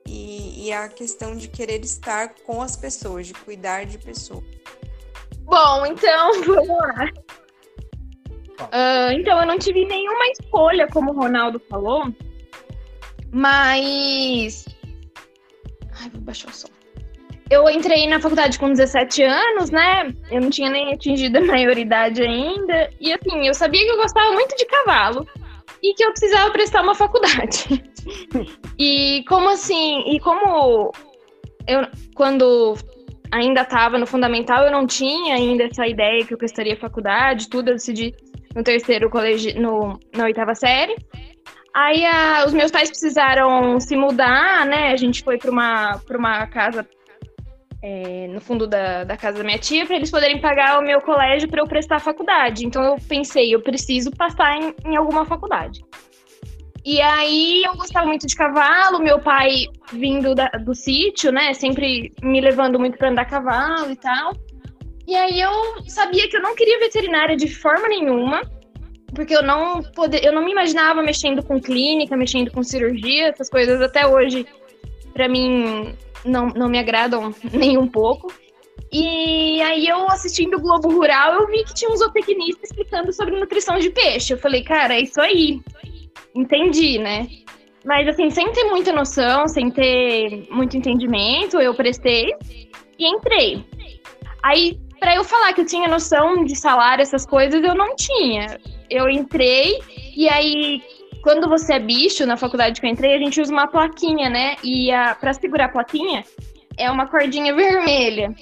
e, 0.07 0.67
e 0.67 0.73
a 0.73 0.89
questão 0.89 1.37
de 1.37 1.49
querer 1.49 1.83
estar 1.83 2.35
com 2.45 2.63
as 2.63 2.77
pessoas, 2.77 3.27
de 3.27 3.35
cuidar 3.35 3.85
de 3.87 3.99
pessoas. 3.99 4.45
Bom, 5.41 5.87
então 5.87 6.43
vamos 6.45 6.69
lá. 6.69 7.11
Uh, 8.61 9.13
então, 9.13 9.41
eu 9.41 9.47
não 9.47 9.59
tive 9.59 9.85
nenhuma 9.85 10.27
escolha, 10.29 10.87
como 10.89 11.13
o 11.13 11.17
Ronaldo 11.17 11.61
falou, 11.69 12.05
mas. 13.33 14.65
Ai, 16.03 16.11
vou 16.11 16.21
baixar 16.21 16.51
o 16.51 16.55
som 16.55 16.69
eu 17.53 17.69
entrei 17.69 18.09
na 18.09 18.19
faculdade 18.19 18.59
com 18.59 18.71
17 18.71 19.23
anos, 19.23 19.71
né? 19.71 20.11
Eu 20.31 20.41
não 20.41 20.49
tinha 20.49 20.71
nem 20.71 20.95
atingido 20.95 21.37
a 21.37 21.43
maioridade 21.43 22.23
ainda. 22.23 22.89
E 22.99 23.13
assim, 23.13 23.47
eu 23.47 23.53
sabia 23.53 23.85
que 23.85 23.91
eu 23.91 23.99
gostava 23.99 24.33
muito 24.33 24.57
de 24.57 24.65
cavalo 24.65 25.27
e 25.83 25.93
que 25.93 26.03
eu 26.03 26.11
precisava 26.13 26.51
prestar 26.51 26.83
uma 26.83 26.95
faculdade. 26.95 27.85
e 28.79 29.23
como 29.29 29.51
assim, 29.51 30.03
e 30.15 30.19
como 30.21 30.93
eu 31.69 31.87
quando 32.15 32.75
ainda 33.31 33.61
estava 33.61 33.99
no 33.99 34.07
fundamental, 34.07 34.65
eu 34.65 34.73
não 34.73 34.87
tinha 34.87 35.35
ainda 35.35 35.65
essa 35.65 35.87
ideia 35.87 36.25
que 36.25 36.33
eu 36.33 36.39
prestaria 36.39 36.77
faculdade, 36.77 37.51
tudo 37.51 37.69
eu 37.69 37.75
decidi 37.75 38.15
no 38.57 38.63
terceiro 38.63 39.11
colégio, 39.11 39.61
no, 39.61 40.01
na 40.17 40.25
oitava 40.25 40.55
série. 40.55 40.97
Aí 41.75 42.05
a, 42.05 42.45
os 42.47 42.53
meus 42.53 42.71
pais 42.71 42.91
precisaram 42.91 43.81
se 43.81 43.97
mudar, 43.97 44.67
né? 44.67 44.93
A 44.93 44.97
gente 44.97 45.23
foi 45.25 45.39
para 45.39 45.51
uma, 45.51 46.01
uma 46.11 46.47
casa 46.47 46.87
é, 47.83 48.29
no 48.29 48.41
fundo 48.41 48.67
da, 48.67 49.05
da 49.05 49.17
casa 49.17 49.39
da 49.39 49.45
minha 49.45 49.59
tia 49.59 49.85
para 49.85 49.97
eles 49.97 50.11
poderem 50.11 50.41
pagar 50.41 50.79
o 50.79 50.83
meu 50.83 51.01
colégio 51.01 51.49
para 51.49 51.61
eu 51.61 51.67
prestar 51.67 51.97
a 51.97 52.01
faculdade. 52.01 52.67
Então 52.67 52.83
eu 52.83 52.97
pensei, 53.09 53.55
eu 53.55 53.61
preciso 53.61 54.11
passar 54.11 54.57
em, 54.57 54.75
em 54.85 54.97
alguma 54.97 55.25
faculdade. 55.25 55.81
E 56.85 57.01
aí 57.01 57.63
eu 57.65 57.77
gostava 57.77 58.07
muito 58.07 58.27
de 58.27 58.35
cavalo, 58.35 58.99
meu 58.99 59.21
pai 59.21 59.67
vindo 59.93 60.35
da, 60.35 60.49
do 60.49 60.75
sítio, 60.75 61.31
né, 61.31 61.55
sempre 61.55 62.13
me 62.23 62.41
levando 62.41 62.79
muito 62.79 62.99
para 62.99 63.09
andar 63.09 63.25
cavalo 63.25 63.91
e 63.91 63.97
tal. 63.97 64.33
E 65.07 65.15
aí 65.17 65.41
eu 65.41 65.51
sabia 65.87 66.29
que 66.29 66.37
eu 66.37 66.43
não 66.43 66.55
queria 66.55 66.79
veterinária 66.79 67.37
de 67.37 67.49
forma 67.49 67.89
nenhuma, 67.89 68.41
porque 69.15 69.35
eu 69.35 69.43
não 69.43 69.83
poder, 69.83 70.25
eu 70.25 70.33
não 70.33 70.45
me 70.45 70.53
imaginava 70.53 71.03
mexendo 71.03 71.43
com 71.43 71.61
clínica, 71.61 72.17
mexendo 72.17 72.51
com 72.51 72.63
cirurgia, 72.63 73.29
essas 73.29 73.49
coisas 73.49 73.81
até 73.81 74.07
hoje 74.07 74.47
para 75.13 75.29
mim 75.29 75.95
não, 76.25 76.49
não 76.49 76.69
me 76.69 76.79
agradam 76.79 77.35
nem 77.53 77.77
um 77.77 77.87
pouco. 77.87 78.33
E 78.91 79.61
aí 79.63 79.87
eu 79.87 80.07
assistindo 80.11 80.57
o 80.57 80.61
Globo 80.61 80.91
Rural, 80.91 81.35
eu 81.35 81.47
vi 81.47 81.65
que 81.65 81.75
tinha 81.75 81.91
um 81.91 81.97
zootecnista 81.97 82.65
explicando 82.65 83.13
sobre 83.13 83.39
nutrição 83.39 83.79
de 83.79 83.91
peixe. 83.91 84.35
Eu 84.35 84.39
falei, 84.39 84.63
cara, 84.63 84.95
é 84.95 85.01
isso 85.01 85.21
aí. 85.21 85.61
Entendi, 86.35 86.99
né? 86.99 87.27
Mas 87.85 88.07
assim, 88.07 88.31
sem 88.31 88.53
ter 88.53 88.65
muita 88.65 88.93
noção, 88.93 89.49
sem 89.49 89.71
ter 89.71 90.47
muito 90.51 90.77
entendimento, 90.77 91.59
eu 91.59 91.75
prestei 91.75 92.33
e 92.99 93.07
entrei. 93.07 93.65
Aí, 94.43 94.79
para 95.03 95.17
eu 95.17 95.25
falar 95.25 95.53
que 95.53 95.63
eu 95.63 95.67
tinha 95.67 95.89
noção 95.89 96.45
de 96.45 96.55
salário, 96.55 97.03
essas 97.03 97.27
coisas, 97.27 97.61
eu 97.61 97.75
não 97.75 97.97
tinha. 97.97 98.57
Eu 98.89 99.09
entrei 99.09 99.81
e 100.17 100.29
aí 100.29 100.81
quando 101.25 101.49
você 101.49 101.73
é 101.73 101.79
bicho, 101.81 102.25
na 102.25 102.37
faculdade 102.37 102.81
que 102.81 102.87
eu 102.87 102.91
entrei, 102.91 103.17
a 103.17 103.19
gente 103.19 103.41
usa 103.41 103.53
uma 103.53 103.67
plaquinha, 103.67 104.31
né? 104.31 104.55
E 104.63 104.93
a, 104.93 105.17
pra 105.17 105.33
segurar 105.33 105.65
a 105.65 105.69
plaquinha, 105.71 106.25
é 106.77 106.89
uma 106.89 107.09
cordinha 107.09 107.53
vermelha. 107.53 108.33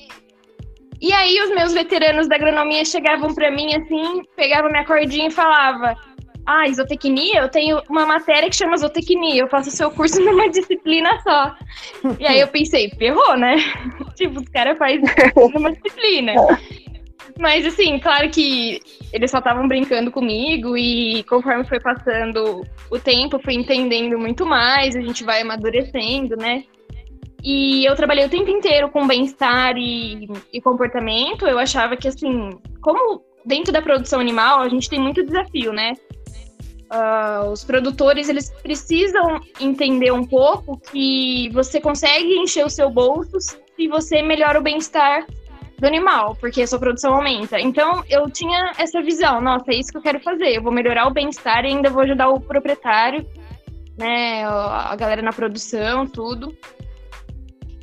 E 1.00 1.14
aí 1.14 1.40
os 1.40 1.50
meus 1.54 1.72
veteranos 1.72 2.28
da 2.28 2.36
agronomia 2.36 2.84
chegavam 2.84 3.34
para 3.34 3.50
mim 3.50 3.74
assim, 3.74 4.22
pegavam 4.36 4.70
minha 4.70 4.84
cordinha 4.84 5.28
e 5.28 5.30
falava: 5.30 5.96
"Ah, 6.46 6.68
isotecnia, 6.68 7.40
eu 7.40 7.48
tenho 7.48 7.82
uma 7.88 8.06
matéria 8.06 8.48
que 8.48 8.56
chama 8.56 8.74
isotecnia, 8.74 9.42
eu 9.42 9.48
faço 9.48 9.70
seu 9.70 9.90
curso 9.90 10.20
numa 10.24 10.48
disciplina 10.48 11.18
só". 11.22 11.54
E 12.18 12.26
aí 12.26 12.40
eu 12.40 12.48
pensei, 12.48 12.90
ferrou, 12.90 13.36
né? 13.36 13.56
tipo, 14.16 14.40
os 14.40 14.48
caras 14.48 14.78
fazem 14.78 15.02
numa 15.54 15.72
disciplina. 15.72 16.34
Mas 17.38 17.64
assim, 17.64 17.98
claro 17.98 18.28
que 18.28 18.80
eles 19.12 19.30
só 19.30 19.38
estavam 19.38 19.66
brincando 19.66 20.10
comigo 20.10 20.76
e 20.76 21.22
conforme 21.24 21.64
foi 21.64 21.80
passando 21.80 22.64
o 22.90 22.98
tempo, 22.98 23.40
fui 23.42 23.54
entendendo 23.54 24.18
muito 24.18 24.44
mais, 24.44 24.94
a 24.94 25.00
gente 25.00 25.24
vai 25.24 25.40
amadurecendo, 25.40 26.36
né? 26.36 26.64
E 27.42 27.84
eu 27.84 27.96
trabalhei 27.96 28.24
o 28.24 28.28
tempo 28.28 28.50
inteiro 28.50 28.90
com 28.90 29.06
bem-estar 29.06 29.76
e, 29.76 30.28
e, 30.52 30.60
comportamento. 30.60 31.46
Eu 31.46 31.58
achava 31.58 31.96
que, 31.96 32.06
assim, 32.06 32.50
como 32.82 33.22
dentro 33.44 33.72
da 33.72 33.80
produção 33.80 34.20
animal, 34.20 34.60
a 34.60 34.68
gente 34.68 34.90
tem 34.90 35.00
muito 35.00 35.24
desafio, 35.24 35.72
né? 35.72 35.94
Uh, 36.90 37.50
os 37.52 37.62
produtores, 37.62 38.28
eles 38.28 38.50
precisam 38.62 39.40
entender 39.60 40.10
um 40.10 40.24
pouco 40.24 40.76
que 40.76 41.48
você 41.50 41.80
consegue 41.80 42.34
encher 42.36 42.66
o 42.66 42.70
seu 42.70 42.90
bolso 42.90 43.38
se 43.38 43.86
você 43.86 44.20
melhora 44.22 44.58
o 44.58 44.62
bem-estar 44.62 45.24
do 45.78 45.86
animal, 45.86 46.36
porque 46.40 46.62
a 46.62 46.66
sua 46.66 46.80
produção 46.80 47.14
aumenta. 47.14 47.60
Então, 47.60 48.02
eu 48.08 48.28
tinha 48.28 48.72
essa 48.76 49.00
visão, 49.00 49.40
nossa, 49.40 49.70
é 49.70 49.76
isso 49.76 49.92
que 49.92 49.98
eu 49.98 50.02
quero 50.02 50.18
fazer. 50.20 50.56
Eu 50.56 50.62
vou 50.62 50.72
melhorar 50.72 51.06
o 51.06 51.12
bem-estar 51.12 51.64
e 51.64 51.68
ainda 51.68 51.88
vou 51.90 52.02
ajudar 52.02 52.28
o 52.28 52.40
proprietário, 52.40 53.24
né, 53.96 54.44
a 54.44 54.94
galera 54.96 55.22
na 55.22 55.32
produção, 55.32 56.06
tudo. 56.06 56.52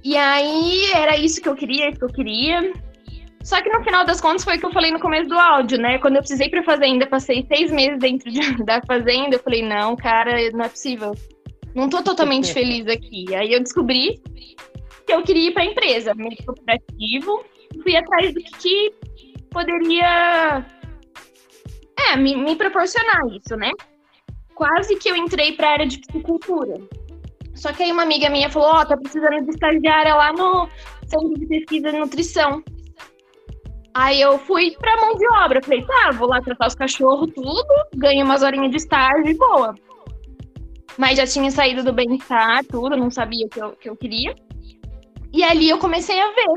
E 0.04 0.18
aí 0.18 0.92
era 0.94 1.18
isso 1.18 1.42
que 1.42 1.50
eu 1.50 1.56
queria, 1.56 1.92
que 1.92 2.04
eu 2.04 2.10
queria. 2.10 2.74
Só 3.48 3.62
que 3.62 3.70
no 3.70 3.82
final 3.82 4.06
das 4.06 4.20
contas 4.20 4.44
foi 4.44 4.58
o 4.58 4.60
que 4.60 4.66
eu 4.66 4.74
falei 4.74 4.92
no 4.92 5.00
começo 5.00 5.30
do 5.30 5.40
áudio, 5.40 5.78
né? 5.78 5.98
Quando 6.00 6.18
eu 6.18 6.22
precisei 6.22 6.50
pra 6.50 6.62
fazenda, 6.64 7.08
passei 7.08 7.46
seis 7.48 7.72
meses 7.72 7.98
dentro 7.98 8.30
de, 8.30 8.42
da 8.66 8.82
fazenda, 8.82 9.38
eu 9.38 9.40
falei, 9.40 9.62
não, 9.62 9.96
cara, 9.96 10.52
não 10.52 10.66
é 10.66 10.68
possível. 10.68 11.16
Não 11.74 11.88
tô 11.88 12.04
totalmente 12.04 12.52
feliz 12.54 12.86
aqui. 12.88 13.34
Aí 13.34 13.54
eu 13.54 13.64
descobri 13.64 14.22
que 15.06 15.14
eu 15.14 15.24
queria 15.24 15.48
ir 15.48 15.54
pra 15.54 15.64
empresa, 15.64 16.14
meio 16.14 16.36
cooperativo. 16.46 17.46
Fui 17.84 17.96
atrás 17.96 18.34
do 18.34 18.42
que, 18.42 18.94
poderia 19.50 20.66
é, 22.00 22.18
me, 22.18 22.36
me 22.36 22.54
proporcionar 22.54 23.22
isso, 23.28 23.56
né? 23.56 23.72
Quase 24.56 24.98
que 24.98 25.10
eu 25.10 25.16
entrei 25.16 25.54
pra 25.54 25.70
área 25.70 25.88
de 25.88 26.00
psicultura. 26.00 26.82
Só 27.56 27.72
que 27.72 27.84
aí 27.84 27.94
uma 27.94 28.04
amiga 28.04 28.30
minha 28.30 28.50
falou, 28.50 28.72
ó, 28.74 28.82
oh, 28.82 28.86
tá 28.86 28.98
precisando 28.98 29.42
de 29.46 29.52
estagiária 29.52 30.14
lá 30.16 30.34
no 30.34 30.68
Centro 31.08 31.34
de 31.40 31.46
Pesquisa 31.48 31.94
de 31.94 31.98
Nutrição. 31.98 32.62
Aí 33.98 34.22
eu 34.22 34.38
fui 34.40 34.72
pra 34.80 35.02
mão 35.02 35.16
de 35.16 35.26
obra. 35.44 35.62
Falei, 35.62 35.84
tá, 35.84 36.12
vou 36.12 36.28
lá 36.28 36.42
tratar 36.42 36.68
os 36.68 36.76
cachorros, 36.76 37.32
tudo, 37.34 37.66
ganho 37.96 38.24
umas 38.24 38.44
horinhas 38.44 38.72
de 38.72 38.78
estágio 38.78 39.28
e 39.28 39.34
boa. 39.34 39.74
Mas 40.98 41.18
já 41.18 41.26
tinha 41.26 41.50
saído 41.52 41.84
do 41.84 41.94
bem-estar, 41.94 42.64
tudo, 42.66 42.96
não 42.96 43.10
sabia 43.10 43.46
o 43.46 43.50
que 43.50 43.60
eu, 43.60 43.72
que 43.72 43.90
eu 43.90 43.96
queria. 43.96 44.36
E 45.34 45.44
ali 45.44 45.70
eu 45.70 45.78
comecei 45.78 46.20
a 46.20 46.28
ver 46.28 46.48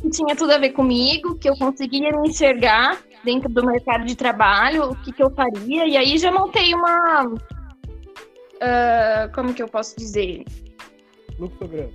que 0.00 0.10
tinha 0.10 0.34
tudo 0.34 0.52
a 0.52 0.58
ver 0.58 0.70
comigo, 0.70 1.38
que 1.38 1.48
eu 1.48 1.56
conseguia 1.56 2.10
me 2.12 2.28
enxergar 2.28 2.98
dentro 3.24 3.50
do 3.50 3.64
mercado 3.64 4.04
de 4.04 4.16
trabalho, 4.16 4.90
o 4.90 4.96
que, 4.96 5.12
que 5.12 5.22
eu 5.22 5.30
faria. 5.30 5.86
E 5.86 5.96
aí 5.96 6.16
já 6.16 6.32
montei 6.32 6.74
uma, 6.74 7.26
Uh, 8.60 9.32
como 9.34 9.54
que 9.54 9.62
eu 9.62 9.68
posso 9.68 9.96
dizer? 9.96 10.44
Fluxograma. 11.36 11.90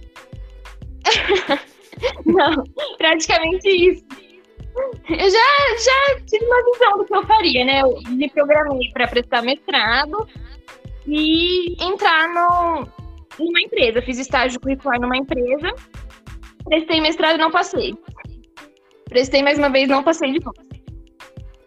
Não, 2.26 2.63
praticamente 2.98 3.69
isso. 3.69 4.04
Eu 5.10 5.30
já, 5.30 5.78
já 5.80 6.26
tive 6.26 6.46
uma 6.46 6.64
visão 6.72 6.98
do 6.98 7.06
que 7.06 7.16
eu 7.16 7.26
faria, 7.26 7.64
né? 7.64 7.82
Eu 7.82 8.00
me 8.10 8.30
programei 8.30 8.90
para 8.92 9.08
prestar 9.08 9.42
mestrado 9.42 10.28
e 11.08 11.76
entrar 11.84 12.28
no, 12.28 12.88
numa 13.40 13.62
empresa. 13.62 14.02
Fiz 14.02 14.18
estágio 14.18 14.60
curricular 14.60 15.00
numa 15.00 15.18
empresa, 15.18 15.74
prestei 16.66 17.00
mestrado 17.00 17.36
e 17.36 17.40
não 17.40 17.52
passei. 17.52 17.96
Prestei 19.08 19.42
mais 19.44 19.58
uma 19.58 19.70
vez, 19.70 19.88
não 19.88 20.04
passei 20.04 20.34
de 20.34 20.44
novo. 20.44 20.58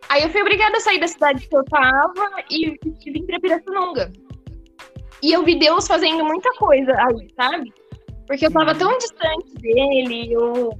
Aí 0.08 0.22
eu 0.22 0.30
fui 0.30 0.40
obrigada 0.40 0.76
a 0.76 0.80
sair 0.80 0.98
da 0.98 1.06
cidade 1.06 1.46
que 1.46 1.56
eu 1.56 1.64
tava 1.64 2.30
e 2.50 2.78
vim 3.10 3.26
para 3.26 3.40
Pirassununga. 3.40 4.10
E 5.22 5.32
eu 5.32 5.44
vi 5.44 5.58
Deus 5.58 5.86
fazendo 5.86 6.24
muita 6.24 6.50
coisa 6.54 6.92
aí, 6.92 7.28
sabe? 7.36 7.72
Porque 8.26 8.46
eu 8.46 8.52
tava 8.52 8.74
tão 8.74 8.96
distante 8.98 9.54
dele, 9.54 10.32
eu 10.32 10.70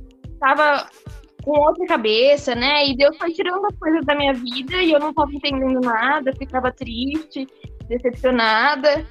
tava 0.41 0.89
com 1.49 1.61
outra 1.61 1.87
cabeça, 1.87 2.55
né? 2.55 2.87
E 2.87 2.95
Deus 2.95 3.17
foi 3.17 3.33
tirando 3.33 3.65
as 3.65 3.79
coisas 3.79 4.05
da 4.05 4.15
minha 4.15 4.35
vida 4.35 4.77
e 4.83 4.93
eu 4.93 5.01
não 5.01 5.15
tava 5.15 5.33
entendendo 5.33 5.81
nada, 5.81 6.31
ficava 6.35 6.71
triste, 6.71 7.47
decepcionada. 7.89 9.07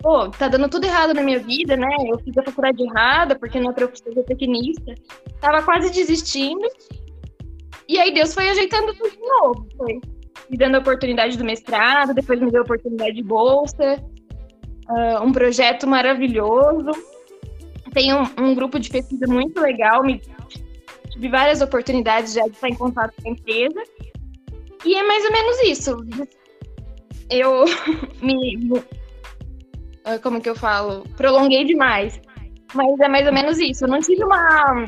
Pô, 0.00 0.28
tá 0.30 0.48
dando 0.48 0.68
tudo 0.68 0.84
errado 0.84 1.14
na 1.14 1.22
minha 1.22 1.38
vida, 1.38 1.76
né? 1.76 1.94
Eu 2.08 2.18
fiz 2.18 2.36
a 2.36 2.42
faculdade 2.42 2.82
errada, 2.82 3.38
porque 3.38 3.60
não 3.60 3.70
é 3.70 3.72
professor 3.72 4.12
de 4.12 4.24
tecnista. 4.24 4.94
Tava 5.40 5.62
quase 5.62 5.92
desistindo. 5.92 6.66
E 7.88 8.00
aí 8.00 8.12
Deus 8.12 8.34
foi 8.34 8.48
ajeitando 8.48 8.92
tudo 8.94 9.10
de 9.10 9.20
novo. 9.20 9.68
Foi 9.76 10.00
me 10.50 10.58
dando 10.58 10.74
a 10.74 10.80
oportunidade 10.80 11.38
do 11.38 11.44
mestrado, 11.44 12.12
depois 12.12 12.40
me 12.40 12.50
deu 12.50 12.62
a 12.62 12.64
oportunidade 12.64 13.14
de 13.14 13.22
bolsa 13.22 14.02
uh, 14.88 15.22
um 15.22 15.32
projeto 15.32 15.86
maravilhoso. 15.86 16.90
Tem 17.92 18.12
um, 18.12 18.24
um, 18.38 18.54
grupo 18.54 18.78
de 18.78 18.90
pesquisa 18.90 19.26
muito 19.28 19.60
legal, 19.60 20.02
me, 20.02 20.20
tive 21.14 21.28
várias 21.28 21.60
oportunidades 21.60 22.34
já 22.34 22.42
de 22.42 22.50
estar 22.50 22.68
em 22.68 22.74
contato 22.74 23.14
com 23.22 23.28
a 23.28 23.32
empresa. 23.32 23.82
E 24.84 24.94
é 24.94 25.02
mais 25.02 25.24
ou 25.24 25.32
menos 25.32 25.62
isso. 25.62 25.96
Eu 27.30 27.64
me. 28.20 28.82
Ah, 30.04 30.18
como 30.18 30.40
que 30.40 30.50
eu 30.50 30.56
falo? 30.56 31.04
Prolonguei 31.16 31.64
demais. 31.64 32.20
Mas 32.74 32.98
é 33.00 33.08
mais 33.08 33.26
ou 33.26 33.32
menos 33.32 33.58
isso. 33.58 33.84
Eu 33.84 33.88
não 33.88 34.00
tive 34.00 34.24
uma, 34.24 34.86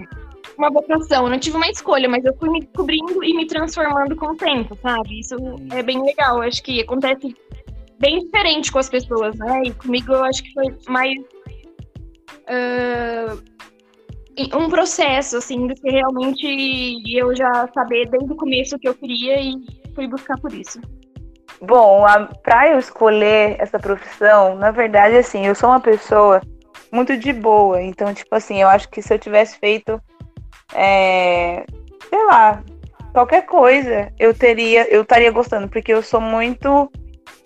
uma 0.58 0.70
vocação, 0.70 1.24
eu 1.24 1.30
não 1.30 1.38
tive 1.38 1.56
uma 1.56 1.68
escolha, 1.68 2.08
mas 2.08 2.24
eu 2.24 2.36
fui 2.36 2.50
me 2.50 2.60
descobrindo 2.60 3.22
e 3.22 3.32
me 3.34 3.46
transformando 3.46 4.16
com 4.16 4.26
o 4.26 4.36
tempo, 4.36 4.76
sabe? 4.82 5.20
Isso 5.20 5.36
é 5.70 5.82
bem 5.82 6.02
legal. 6.02 6.42
Acho 6.42 6.62
que 6.62 6.80
acontece 6.80 7.34
bem 8.00 8.24
diferente 8.24 8.72
com 8.72 8.80
as 8.80 8.88
pessoas, 8.88 9.36
né? 9.36 9.62
E 9.66 9.72
comigo 9.72 10.12
eu 10.12 10.24
acho 10.24 10.42
que 10.42 10.52
foi 10.52 10.76
mais 10.88 11.16
uh, 12.42 13.42
um 14.54 14.68
processo, 14.68 15.38
assim, 15.38 15.66
do 15.66 15.74
que 15.74 15.90
realmente 15.90 17.16
eu 17.16 17.34
já 17.34 17.68
saber 17.72 18.08
desde 18.08 18.32
o 18.32 18.36
começo 18.36 18.76
o 18.76 18.78
que 18.78 18.88
eu 18.88 18.94
queria 18.94 19.40
e 19.40 19.54
fui 19.94 20.06
buscar 20.06 20.38
por 20.38 20.52
isso. 20.52 20.80
Bom, 21.60 22.04
para 22.42 22.68
eu 22.68 22.78
escolher 22.78 23.56
essa 23.58 23.78
profissão, 23.78 24.54
na 24.56 24.70
verdade, 24.70 25.16
assim, 25.16 25.46
eu 25.46 25.54
sou 25.54 25.70
uma 25.70 25.80
pessoa 25.80 26.42
muito 26.92 27.16
de 27.16 27.32
boa. 27.32 27.82
Então, 27.82 28.12
tipo 28.12 28.34
assim, 28.34 28.60
eu 28.60 28.68
acho 28.68 28.88
que 28.90 29.00
se 29.00 29.12
eu 29.12 29.18
tivesse 29.18 29.58
feito, 29.58 30.00
é, 30.74 31.64
sei 32.08 32.24
lá, 32.26 32.62
qualquer 33.12 33.46
coisa, 33.46 34.12
eu 34.18 34.34
teria, 34.34 34.86
eu 34.92 35.02
estaria 35.02 35.30
gostando, 35.30 35.68
porque 35.68 35.92
eu 35.92 36.02
sou 36.02 36.20
muito 36.20 36.90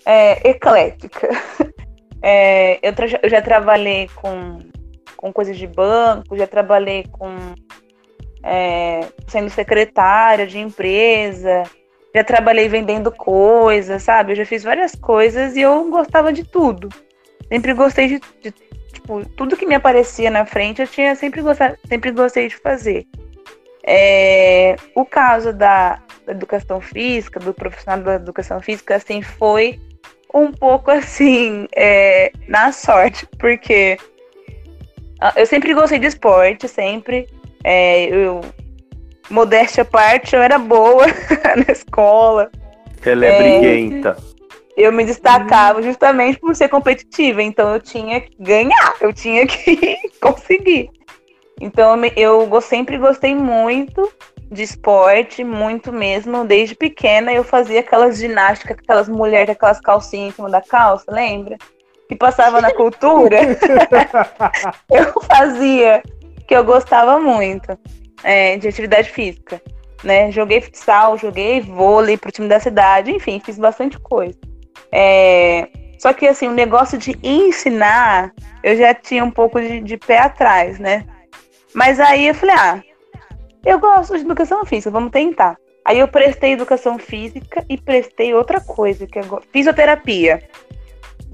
é, 0.05 0.51
eclética. 0.51 1.29
É, 2.23 2.79
eu, 2.87 2.93
eu, 3.23 3.31
já 3.31 3.41
trabalhei 3.41 4.07
com, 4.17 4.59
com 5.21 5.31
coisas 5.31 5.59
de 5.59 5.67
banco, 5.67 6.35
já 6.35 6.47
trabalhei 6.47 7.05
com 7.13 7.37
é, 8.43 9.01
sendo 9.29 9.51
secretária 9.51 10.47
de 10.47 10.59
empresa, 10.59 11.65
já 12.15 12.25
trabalhei 12.25 12.69
vendendo 12.69 13.13
coisas, 13.13 14.03
sabe? 14.03 14.33
Eu 14.33 14.37
já 14.37 14.47
fiz 14.47 14.63
várias 14.65 14.95
coisas 14.95 15.57
e 15.57 15.61
eu 15.61 15.91
gostava 15.91 16.33
de 16.33 16.43
tudo. 16.43 16.89
Sempre 17.53 17.75
gostei 17.75 18.09
de, 18.09 18.21
de 18.41 18.51
tipo, 18.93 19.23
tudo 19.37 19.57
que 19.57 19.67
me 19.67 19.75
aparecia 19.75 20.31
na 20.31 20.47
frente, 20.47 20.81
eu 20.81 20.89
tinha 20.89 21.15
sempre 21.15 21.43
gostado, 21.43 21.77
sempre 21.87 22.11
gostei 22.13 22.49
de 22.49 22.57
fazer. 22.57 23.07
É, 23.85 24.77
o 24.95 25.05
caso 25.05 25.53
da, 25.53 26.01
educação 26.31 26.81
física, 26.81 27.41
do 27.41 27.53
profissional 27.53 28.01
da 28.01 28.15
educação 28.15 28.61
física, 28.61 28.97
assim, 28.97 29.21
foi 29.21 29.81
um 30.33 30.53
pouco 30.53 30.91
assim, 30.91 31.67
é, 31.75 32.33
na 32.47 32.73
sorte, 32.73 33.27
porque 33.39 33.99
eu 35.37 35.47
sempre 35.47 35.75
gostei 35.75 35.99
de 35.99 36.07
esporte, 36.07 36.67
sempre. 36.69 37.29
É, 37.63 38.07
eu, 38.07 38.41
modéstia 39.29 39.83
à 39.83 39.85
parte, 39.85 40.35
eu 40.35 40.43
era 40.43 40.59
boa 40.59 41.07
na 41.57 41.73
escola. 41.73 42.51
Ela 43.05 43.27
é, 43.27 43.29
é 43.29 43.61
briguenta. 43.61 44.17
eu 44.77 44.93
me 44.93 45.05
destacava 45.05 45.83
justamente 45.83 46.39
por 46.39 46.55
ser 46.55 46.69
competitiva, 46.69 47.43
então 47.43 47.73
eu 47.73 47.81
tinha 47.81 48.21
que 48.21 48.35
ganhar, 48.39 48.95
eu 49.01 49.13
tinha 49.13 49.47
que 49.47 49.97
conseguir. 50.21 50.91
Então 51.61 51.95
eu 52.17 52.61
sempre 52.61 52.97
gostei 52.97 53.35
muito 53.35 54.11
de 54.51 54.63
esporte, 54.63 55.45
muito 55.45 55.93
mesmo. 55.93 56.45
Desde 56.45 56.75
pequena 56.75 57.33
eu 57.33 57.45
fazia 57.45 57.81
aquelas 57.81 58.19
ginásticas, 58.19 58.79
aquelas 58.79 59.09
mulheres 59.09 59.47
com 59.47 59.53
aquelas 59.53 59.81
calcinhas 59.81 60.33
em 60.33 60.37
cima 60.37 60.51
da 60.51 60.61
calça, 60.61 61.05
lembra? 61.11 61.57
Que 62.11 62.17
passava 62.17 62.61
na 62.61 62.75
cultura. 62.75 63.39
eu 64.91 65.23
fazia, 65.23 66.03
que 66.49 66.57
eu 66.57 66.65
gostava 66.65 67.21
muito 67.21 67.79
é, 68.25 68.57
de 68.57 68.67
atividade 68.67 69.09
física. 69.09 69.63
Né? 70.03 70.29
Joguei 70.33 70.61
futsal, 70.61 71.17
joguei 71.17 71.61
vôlei 71.61 72.17
pro 72.17 72.33
time 72.33 72.49
da 72.49 72.59
cidade, 72.59 73.13
enfim, 73.13 73.41
fiz 73.45 73.61
bastante 73.61 73.97
coisa. 74.01 74.37
É, 74.91 75.69
só 76.01 76.13
que 76.13 76.27
assim, 76.27 76.49
o 76.49 76.53
negócio 76.53 76.99
de 76.99 77.17
ensinar, 77.23 78.33
eu 78.65 78.77
já 78.77 78.93
tinha 78.93 79.25
um 79.25 79.31
pouco 79.31 79.61
de, 79.61 79.81
de 79.81 79.97
pé 79.97 80.19
atrás, 80.19 80.81
né? 80.81 81.07
Mas 81.73 82.01
aí 82.01 82.27
eu 82.27 82.35
falei, 82.35 82.57
ah, 82.59 82.83
eu 83.65 83.79
gosto 83.79 84.17
de 84.19 84.25
educação 84.25 84.67
física, 84.67 84.91
vamos 84.91 85.13
tentar. 85.13 85.57
Aí 85.85 86.01
eu 86.01 86.09
prestei 86.09 86.55
educação 86.55 86.99
física 86.99 87.65
e 87.69 87.79
prestei 87.79 88.35
outra 88.35 88.61
coisa, 88.61 89.07
que 89.07 89.21
é 89.21 89.23
fisioterapia. 89.53 90.43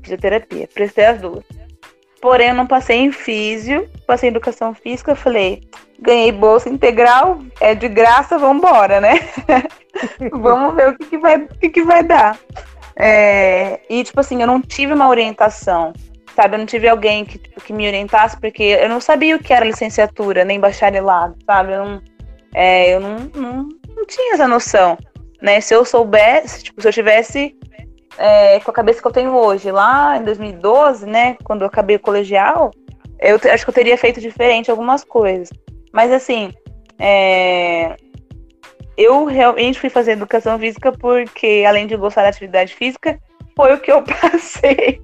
Fisioterapia, 0.06 0.68
prestei 0.72 1.04
as 1.04 1.20
duas. 1.20 1.44
Porém, 2.20 2.48
eu 2.48 2.54
não 2.54 2.66
passei 2.66 2.98
em 2.98 3.12
físio, 3.12 3.88
passei 4.06 4.28
em 4.28 4.32
educação 4.32 4.72
física, 4.72 5.12
eu 5.12 5.16
falei, 5.16 5.62
ganhei 6.00 6.32
bolsa 6.32 6.68
integral, 6.68 7.40
é 7.60 7.74
de 7.74 7.88
graça, 7.88 8.38
vamos 8.38 8.58
embora, 8.58 9.00
né? 9.00 9.20
vamos 10.32 10.74
ver 10.74 10.88
o 10.88 10.96
que, 10.96 11.06
que 11.06 11.18
vai, 11.18 11.36
o 11.36 11.48
que, 11.48 11.68
que 11.68 11.82
vai 11.82 12.02
dar. 12.02 12.38
É, 12.96 13.80
e, 13.90 14.02
tipo 14.02 14.20
assim, 14.20 14.40
eu 14.40 14.46
não 14.46 14.62
tive 14.62 14.92
uma 14.92 15.08
orientação 15.08 15.92
sabe? 16.36 16.54
Eu 16.54 16.58
não 16.58 16.66
tive 16.66 16.86
alguém 16.86 17.24
que, 17.24 17.38
tipo, 17.38 17.60
que 17.62 17.72
me 17.72 17.86
orientasse, 17.86 18.38
porque 18.38 18.62
eu 18.62 18.88
não 18.90 19.00
sabia 19.00 19.34
o 19.34 19.38
que 19.38 19.54
era 19.54 19.64
licenciatura, 19.64 20.44
nem 20.44 20.60
bacharelado, 20.60 21.34
sabe? 21.46 21.72
Eu 21.72 21.84
não, 21.84 22.02
é, 22.54 22.94
eu 22.94 23.00
não, 23.00 23.16
não, 23.34 23.68
não, 23.96 24.06
tinha 24.06 24.34
essa 24.34 24.46
noção, 24.46 24.98
né? 25.40 25.60
Se 25.62 25.74
eu 25.74 25.82
soubesse, 25.84 26.64
tipo, 26.64 26.82
se 26.82 26.88
eu 26.88 26.92
tivesse 26.92 27.56
é, 28.18 28.60
com 28.60 28.70
a 28.70 28.74
cabeça 28.74 29.00
que 29.00 29.06
eu 29.06 29.12
tenho 29.12 29.34
hoje, 29.34 29.70
lá 29.70 30.16
em 30.16 30.24
2012, 30.24 31.06
né, 31.06 31.36
quando 31.44 31.62
eu 31.62 31.66
acabei 31.66 31.96
o 31.96 32.00
colegial, 32.00 32.70
eu 33.18 33.38
acho 33.52 33.64
que 33.64 33.70
eu 33.70 33.74
teria 33.74 33.96
feito 33.96 34.20
diferente 34.20 34.70
algumas 34.70 35.04
coisas. 35.04 35.50
Mas, 35.92 36.12
assim, 36.12 36.52
é, 36.98 37.96
eu 38.96 39.24
realmente 39.24 39.78
fui 39.78 39.90
fazer 39.90 40.12
educação 40.12 40.58
física 40.58 40.92
porque, 40.92 41.64
além 41.66 41.86
de 41.86 41.96
gostar 41.96 42.22
da 42.22 42.28
atividade 42.28 42.74
física, 42.74 43.18
foi 43.54 43.74
o 43.74 43.80
que 43.80 43.92
eu 43.92 44.02
passei. 44.20 45.00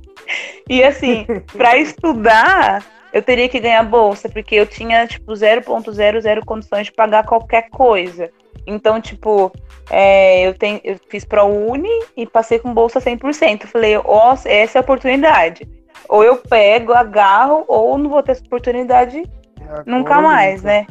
E 0.69 0.83
assim, 0.83 1.27
para 1.53 1.77
estudar, 1.77 2.85
eu 3.13 3.23
teria 3.23 3.49
que 3.49 3.61
ganhar 3.61 3.83
bolsa, 3.83 4.29
porque 4.29 4.55
eu 4.55 4.67
tinha, 4.67 5.07
tipo, 5.07 5.33
0.00 5.33 6.45
condições 6.45 6.87
de 6.87 6.93
pagar 6.93 7.27
qualquer 7.27 7.69
coisa. 7.71 8.31
Então, 8.67 9.01
tipo, 9.01 9.53
é, 9.91 10.47
eu, 10.47 10.55
tenho, 10.55 10.81
eu 10.85 10.99
fiz 11.09 11.25
ProUni 11.25 11.89
e 12.17 12.27
passei 12.27 12.59
com 12.59 12.73
bolsa 12.73 13.01
100%. 13.01 13.67
Falei, 13.67 13.97
ó, 13.97 14.03
oh, 14.05 14.49
essa 14.49 14.79
é 14.79 14.81
a 14.81 14.83
oportunidade. 14.83 15.69
Ou 16.09 16.23
eu 16.23 16.37
pego, 16.37 16.93
agarro, 16.93 17.65
ou 17.69 17.99
não 17.99 18.11
vou 18.11 18.23
ter 18.23 18.33
essa 18.33 18.45
oportunidade 18.45 19.19
é 19.19 19.83
nunca 19.87 20.21
mais, 20.21 20.63
nunca. 20.63 20.69
né? 20.69 20.87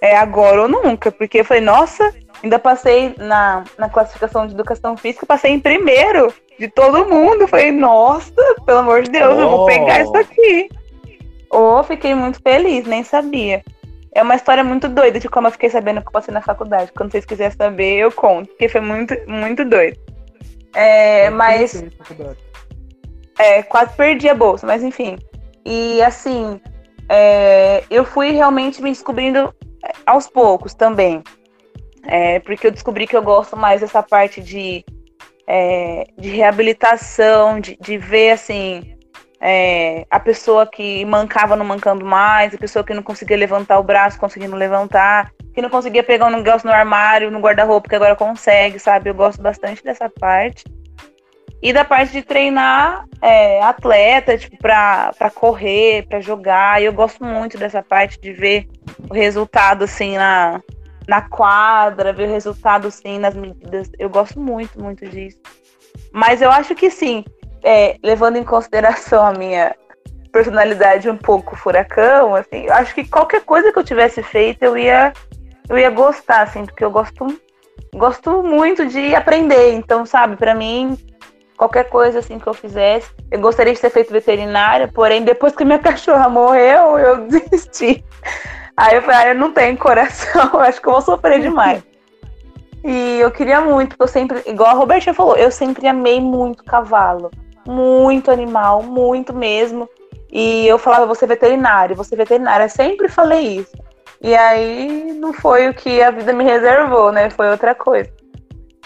É 0.00 0.16
agora 0.16 0.62
ou 0.62 0.68
nunca. 0.68 1.12
Porque 1.12 1.40
eu 1.40 1.44
falei, 1.44 1.62
nossa, 1.62 2.12
ainda 2.42 2.58
passei 2.58 3.14
na, 3.18 3.64
na 3.78 3.88
classificação 3.88 4.46
de 4.46 4.54
educação 4.54 4.96
física, 4.96 5.26
passei 5.26 5.52
em 5.52 5.60
primeiro 5.60 6.32
de 6.58 6.68
todo 6.68 7.08
mundo. 7.08 7.46
Falei, 7.46 7.70
nossa, 7.70 8.32
pelo 8.64 8.78
amor 8.78 9.02
de 9.02 9.10
Deus, 9.10 9.36
oh. 9.36 9.40
eu 9.40 9.50
vou 9.50 9.66
pegar 9.66 10.00
isso 10.00 10.16
aqui. 10.16 10.68
Oh, 11.50 11.82
fiquei 11.82 12.14
muito 12.14 12.40
feliz, 12.42 12.86
nem 12.86 13.04
sabia. 13.04 13.62
É 14.14 14.22
uma 14.22 14.34
história 14.34 14.62
muito 14.62 14.88
doida 14.88 15.18
de 15.18 15.28
como 15.28 15.46
eu 15.46 15.52
fiquei 15.52 15.70
sabendo 15.70 16.02
que 16.02 16.08
eu 16.08 16.12
passei 16.12 16.32
na 16.34 16.42
faculdade. 16.42 16.92
Quando 16.92 17.10
vocês 17.10 17.24
quiserem 17.24 17.56
saber, 17.56 17.98
eu 17.98 18.12
conto, 18.12 18.48
porque 18.48 18.68
foi 18.68 18.80
muito, 18.80 19.14
muito 19.26 19.64
doido. 19.64 19.98
É, 20.74 21.30
mas. 21.30 21.82
É, 23.38 23.62
quase 23.62 23.96
perdi 23.96 24.28
a 24.28 24.34
bolsa, 24.34 24.66
mas 24.66 24.82
enfim. 24.82 25.18
E 25.64 26.02
assim, 26.02 26.60
é, 27.08 27.84
eu 27.90 28.04
fui 28.04 28.32
realmente 28.32 28.82
me 28.82 28.90
descobrindo 28.90 29.54
é, 29.82 29.92
aos 30.04 30.28
poucos 30.28 30.74
também. 30.74 31.22
É, 32.04 32.40
porque 32.40 32.66
eu 32.66 32.70
descobri 32.70 33.06
que 33.06 33.16
eu 33.16 33.22
gosto 33.22 33.56
mais 33.56 33.80
dessa 33.80 34.02
parte 34.02 34.40
de 34.40 34.84
é, 35.46 36.04
de 36.18 36.30
reabilitação, 36.30 37.60
de, 37.60 37.76
de 37.80 37.96
ver 37.96 38.32
assim 38.32 38.96
é, 39.44 40.06
a 40.08 40.20
pessoa 40.20 40.64
que 40.64 41.04
mancava 41.04 41.56
não 41.56 41.66
mancando 41.66 42.06
mais, 42.06 42.54
a 42.54 42.58
pessoa 42.58 42.84
que 42.84 42.94
não 42.94 43.02
conseguia 43.02 43.36
levantar 43.36 43.80
o 43.80 43.82
braço 43.82 44.16
conseguindo 44.16 44.54
levantar, 44.54 45.32
que 45.52 45.60
não 45.60 45.68
conseguia 45.68 46.04
pegar 46.04 46.26
um 46.26 46.30
negócio 46.30 46.68
no 46.68 46.72
armário, 46.72 47.28
no 47.28 47.40
guarda-roupa, 47.40 47.88
que 47.88 47.96
agora 47.96 48.14
consegue, 48.14 48.78
sabe? 48.78 49.10
Eu 49.10 49.14
gosto 49.14 49.42
bastante 49.42 49.82
dessa 49.82 50.08
parte. 50.08 50.64
E 51.60 51.72
da 51.72 51.84
parte 51.84 52.12
de 52.12 52.22
treinar 52.22 53.04
é, 53.20 53.60
atleta, 53.62 54.38
tipo, 54.38 54.56
pra, 54.58 55.12
pra 55.18 55.28
correr, 55.28 56.06
pra 56.06 56.20
jogar. 56.20 56.80
Eu 56.80 56.92
gosto 56.92 57.24
muito 57.24 57.58
dessa 57.58 57.82
parte 57.82 58.20
de 58.20 58.32
ver 58.32 58.68
o 59.10 59.14
resultado, 59.14 59.84
assim, 59.84 60.16
na, 60.16 60.60
na 61.08 61.20
quadra, 61.20 62.12
ver 62.12 62.28
o 62.28 62.32
resultado 62.32 62.90
sim 62.92 63.18
nas 63.18 63.34
medidas. 63.34 63.90
Eu 63.98 64.08
gosto 64.08 64.38
muito, 64.38 64.80
muito 64.80 65.04
disso. 65.08 65.38
Mas 66.12 66.42
eu 66.42 66.50
acho 66.50 66.74
que 66.74 66.90
sim, 66.90 67.24
é, 67.62 67.96
levando 68.02 68.36
em 68.36 68.44
consideração 68.44 69.24
a 69.24 69.32
minha 69.32 69.74
personalidade 70.32 71.10
um 71.10 71.16
pouco 71.16 71.56
furacão, 71.56 72.34
assim, 72.34 72.68
acho 72.70 72.94
que 72.94 73.06
qualquer 73.06 73.42
coisa 73.42 73.72
que 73.72 73.78
eu 73.78 73.84
tivesse 73.84 74.22
feito 74.22 74.62
eu 74.62 74.76
ia 74.76 75.12
eu 75.68 75.78
ia 75.78 75.90
gostar, 75.90 76.42
assim, 76.42 76.64
porque 76.64 76.84
eu 76.84 76.90
gosto 76.90 77.26
gosto 77.94 78.42
muito 78.42 78.86
de 78.86 79.14
aprender. 79.14 79.72
Então, 79.72 80.04
sabe, 80.06 80.36
para 80.36 80.54
mim 80.54 80.96
qualquer 81.56 81.88
coisa 81.88 82.18
assim 82.18 82.38
que 82.38 82.46
eu 82.46 82.54
fizesse, 82.54 83.08
eu 83.30 83.38
gostaria 83.40 83.72
de 83.72 83.80
ter 83.80 83.90
feito 83.90 84.12
veterinária, 84.12 84.88
porém 84.88 85.22
depois 85.22 85.54
que 85.54 85.64
minha 85.64 85.78
cachorra 85.80 86.28
morreu, 86.28 86.98
eu 86.98 87.26
desisti. 87.28 88.04
Aí 88.76 88.96
eu 88.96 89.02
falei, 89.02 89.16
ah, 89.16 89.28
eu 89.28 89.34
não 89.34 89.52
tenho 89.52 89.76
coração, 89.76 90.58
acho 90.60 90.80
que 90.80 90.88
eu 90.88 90.92
vou 90.92 91.02
sofrer 91.02 91.40
demais. 91.40 91.82
E 92.84 93.20
eu 93.20 93.30
queria 93.30 93.60
muito, 93.60 93.90
porque 93.90 94.02
eu 94.02 94.08
sempre, 94.08 94.42
igual 94.46 94.70
a 94.70 94.74
Roberta 94.74 95.14
falou, 95.14 95.36
eu 95.36 95.52
sempre 95.52 95.86
amei 95.86 96.20
muito 96.20 96.64
cavalo. 96.64 97.30
Muito 97.66 98.30
animal, 98.30 98.82
muito 98.82 99.32
mesmo. 99.32 99.88
E 100.30 100.66
eu 100.66 100.78
falava, 100.78 101.06
você 101.06 101.26
veterinário, 101.26 101.94
você 101.94 102.16
veterinária. 102.16 102.64
Eu 102.64 102.70
sempre 102.70 103.08
falei 103.08 103.58
isso. 103.58 103.76
E 104.20 104.34
aí 104.34 105.12
não 105.14 105.32
foi 105.32 105.68
o 105.68 105.74
que 105.74 106.02
a 106.02 106.10
vida 106.10 106.32
me 106.32 106.44
reservou, 106.44 107.12
né? 107.12 107.28
Foi 107.30 107.50
outra 107.50 107.74
coisa. 107.74 108.10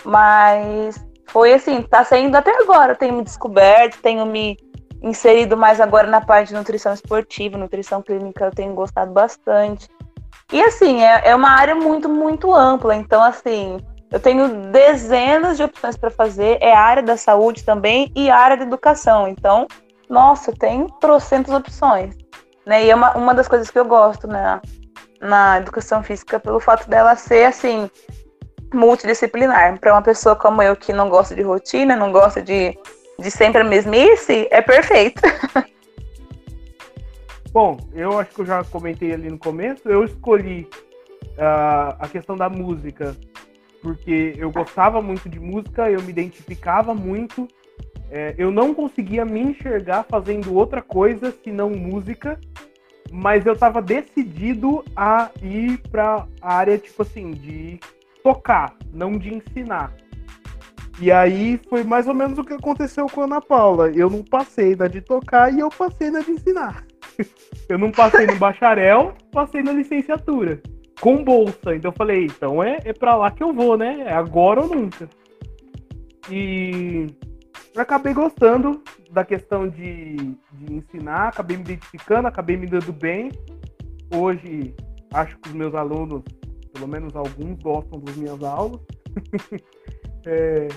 Mas 0.04 0.96
foi 1.26 1.52
assim, 1.52 1.82
tá 1.82 2.04
saindo 2.04 2.36
até 2.36 2.50
agora. 2.62 2.94
Tenho 2.94 3.14
me 3.14 3.22
descoberto, 3.22 4.00
tenho 4.00 4.24
me 4.26 4.56
inserido 5.02 5.56
mais 5.56 5.80
agora 5.80 6.06
na 6.06 6.20
parte 6.20 6.48
de 6.48 6.54
nutrição 6.54 6.92
esportiva, 6.92 7.58
nutrição 7.58 8.02
clínica, 8.02 8.46
eu 8.46 8.50
tenho 8.50 8.74
gostado 8.74 9.12
bastante. 9.12 9.88
E 10.52 10.62
assim, 10.62 11.02
é, 11.02 11.28
é 11.28 11.34
uma 11.34 11.50
área 11.50 11.74
muito, 11.74 12.08
muito 12.08 12.52
ampla. 12.52 12.94
Então, 12.94 13.22
assim, 13.22 13.78
eu 14.10 14.20
tenho 14.20 14.48
dezenas 14.70 15.56
de 15.56 15.62
opções 15.62 15.96
para 15.96 16.10
fazer. 16.10 16.58
É 16.60 16.72
área 16.72 17.02
da 17.02 17.16
saúde 17.16 17.64
também 17.64 18.12
e 18.14 18.30
área 18.30 18.56
da 18.56 18.64
educação. 18.64 19.26
Então, 19.28 19.66
nossa, 20.08 20.52
tenho 20.52 20.86
trocentas 21.00 21.54
opções. 21.54 22.14
Né? 22.64 22.84
E 22.86 22.90
é 22.90 22.94
uma, 22.94 23.16
uma 23.16 23.34
das 23.34 23.48
coisas 23.48 23.70
que 23.70 23.78
eu 23.78 23.84
gosto 23.84 24.26
né, 24.26 24.60
na 25.20 25.58
educação 25.58 26.02
física, 26.02 26.38
pelo 26.38 26.60
fato 26.60 26.88
dela 26.88 27.16
ser, 27.16 27.44
assim, 27.44 27.90
multidisciplinar. 28.72 29.78
Para 29.80 29.92
uma 29.92 30.02
pessoa 30.02 30.36
como 30.36 30.62
eu, 30.62 30.76
que 30.76 30.92
não 30.92 31.08
gosta 31.08 31.34
de 31.34 31.42
rotina, 31.42 31.96
não 31.96 32.12
gosta 32.12 32.42
de 32.42 32.76
de 33.18 33.30
sempre 33.30 33.62
a 33.62 33.64
mesmice, 33.64 34.46
é 34.50 34.60
perfeito. 34.60 35.22
Bom, 37.50 37.78
eu 37.94 38.18
acho 38.18 38.34
que 38.34 38.40
eu 38.42 38.46
já 38.46 38.64
comentei 38.64 39.12
ali 39.12 39.30
no 39.30 39.38
começo, 39.38 39.88
eu 39.88 40.04
escolhi 40.04 40.68
uh, 41.38 41.96
a 41.98 42.08
questão 42.10 42.36
da 42.36 42.50
música, 42.50 43.16
porque 43.86 44.34
eu 44.36 44.50
gostava 44.50 45.00
muito 45.00 45.28
de 45.28 45.38
música, 45.38 45.88
eu 45.88 46.02
me 46.02 46.10
identificava 46.10 46.92
muito, 46.92 47.46
é, 48.10 48.34
eu 48.36 48.50
não 48.50 48.74
conseguia 48.74 49.24
me 49.24 49.40
enxergar 49.40 50.04
fazendo 50.10 50.52
outra 50.52 50.82
coisa 50.82 51.32
senão 51.44 51.70
música, 51.70 52.36
mas 53.12 53.46
eu 53.46 53.52
estava 53.52 53.80
decidido 53.80 54.84
a 54.96 55.30
ir 55.40 55.78
para 55.88 56.26
a 56.42 56.56
área, 56.56 56.76
tipo 56.76 57.02
assim, 57.02 57.30
de 57.30 57.78
tocar, 58.24 58.74
não 58.92 59.12
de 59.12 59.32
ensinar. 59.32 59.94
E 61.00 61.12
aí 61.12 61.60
foi 61.68 61.84
mais 61.84 62.08
ou 62.08 62.14
menos 62.14 62.38
o 62.38 62.44
que 62.44 62.54
aconteceu 62.54 63.06
com 63.06 63.20
a 63.20 63.24
Ana 63.24 63.40
Paula. 63.40 63.92
Eu 63.92 64.10
não 64.10 64.24
passei 64.24 64.74
na 64.74 64.88
de 64.88 65.00
tocar 65.00 65.54
e 65.54 65.60
eu 65.60 65.68
passei 65.68 66.10
na 66.10 66.22
de 66.22 66.32
ensinar. 66.32 66.84
Eu 67.68 67.78
não 67.78 67.90
passei 67.90 68.26
no 68.26 68.36
bacharel, 68.36 69.12
passei 69.32 69.60
na 69.60 69.72
licenciatura. 69.72 70.60
Com 71.00 71.22
bolsa. 71.22 71.74
Então 71.74 71.90
eu 71.90 71.96
falei, 71.96 72.24
então 72.26 72.62
é, 72.62 72.78
é 72.84 72.92
pra 72.92 73.16
lá 73.16 73.30
que 73.30 73.42
eu 73.42 73.52
vou, 73.52 73.76
né? 73.76 74.04
É 74.06 74.12
agora 74.12 74.60
ou 74.60 74.68
nunca. 74.68 75.08
E 76.30 77.06
eu 77.74 77.82
acabei 77.82 78.14
gostando 78.14 78.82
da 79.10 79.24
questão 79.24 79.68
de, 79.68 80.16
de 80.16 80.72
ensinar, 80.72 81.28
acabei 81.28 81.56
me 81.56 81.62
identificando, 81.62 82.26
acabei 82.26 82.56
me 82.56 82.66
dando 82.66 82.92
bem. 82.92 83.30
Hoje, 84.14 84.74
acho 85.12 85.38
que 85.38 85.48
os 85.48 85.54
meus 85.54 85.74
alunos, 85.74 86.22
pelo 86.72 86.88
menos 86.88 87.14
alguns, 87.14 87.58
gostam 87.60 88.00
das 88.00 88.16
minhas 88.16 88.42
aulas. 88.42 88.80
é, 90.26 90.68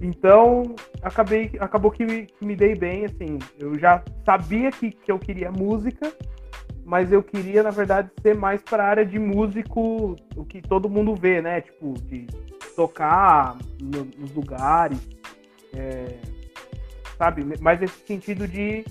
então, 0.00 0.74
acabei, 1.02 1.52
acabou 1.58 1.90
que 1.90 2.04
me, 2.04 2.26
que 2.26 2.44
me 2.44 2.56
dei 2.56 2.74
bem, 2.74 3.04
assim. 3.04 3.38
Eu 3.58 3.78
já 3.78 4.02
sabia 4.24 4.70
que, 4.70 4.90
que 4.90 5.10
eu 5.10 5.18
queria 5.18 5.50
música, 5.50 6.12
mas 6.92 7.10
eu 7.10 7.22
queria, 7.22 7.62
na 7.62 7.70
verdade, 7.70 8.10
ser 8.20 8.34
mais 8.34 8.60
para 8.60 8.84
a 8.84 8.86
área 8.86 9.06
de 9.06 9.18
músico, 9.18 10.14
o 10.36 10.44
que 10.44 10.60
todo 10.60 10.90
mundo 10.90 11.14
vê, 11.14 11.40
né? 11.40 11.62
Tipo, 11.62 11.94
de 12.02 12.26
tocar 12.76 13.56
no, 13.80 14.04
nos 14.18 14.30
lugares. 14.34 14.98
É, 15.72 16.18
sabe? 17.16 17.46
Mais 17.62 17.80
esse 17.80 17.98
sentido 18.06 18.46
de 18.46 18.84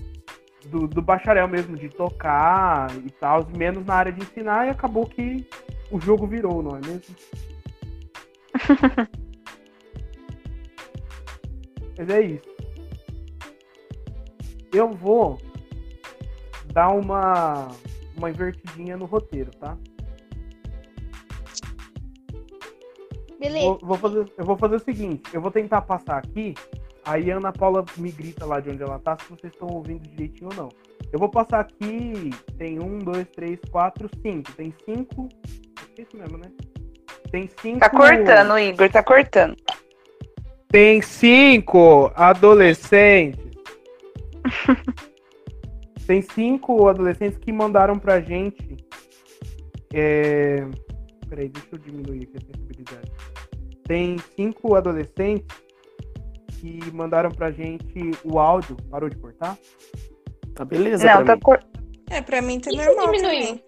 do, 0.66 0.88
do, 0.88 1.00
bacharel 1.00 1.48
mesmo, 1.48 1.78
de 1.78 1.90
tocar 1.90 2.90
e 3.06 3.12
tal, 3.12 3.48
menos 3.56 3.86
na 3.86 3.94
área 3.94 4.12
de 4.12 4.24
ensinar, 4.24 4.66
e 4.66 4.72
acabou 4.72 5.06
que 5.06 5.48
o 5.92 6.02
jogo 6.02 6.26
virou, 6.26 6.64
não 6.64 6.78
é 6.78 6.82
mesmo? 6.82 7.16
Mas 12.00 12.10
é 12.10 12.22
isso. 12.22 12.50
Eu 14.74 14.92
vou 14.92 15.38
dar 16.74 16.90
uma, 16.90 17.68
uma 18.22 18.30
invertidinha 18.30 18.96
no 18.96 19.06
roteiro, 19.06 19.52
tá? 19.52 19.78
Beleza. 23.40 23.66
Vou, 23.66 23.80
vou 23.82 23.98
fazer, 23.98 24.32
eu 24.38 24.46
vou 24.46 24.58
fazer 24.58 24.76
o 24.76 24.80
seguinte, 24.80 25.24
eu 25.34 25.42
vou 25.42 25.52
tentar 25.52 25.82
passar 25.82 26.18
aqui 26.18 26.54
Aí 27.04 27.32
a 27.32 27.38
Ana 27.38 27.52
Paula 27.52 27.84
me 27.98 28.12
grita 28.12 28.46
lá 28.46 28.60
de 28.60 28.70
onde 28.70 28.84
ela 28.84 29.00
tá, 29.00 29.18
se 29.18 29.28
vocês 29.30 29.52
estão 29.52 29.68
ouvindo 29.70 30.08
direitinho 30.10 30.50
ou 30.52 30.56
não. 30.56 30.70
Eu 31.12 31.18
vou 31.20 31.30
passar 31.30 31.60
aqui, 31.62 32.30
tem 32.58 32.80
um, 32.80 33.00
dois, 33.00 33.28
três, 33.30 33.60
quatro, 33.72 34.10
cinco. 34.22 34.52
Tem 34.54 34.74
cinco. 34.86 35.28
É 35.98 36.02
isso 36.02 36.16
mesmo, 36.16 36.38
né? 36.38 36.52
Tem 37.32 37.50
cinco. 37.60 37.80
Tá 37.80 37.90
cortando, 37.90 38.58
Igor, 38.60 38.90
tá 38.90 39.04
cortando. 39.04 39.58
Tem 40.70 41.02
cinco 41.02 42.12
adolescentes. 42.16 43.40
tem 46.12 46.22
cinco 46.22 46.90
adolescentes 46.90 47.38
que 47.38 47.54
mandaram 47.54 47.98
pra 47.98 48.20
gente. 48.20 48.76
É... 49.94 50.68
Peraí, 51.30 51.48
deixa 51.48 51.70
eu 51.72 51.80
diminuir 51.80 52.24
aqui 52.24 52.36
a 52.36 52.42
sensibilidade. 52.42 53.12
Tem 53.86 54.18
cinco 54.36 54.76
adolescentes 54.76 55.48
que 56.60 56.80
mandaram 56.92 57.32
pra 57.32 57.50
gente 57.50 58.12
o 58.26 58.40
áudio. 58.40 58.76
Parou 58.90 59.10
de 59.10 59.16
cortar? 59.16 59.58
Tá 60.54 60.66
beleza. 60.66 61.06
Não, 61.06 61.24
tá 61.24 61.38
cortando. 61.38 61.72
É, 62.10 62.22
pra 62.22 62.42
mim 62.42 62.60
tá 62.60 62.70
Isso 62.70 62.84
normal 62.84 63.12
diminuiu. 63.14 63.62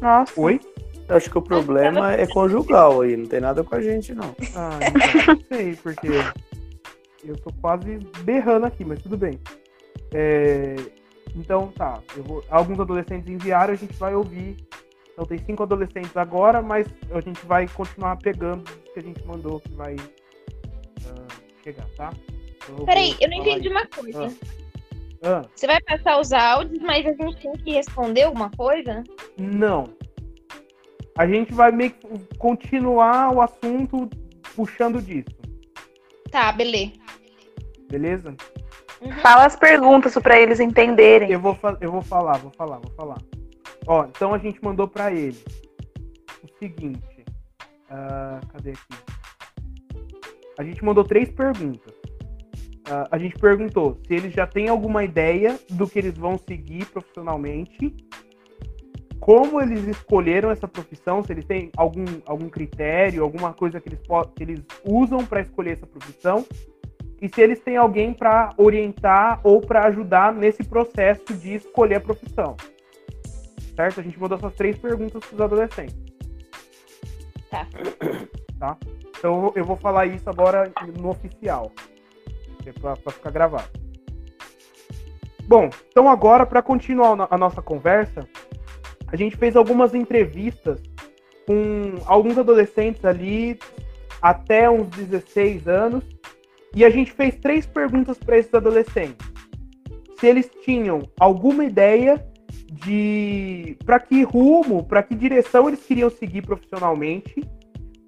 Nossa. 0.00 0.40
Oi? 0.40 0.60
Eu 1.06 1.16
acho 1.16 1.30
que 1.30 1.36
o 1.36 1.42
problema 1.42 2.14
é 2.14 2.26
conjugal 2.26 3.02
aí, 3.02 3.14
não 3.14 3.26
tem 3.26 3.40
nada 3.40 3.62
com 3.62 3.74
a 3.74 3.80
gente, 3.82 4.14
não. 4.14 4.34
Ah, 4.56 4.78
então, 4.80 5.34
não 5.34 5.42
sei, 5.50 5.76
porque 5.76 6.08
eu 7.24 7.36
tô 7.36 7.52
quase 7.60 7.98
berrando 8.24 8.64
aqui, 8.64 8.86
mas 8.86 9.02
tudo 9.02 9.18
bem. 9.18 9.38
É, 10.14 10.76
Então 11.38 11.68
tá, 11.72 12.02
eu 12.16 12.24
vou- 12.24 12.44
alguns 12.50 12.80
adolescentes 12.80 13.28
enviaram, 13.28 13.72
a 13.72 13.76
gente 13.76 13.94
vai 13.94 14.14
ouvir. 14.14 14.56
Então 15.12 15.24
tem 15.24 15.38
cinco 15.38 15.62
adolescentes 15.62 16.16
agora, 16.16 16.60
mas 16.60 16.86
a 17.12 17.20
gente 17.20 17.44
vai 17.46 17.66
continuar 17.68 18.16
pegando 18.16 18.60
o 18.68 18.92
que 18.92 18.98
a 18.98 19.02
gente 19.02 19.24
mandou 19.26 19.60
que 19.60 19.72
vai 19.72 19.96
ah, 21.06 21.26
chegar, 21.62 21.86
tá? 21.96 22.12
Então 22.64 22.84
Peraí, 22.84 23.16
eu 23.20 23.28
não 23.30 23.36
entendi 23.38 23.68
isso. 23.68 23.70
uma 23.70 23.86
coisa. 23.86 24.36
Ah, 25.22 25.42
Você 25.54 25.66
vai 25.66 25.80
passar 25.82 26.20
os 26.20 26.32
áudios, 26.32 26.78
mas 26.80 27.04
a 27.06 27.12
gente 27.12 27.40
tem 27.40 27.52
que 27.52 27.72
responder 27.72 28.22
alguma 28.22 28.50
coisa? 28.50 29.02
não. 29.36 29.84
A 31.16 31.26
gente 31.26 31.52
vai 31.52 31.72
meio 31.72 31.90
que 31.90 32.06
continuar 32.38 33.34
o 33.34 33.40
assunto 33.42 34.08
puxando 34.54 35.02
disso, 35.02 35.36
Tá, 36.30 36.52
beleza. 36.52 36.92
beleza? 37.90 38.36
Fala 39.22 39.46
as 39.46 39.56
perguntas 39.56 40.14
pra 40.14 40.38
eles 40.38 40.60
entenderem. 40.60 41.30
Eu 41.30 41.40
vou, 41.40 41.56
eu 41.80 41.92
vou 41.92 42.02
falar, 42.02 42.38
vou 42.38 42.50
falar, 42.50 42.78
vou 42.78 42.92
falar. 42.92 43.18
Ó, 43.86 44.04
então 44.04 44.34
a 44.34 44.38
gente 44.38 44.62
mandou 44.62 44.88
pra 44.88 45.12
ele 45.12 45.38
o 46.42 46.58
seguinte. 46.58 47.24
ah, 47.90 48.40
cadê 48.52 48.70
aqui? 48.70 49.18
A 50.58 50.64
gente 50.64 50.84
mandou 50.84 51.04
três 51.04 51.30
perguntas. 51.30 51.94
Ah, 52.90 53.06
a 53.12 53.18
gente 53.18 53.38
perguntou 53.38 53.98
se 54.06 54.14
eles 54.14 54.34
já 54.34 54.46
têm 54.46 54.68
alguma 54.68 55.04
ideia 55.04 55.58
do 55.70 55.86
que 55.86 55.98
eles 55.98 56.16
vão 56.16 56.36
seguir 56.36 56.86
profissionalmente, 56.86 57.94
como 59.20 59.60
eles 59.60 59.86
escolheram 59.86 60.50
essa 60.50 60.66
profissão, 60.66 61.22
se 61.22 61.32
eles 61.32 61.44
têm 61.44 61.70
algum, 61.76 62.04
algum 62.24 62.48
critério, 62.48 63.22
alguma 63.22 63.52
coisa 63.52 63.80
que 63.80 63.88
eles, 63.88 64.00
que 64.34 64.42
eles 64.42 64.64
usam 64.84 65.24
para 65.24 65.42
escolher 65.42 65.72
essa 65.72 65.86
profissão, 65.86 66.46
e 67.20 67.28
se 67.28 67.40
eles 67.40 67.60
têm 67.60 67.76
alguém 67.76 68.12
para 68.12 68.52
orientar 68.56 69.40
ou 69.42 69.60
para 69.60 69.86
ajudar 69.86 70.32
nesse 70.32 70.62
processo 70.62 71.34
de 71.34 71.54
escolher 71.54 71.96
a 71.96 72.00
profissão. 72.00 72.56
Certo? 73.74 74.00
A 74.00 74.02
gente 74.02 74.18
mandou 74.18 74.38
essas 74.38 74.54
três 74.54 74.78
perguntas 74.78 75.24
para 75.24 75.34
os 75.34 75.40
adolescentes. 75.40 75.96
Tá. 77.50 77.66
Tá? 78.58 78.76
Então 79.16 79.52
eu 79.54 79.64
vou- 79.64 79.76
falar 79.76 80.06
isso 80.06 80.28
agora 80.28 80.68
no 80.98 81.10
oficial, 81.10 81.70
para 82.80 83.12
ficar 83.12 83.30
gravado. 83.30 83.68
Bom, 85.44 85.70
então 85.88 86.08
agora 86.10 86.44
para 86.44 86.60
continuar 86.60 87.28
a 87.30 87.38
nossa 87.38 87.62
conversa, 87.62 88.28
a 89.06 89.14
gente 89.14 89.36
fez 89.36 89.54
algumas 89.54 89.94
entrevistas 89.94 90.82
com 91.46 91.94
alguns 92.04 92.36
adolescentes 92.36 93.04
ali 93.04 93.60
até 94.20 94.68
uns 94.68 94.88
16 94.88 95.68
anos 95.68 96.17
e 96.74 96.84
a 96.84 96.90
gente 96.90 97.12
fez 97.12 97.36
três 97.36 97.66
perguntas 97.66 98.18
para 98.18 98.38
esses 98.38 98.52
adolescentes. 98.52 99.26
Se 100.18 100.26
eles 100.26 100.50
tinham 100.64 101.02
alguma 101.18 101.64
ideia 101.64 102.24
de 102.84 103.76
para 103.84 103.98
que 103.98 104.22
rumo, 104.22 104.84
para 104.84 105.02
que 105.02 105.14
direção 105.14 105.68
eles 105.68 105.80
queriam 105.84 106.10
seguir 106.10 106.42
profissionalmente, 106.42 107.42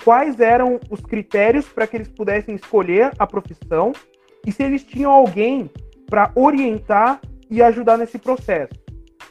quais 0.05 0.41
eram 0.41 0.81
os 0.91 1.01
critérios 1.01 1.67
para 1.67 1.87
que 1.87 1.97
eles 1.97 2.09
pudessem 2.09 2.55
escolher 2.55 3.13
a 3.19 3.27
profissão 3.27 3.93
e 4.47 4.53
se 4.53 4.63
eles 4.63 4.83
tinham 4.83 5.11
alguém 5.11 5.71
para 6.07 6.33
orientar 6.35 7.21
e 7.51 7.63
ajudar 7.63 7.97
nesse 7.97 8.19
processo. 8.19 8.75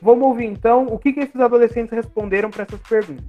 Vamos 0.02 0.24
ouvir 0.24 0.46
então 0.46 0.86
o 0.88 0.98
que, 0.98 1.12
que 1.12 1.20
esses 1.20 1.40
adolescentes 1.40 1.92
responderam 1.92 2.50
para 2.50 2.64
essas 2.64 2.80
perguntas. 2.82 3.26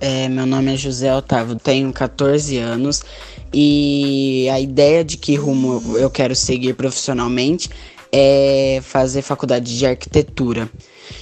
É, 0.00 0.28
meu 0.28 0.44
nome 0.44 0.74
é 0.74 0.76
José 0.76 1.14
Otávio, 1.14 1.56
tenho 1.56 1.92
14 1.92 2.58
anos 2.58 3.04
e 3.52 4.48
a 4.50 4.58
ideia 4.60 5.04
de 5.04 5.16
que 5.16 5.34
rumo 5.34 5.96
eu 5.98 6.10
quero 6.10 6.34
seguir 6.34 6.74
profissionalmente 6.74 7.68
é 8.10 8.80
fazer 8.82 9.22
faculdade 9.22 9.76
de 9.76 9.86
arquitetura. 9.86 10.70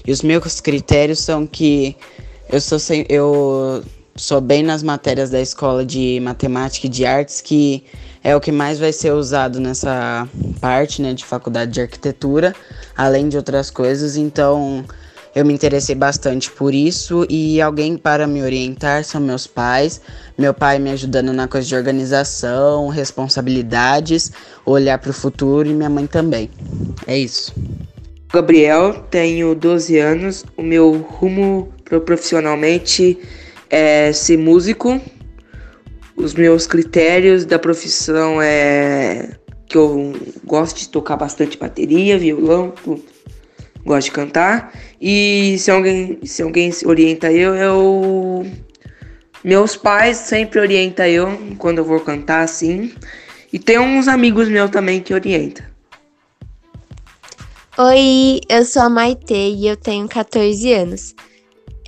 E 0.07 0.12
os 0.12 0.22
meus 0.22 0.61
critérios 0.61 1.20
são 1.20 1.47
que 1.47 1.97
eu 2.49 2.61
sou, 2.61 2.78
sem- 2.78 3.07
eu 3.09 3.83
sou 4.16 4.41
bem 4.41 4.62
nas 4.62 4.83
matérias 4.83 5.31
da 5.31 5.41
escola 5.41 5.85
de 5.85 6.20
matemática 6.20 6.87
e 6.87 6.91
de 6.91 7.05
artes, 7.07 7.41
que 7.41 7.85
é 8.22 8.35
o 8.37 8.41
que 8.41 8.53
mais 8.53 8.78
vai 8.78 8.93
ser 8.93 9.12
usado 9.12 9.61
nessa 9.61 10.28
parte 10.61 11.01
né, 11.01 11.14
de 11.14 11.24
faculdade 11.24 11.72
de 11.72 11.81
arquitetura, 11.81 12.55
além 12.97 13.28
de 13.28 13.37
outras 13.37 13.70
coisas. 13.70 14.16
Então, 14.16 14.85
eu 15.35 15.45
me 15.45 15.53
interessei 15.55 15.95
bastante 15.95 16.51
por 16.51 16.74
isso 16.74 17.24
e 17.31 17.61
alguém 17.61 17.97
para 17.97 18.26
me 18.26 18.43
orientar 18.43 19.05
são 19.05 19.20
meus 19.20 19.47
pais. 19.47 20.01
Meu 20.37 20.53
pai 20.53 20.78
me 20.78 20.91
ajudando 20.91 21.33
na 21.33 21.47
coisa 21.47 21.68
de 21.68 21.74
organização, 21.74 22.89
responsabilidades, 22.89 24.33
olhar 24.66 24.99
para 24.99 25.11
o 25.11 25.14
futuro 25.14 25.68
e 25.68 25.72
minha 25.72 25.89
mãe 25.89 26.07
também. 26.07 26.51
É 27.07 27.16
isso. 27.16 27.55
Gabriel, 28.33 29.05
tenho 29.11 29.55
12 29.55 29.99
anos. 29.99 30.45
O 30.57 30.62
meu 30.62 30.93
rumo 30.99 31.72
pro 31.85 32.01
profissionalmente 32.01 33.18
é 33.68 34.12
ser 34.12 34.37
músico. 34.37 35.01
Os 36.16 36.35
meus 36.35 36.66
critérios 36.66 37.45
da 37.45 37.59
profissão 37.59 38.43
é 38.43 39.31
que 39.66 39.76
eu 39.76 40.12
gosto 40.45 40.78
de 40.78 40.89
tocar 40.89 41.16
bastante 41.16 41.57
bateria, 41.57 42.18
violão, 42.18 42.72
tudo. 42.85 43.20
Gosto 43.85 44.07
de 44.07 44.12
cantar. 44.12 44.72
E 45.01 45.57
se 45.59 45.70
alguém, 45.70 46.18
se 46.24 46.43
alguém 46.43 46.70
orienta 46.85 47.33
eu, 47.33 47.55
eu 47.55 48.47
meus 49.43 49.74
pais 49.74 50.18
sempre 50.18 50.61
orientam 50.61 51.07
eu 51.07 51.39
quando 51.59 51.78
eu 51.78 51.85
vou 51.85 52.01
cantar 52.01 52.43
assim. 52.43 52.93
E 53.53 53.59
tem 53.59 53.78
uns 53.78 54.07
amigos 54.07 54.49
meus 54.49 54.70
também 54.70 55.01
que 55.01 55.14
orientam. 55.14 55.64
Oi, 57.78 58.41
eu 58.49 58.64
sou 58.64 58.83
a 58.83 58.91
Maitê 58.91 59.51
e 59.51 59.66
eu 59.66 59.76
tenho 59.76 60.07
14 60.07 60.72
anos. 60.74 61.14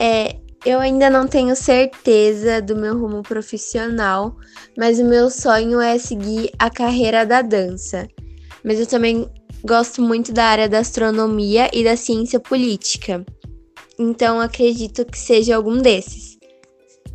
É, 0.01 0.37
eu 0.65 0.81
ainda 0.81 1.11
não 1.11 1.27
tenho 1.27 1.55
certeza 1.55 2.63
do 2.63 2.75
meu 2.75 2.99
rumo 2.99 3.23
profissional, 3.23 4.35
mas 4.79 4.99
o 4.99 5.05
meu 5.05 5.29
sonho 5.29 5.81
é 5.81 5.99
seguir 5.99 6.51
a 6.59 6.71
carreira 6.71 7.27
da 7.27 7.43
dança. 7.43 8.09
Mas 8.65 8.81
eu 8.81 8.87
também 8.87 9.29
gosto 9.65 10.03
muito 10.03 10.33
da 10.33 10.45
área 10.45 10.69
da 10.69 10.81
astronomia 10.81 11.71
e 11.73 11.85
da 11.85 11.97
ciência 11.97 12.41
política. 12.41 13.25
Então 13.99 14.41
acredito 14.41 15.05
que 15.05 15.19
seja 15.19 15.57
algum 15.57 15.79
desses. 15.79 16.39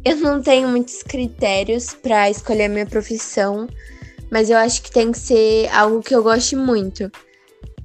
Eu 0.05 0.15
não 0.17 0.41
tenho 0.41 0.67
muitos 0.69 1.03
critérios 1.03 1.93
para 1.93 2.29
escolher 2.29 2.69
minha 2.69 2.85
profissão, 2.85 3.67
mas 4.31 4.49
eu 4.49 4.57
acho 4.57 4.81
que 4.81 4.91
tem 4.91 5.11
que 5.11 5.19
ser 5.19 5.67
algo 5.69 6.01
que 6.01 6.15
eu 6.15 6.23
goste 6.23 6.55
muito. 6.55 7.11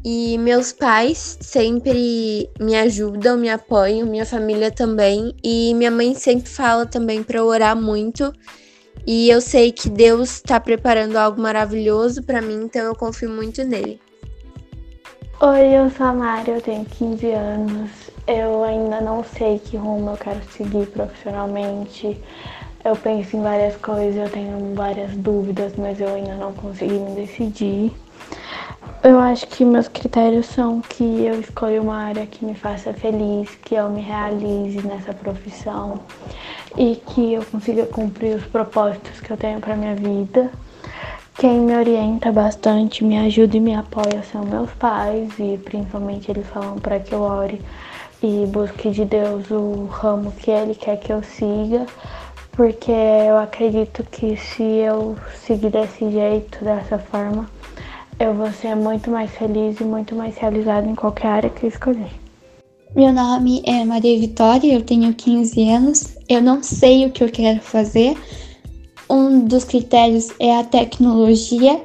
E 0.05 0.37
meus 0.39 0.73
pais 0.73 1.39
sempre 1.41 2.51
me 2.61 2.75
ajudam, 2.77 3.37
me 3.37 3.49
apoiam, 3.49 4.07
minha 4.07 4.27
família 4.27 4.71
também. 4.71 5.35
E 5.43 5.75
minha 5.75 5.91
mãe 5.91 6.15
sempre 6.15 6.49
fala 6.49 6.85
também 6.85 7.23
para 7.23 7.45
orar 7.45 7.77
muito. 7.77 8.33
E 9.07 9.31
eu 9.31 9.41
sei 9.41 9.73
que 9.73 9.89
Deus 9.89 10.37
está 10.37 10.61
preparando 10.61 11.17
algo 11.17 11.41
maravilhoso 11.41 12.23
para 12.23 12.43
mim, 12.43 12.65
então 12.65 12.85
eu 12.85 12.95
confio 12.95 13.31
muito 13.31 13.65
nele. 13.65 14.01
Oi, 15.41 15.75
eu 15.75 15.91
sou 15.91 16.07
a 16.07 16.13
Mari, 16.13 16.51
eu 16.53 16.61
tenho 16.61 16.85
15 16.85 17.33
anos. 17.33 17.91
Eu 18.27 18.63
ainda 18.63 19.01
não 19.01 19.25
sei 19.25 19.59
que 19.59 19.77
rumo 19.77 20.11
eu 20.11 20.17
quero 20.17 20.41
seguir 20.57 20.87
profissionalmente. 20.87 22.17
Eu 22.85 22.95
penso 22.95 23.37
em 23.37 23.43
várias 23.43 23.77
coisas, 23.77 24.17
eu 24.17 24.31
tenho 24.31 24.75
várias 24.75 25.17
dúvidas, 25.17 25.73
mas 25.77 26.01
eu 26.01 26.15
ainda 26.15 26.35
não 26.37 26.53
consegui 26.53 26.95
me 26.95 27.17
decidir. 27.17 27.93
Eu 29.03 29.19
acho 29.19 29.49
que 29.49 29.65
meus 29.65 29.89
critérios 29.89 30.47
são 30.47 30.81
que 30.81 31.03
eu 31.03 31.41
escolha 31.41 31.83
uma 31.83 31.97
área 31.97 32.25
que 32.25 32.45
me 32.45 32.55
faça 32.55 32.93
feliz, 32.93 33.51
que 33.65 33.75
eu 33.75 33.91
me 33.91 34.01
realize 34.01 34.81
nessa 34.87 35.13
profissão 35.13 36.01
e 36.77 36.95
que 36.95 37.33
eu 37.35 37.45
consiga 37.45 37.85
cumprir 37.87 38.37
os 38.37 38.45
propósitos 38.45 39.21
que 39.21 39.33
eu 39.33 39.37
tenho 39.37 39.61
para 39.61 39.75
minha 39.75 39.97
vida. 39.97 40.53
Quem 41.39 41.61
me 41.61 41.75
orienta 41.75 42.31
bastante, 42.31 43.03
me 43.03 43.19
ajuda 43.19 43.57
e 43.57 43.61
me 43.61 43.75
apoia 43.75 44.23
são 44.31 44.45
meus 44.45 44.71
pais 44.73 45.31
e 45.39 45.59
principalmente 45.59 46.31
eles 46.31 46.47
falam 46.47 46.79
para 46.79 47.01
que 47.01 47.13
eu 47.13 47.23
ore 47.23 47.61
e 48.23 48.47
busque 48.47 48.91
de 48.91 49.05
Deus 49.05 49.51
o 49.51 49.87
ramo 49.87 50.31
que 50.33 50.51
ele 50.51 50.75
quer 50.75 50.99
que 50.99 51.13
eu 51.13 51.23
siga, 51.23 51.87
porque 52.53 52.93
eu 52.93 53.39
acredito 53.39 54.05
que 54.05 54.37
se 54.37 54.63
eu 54.63 55.17
seguir 55.45 55.71
desse 55.71 56.11
jeito, 56.11 56.63
dessa 56.65 56.99
forma, 56.99 57.49
eu 58.21 58.35
vou 58.35 58.53
ser 58.53 58.77
muito 58.77 59.11
mais 59.11 59.31
feliz 59.33 59.81
e 59.81 59.85
muito 59.85 60.15
mais 60.15 60.37
realizada 60.37 60.87
em 60.87 60.95
qualquer 60.95 61.29
área 61.29 61.51
que 61.51 61.65
eu 61.65 61.69
escolher. 61.69 62.13
Meu 62.95 63.11
nome 63.11 63.63
é 63.65 63.85
Maria 63.87 64.21
Vitória, 64.21 64.73
eu 64.73 64.83
tenho 64.83 65.13
15 65.15 65.69
anos. 65.71 66.17
Eu 66.29 66.43
não 66.43 66.63
sei 66.63 67.07
o 67.07 67.11
que 67.11 67.25
eu 67.25 67.31
quero 67.31 67.59
fazer. 67.61 68.15
Um 69.13 69.45
dos 69.45 69.63
critérios 69.65 70.31
é 70.41 70.59
a 70.59 70.65
tecnologia 70.65 71.79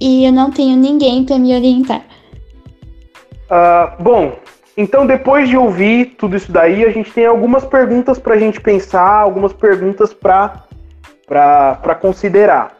e 0.00 0.26
eu 0.26 0.32
não 0.32 0.50
tenho 0.50 0.76
ninguém 0.76 1.24
para 1.24 1.38
me 1.38 1.54
orientar. 1.54 2.02
Uh, 3.44 4.02
bom, 4.02 4.32
então 4.76 5.06
depois 5.06 5.48
de 5.48 5.56
ouvir 5.56 6.16
tudo 6.18 6.34
isso 6.34 6.50
daí, 6.50 6.84
a 6.84 6.90
gente 6.90 7.12
tem 7.12 7.26
algumas 7.26 7.64
perguntas 7.64 8.18
para 8.18 8.34
a 8.34 8.38
gente 8.38 8.60
pensar, 8.60 9.20
algumas 9.20 9.52
perguntas 9.52 10.12
para 10.12 10.66
considerar. 12.00 12.76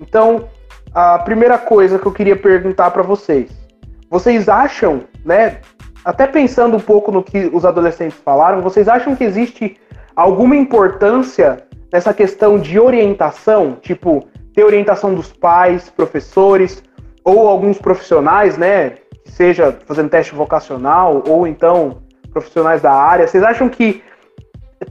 Então, 0.00 0.48
a 0.94 1.18
primeira 1.18 1.58
coisa 1.58 1.98
que 1.98 2.06
eu 2.06 2.12
queria 2.12 2.34
perguntar 2.34 2.90
para 2.92 3.02
vocês. 3.02 3.50
Vocês 4.08 4.48
acham, 4.48 5.02
né, 5.22 5.60
até 6.02 6.26
pensando 6.26 6.78
um 6.78 6.80
pouco 6.80 7.12
no 7.12 7.22
que 7.22 7.50
os 7.52 7.66
adolescentes 7.66 8.18
falaram, 8.24 8.62
vocês 8.62 8.88
acham 8.88 9.14
que 9.14 9.22
existe 9.22 9.76
alguma 10.16 10.56
importância 10.56 11.67
nessa 11.92 12.12
questão 12.12 12.58
de 12.58 12.78
orientação, 12.78 13.76
tipo, 13.80 14.26
ter 14.54 14.64
orientação 14.64 15.14
dos 15.14 15.32
pais, 15.32 15.90
professores 15.90 16.82
ou 17.24 17.48
alguns 17.48 17.78
profissionais, 17.78 18.56
né, 18.56 18.94
seja 19.24 19.76
fazendo 19.86 20.10
teste 20.10 20.34
vocacional 20.34 21.22
ou 21.26 21.46
então 21.46 22.02
profissionais 22.32 22.82
da 22.82 22.92
área. 22.92 23.26
Vocês 23.26 23.42
acham 23.42 23.68
que 23.68 24.02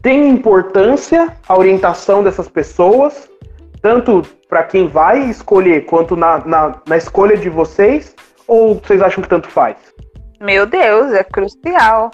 tem 0.01 0.29
importância 0.29 1.35
a 1.47 1.57
orientação 1.57 2.23
dessas 2.23 2.47
pessoas, 2.47 3.29
tanto 3.81 4.21
para 4.47 4.63
quem 4.63 4.87
vai 4.87 5.29
escolher 5.29 5.85
quanto 5.85 6.15
na, 6.15 6.39
na, 6.45 6.81
na 6.87 6.97
escolha 6.97 7.37
de 7.37 7.49
vocês? 7.49 8.15
Ou 8.47 8.75
vocês 8.75 9.01
acham 9.01 9.21
que 9.21 9.29
tanto 9.29 9.49
faz? 9.49 9.75
Meu 10.39 10.65
Deus, 10.65 11.11
é 11.13 11.23
crucial. 11.23 12.11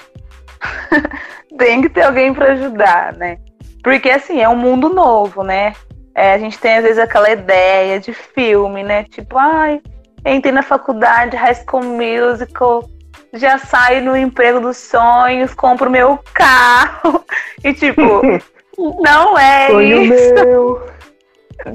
tem 1.57 1.81
que 1.81 1.89
ter 1.89 2.03
alguém 2.03 2.33
para 2.33 2.53
ajudar, 2.53 3.13
né? 3.13 3.37
Porque 3.83 4.09
assim, 4.09 4.41
é 4.41 4.47
um 4.47 4.55
mundo 4.55 4.89
novo, 4.89 5.43
né? 5.43 5.73
É, 6.15 6.33
a 6.33 6.37
gente 6.37 6.57
tem 6.57 6.77
às 6.77 6.83
vezes 6.83 6.99
aquela 6.99 7.29
ideia 7.29 7.99
de 7.99 8.13
filme, 8.13 8.83
né? 8.83 9.03
Tipo, 9.03 9.37
ai, 9.37 9.81
entrei 10.25 10.53
na 10.53 10.63
faculdade, 10.63 11.35
High 11.35 11.55
School 11.55 11.83
Musical, 11.83 12.89
já 13.33 13.57
saio 13.57 14.03
no 14.03 14.15
emprego 14.15 14.59
dos 14.59 14.77
sonhos, 14.77 15.53
compro 15.53 15.89
meu 15.89 16.19
carro. 16.33 17.23
E 17.63 17.73
tipo, 17.73 18.03
não 18.77 19.37
é 19.37 19.67
Sonho 19.67 20.03
isso. 20.03 20.33
Meu 20.33 20.93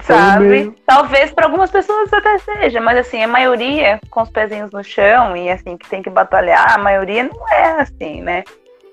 sabe? 0.03 0.75
Talvez 0.87 1.31
para 1.31 1.47
algumas 1.47 1.71
pessoas 1.71 2.13
até 2.13 2.39
seja, 2.39 2.81
mas 2.81 2.99
assim, 2.99 3.23
a 3.23 3.29
maioria 3.29 4.01
com 4.11 4.23
os 4.23 4.31
pezinhos 4.31 4.71
no 4.71 4.83
chão 4.83 5.37
e 5.37 5.51
assim, 5.51 5.77
que 5.77 5.89
tem 5.89 6.03
que 6.03 6.11
batalhar, 6.11 6.75
a 6.75 6.79
maioria 6.79 7.25
não 7.25 7.49
é 7.49 7.81
assim, 7.81 8.21
né? 8.21 8.45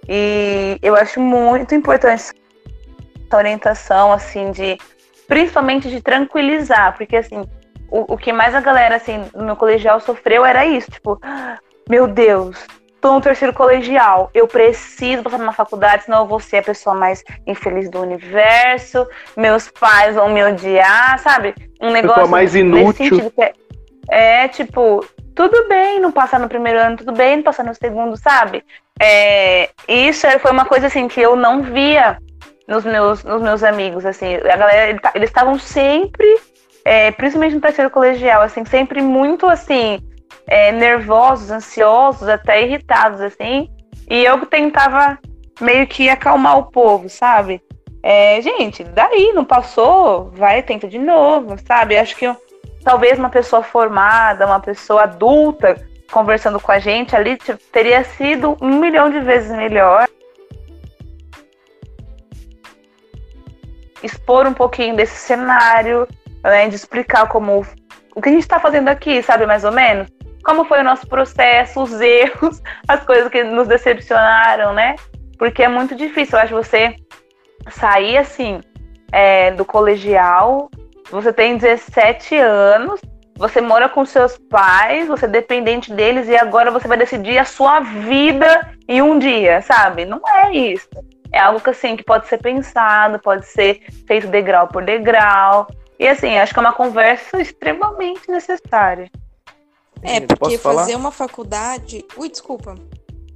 E 0.07 0.77
eu 0.81 0.95
acho 0.95 1.19
muito 1.19 1.73
importante 1.73 2.31
essa 3.27 3.37
orientação, 3.37 4.11
assim, 4.11 4.51
de 4.51 4.77
principalmente 5.27 5.89
de 5.89 6.01
tranquilizar, 6.01 6.95
porque 6.95 7.17
assim, 7.17 7.41
o, 7.89 8.13
o 8.13 8.17
que 8.17 8.31
mais 8.31 8.53
a 8.53 8.61
galera, 8.61 8.95
assim, 8.95 9.25
no 9.33 9.43
meu 9.43 9.55
colegial 9.55 9.99
sofreu 9.99 10.45
era 10.45 10.65
isso, 10.65 10.91
tipo, 10.91 11.19
meu 11.89 12.07
Deus, 12.07 12.65
tô 13.01 13.13
no 13.13 13.21
terceiro 13.21 13.53
colegial, 13.53 14.29
eu 14.33 14.47
preciso 14.47 15.23
passar 15.23 15.39
numa 15.39 15.53
faculdade, 15.53 16.03
senão 16.03 16.19
eu 16.19 16.27
vou 16.27 16.39
ser 16.39 16.57
a 16.57 16.63
pessoa 16.63 16.95
mais 16.95 17.23
infeliz 17.45 17.89
do 17.89 18.01
universo, 18.01 19.07
meus 19.35 19.69
pais 19.69 20.15
vão 20.15 20.29
me 20.29 20.43
odiar, 20.43 21.17
sabe? 21.19 21.53
Um 21.81 21.91
negócio 21.91 22.21
pessoa 22.21 22.31
mais 22.31 22.55
inútil. 22.55 23.31
É, 23.37 24.43
é, 24.43 24.47
tipo, 24.47 25.05
tudo 25.33 25.67
bem 25.67 25.99
não 25.99 26.11
passar 26.11 26.39
no 26.39 26.47
primeiro 26.47 26.79
ano, 26.79 26.97
tudo 26.97 27.11
bem 27.11 27.37
não 27.37 27.43
passar 27.43 27.63
no 27.63 27.75
segundo, 27.75 28.15
sabe? 28.17 28.63
É, 28.99 29.69
isso 29.87 30.27
foi 30.39 30.51
uma 30.51 30.65
coisa 30.65 30.87
assim 30.87 31.07
que 31.07 31.19
eu 31.19 31.35
não 31.35 31.61
via 31.61 32.17
nos 32.67 32.83
meus, 32.83 33.23
nos 33.23 33.41
meus 33.41 33.63
amigos, 33.63 34.05
assim, 34.05 34.35
a 34.35 34.57
galera, 34.57 34.99
eles 35.13 35.29
estavam 35.29 35.57
sempre, 35.59 36.39
é, 36.83 37.11
principalmente 37.11 37.55
no 37.55 37.61
terceiro 37.61 37.89
colegial, 37.89 38.41
assim, 38.41 38.65
sempre 38.65 39.01
muito 39.01 39.47
assim, 39.47 39.99
é, 40.47 40.71
nervosos, 40.71 41.51
ansiosos, 41.51 42.27
até 42.27 42.63
irritados, 42.63 43.21
assim. 43.21 43.69
E 44.09 44.23
eu 44.23 44.45
tentava 44.45 45.17
meio 45.59 45.87
que 45.87 46.09
acalmar 46.09 46.57
o 46.57 46.65
povo, 46.65 47.09
sabe? 47.09 47.61
É, 48.03 48.39
gente, 48.41 48.83
daí 48.83 49.33
não 49.33 49.43
passou, 49.43 50.29
vai, 50.31 50.61
tenta 50.61 50.87
de 50.87 50.99
novo, 50.99 51.55
sabe? 51.65 51.97
Acho 51.97 52.15
que 52.15 52.31
talvez 52.83 53.17
uma 53.17 53.29
pessoa 53.29 53.63
formada, 53.63 54.45
uma 54.45 54.59
pessoa 54.59 55.03
adulta 55.03 55.75
conversando 56.11 56.59
com 56.59 56.71
a 56.71 56.77
gente 56.77 57.15
ali 57.15 57.35
tipo, 57.35 57.59
teria 57.71 58.03
sido 58.03 58.55
um 58.61 58.79
milhão 58.79 59.09
de 59.09 59.19
vezes 59.19 59.51
melhor. 59.57 60.07
Expor 64.05 64.47
um 64.47 64.53
pouquinho 64.53 64.95
desse 64.95 65.15
cenário, 65.15 66.07
né, 66.43 66.69
de 66.69 66.75
explicar 66.75 67.27
como 67.27 67.65
o 68.15 68.21
que 68.21 68.29
a 68.29 68.31
gente 68.31 68.43
está 68.43 68.59
fazendo 68.59 68.87
aqui, 68.87 69.21
sabe, 69.21 69.45
mais 69.45 69.63
ou 69.63 69.71
menos 69.71 70.07
como 70.45 70.63
foi 70.63 70.79
o 70.79 70.83
nosso 70.83 71.07
processo, 71.07 71.81
os 71.81 71.99
erros, 71.99 72.61
as 72.87 73.03
coisas 73.03 73.27
que 73.29 73.43
nos 73.43 73.67
decepcionaram, 73.67 74.73
né? 74.73 74.95
Porque 75.37 75.63
é 75.63 75.67
muito 75.67 75.95
difícil, 75.95 76.37
eu 76.37 76.43
acho, 76.43 76.53
você 76.53 76.95
sair 77.69 78.17
assim 78.17 78.61
é, 79.11 79.51
do 79.51 79.65
colegial, 79.65 80.69
você 81.09 81.33
tem 81.33 81.57
17 81.57 82.35
anos, 82.37 83.01
você 83.37 83.59
mora 83.59 83.89
com 83.89 84.05
seus 84.05 84.37
pais, 84.37 85.07
você 85.07 85.25
é 85.25 85.29
dependente 85.29 85.91
deles 85.91 86.29
e 86.29 86.37
agora 86.37 86.71
você 86.71 86.87
vai 86.87 86.97
decidir 86.97 87.37
a 87.37 87.43
sua 87.43 87.79
vida 87.81 88.71
em 88.87 89.01
um 89.01 89.19
dia, 89.19 89.61
sabe? 89.61 90.05
Não 90.05 90.21
é 90.25 90.51
isso. 90.53 90.87
É 91.31 91.39
algo 91.39 91.59
que 91.59 91.69
assim 91.69 91.95
que 91.95 92.03
pode 92.03 92.27
ser 92.27 92.37
pensado, 92.37 93.19
pode 93.19 93.45
ser 93.47 93.81
feito 94.07 94.27
degrau 94.27 94.67
por 94.67 94.83
degrau. 94.83 95.67
E 95.99 96.07
assim, 96.07 96.37
acho 96.37 96.53
que 96.53 96.59
é 96.59 96.61
uma 96.61 96.73
conversa 96.73 97.41
extremamente 97.41 98.29
necessária. 98.29 99.09
É, 100.01 100.19
porque 100.19 100.57
fazer 100.57 100.95
uma 100.95 101.11
faculdade. 101.11 102.05
Ui, 102.17 102.29
desculpa. 102.29 102.75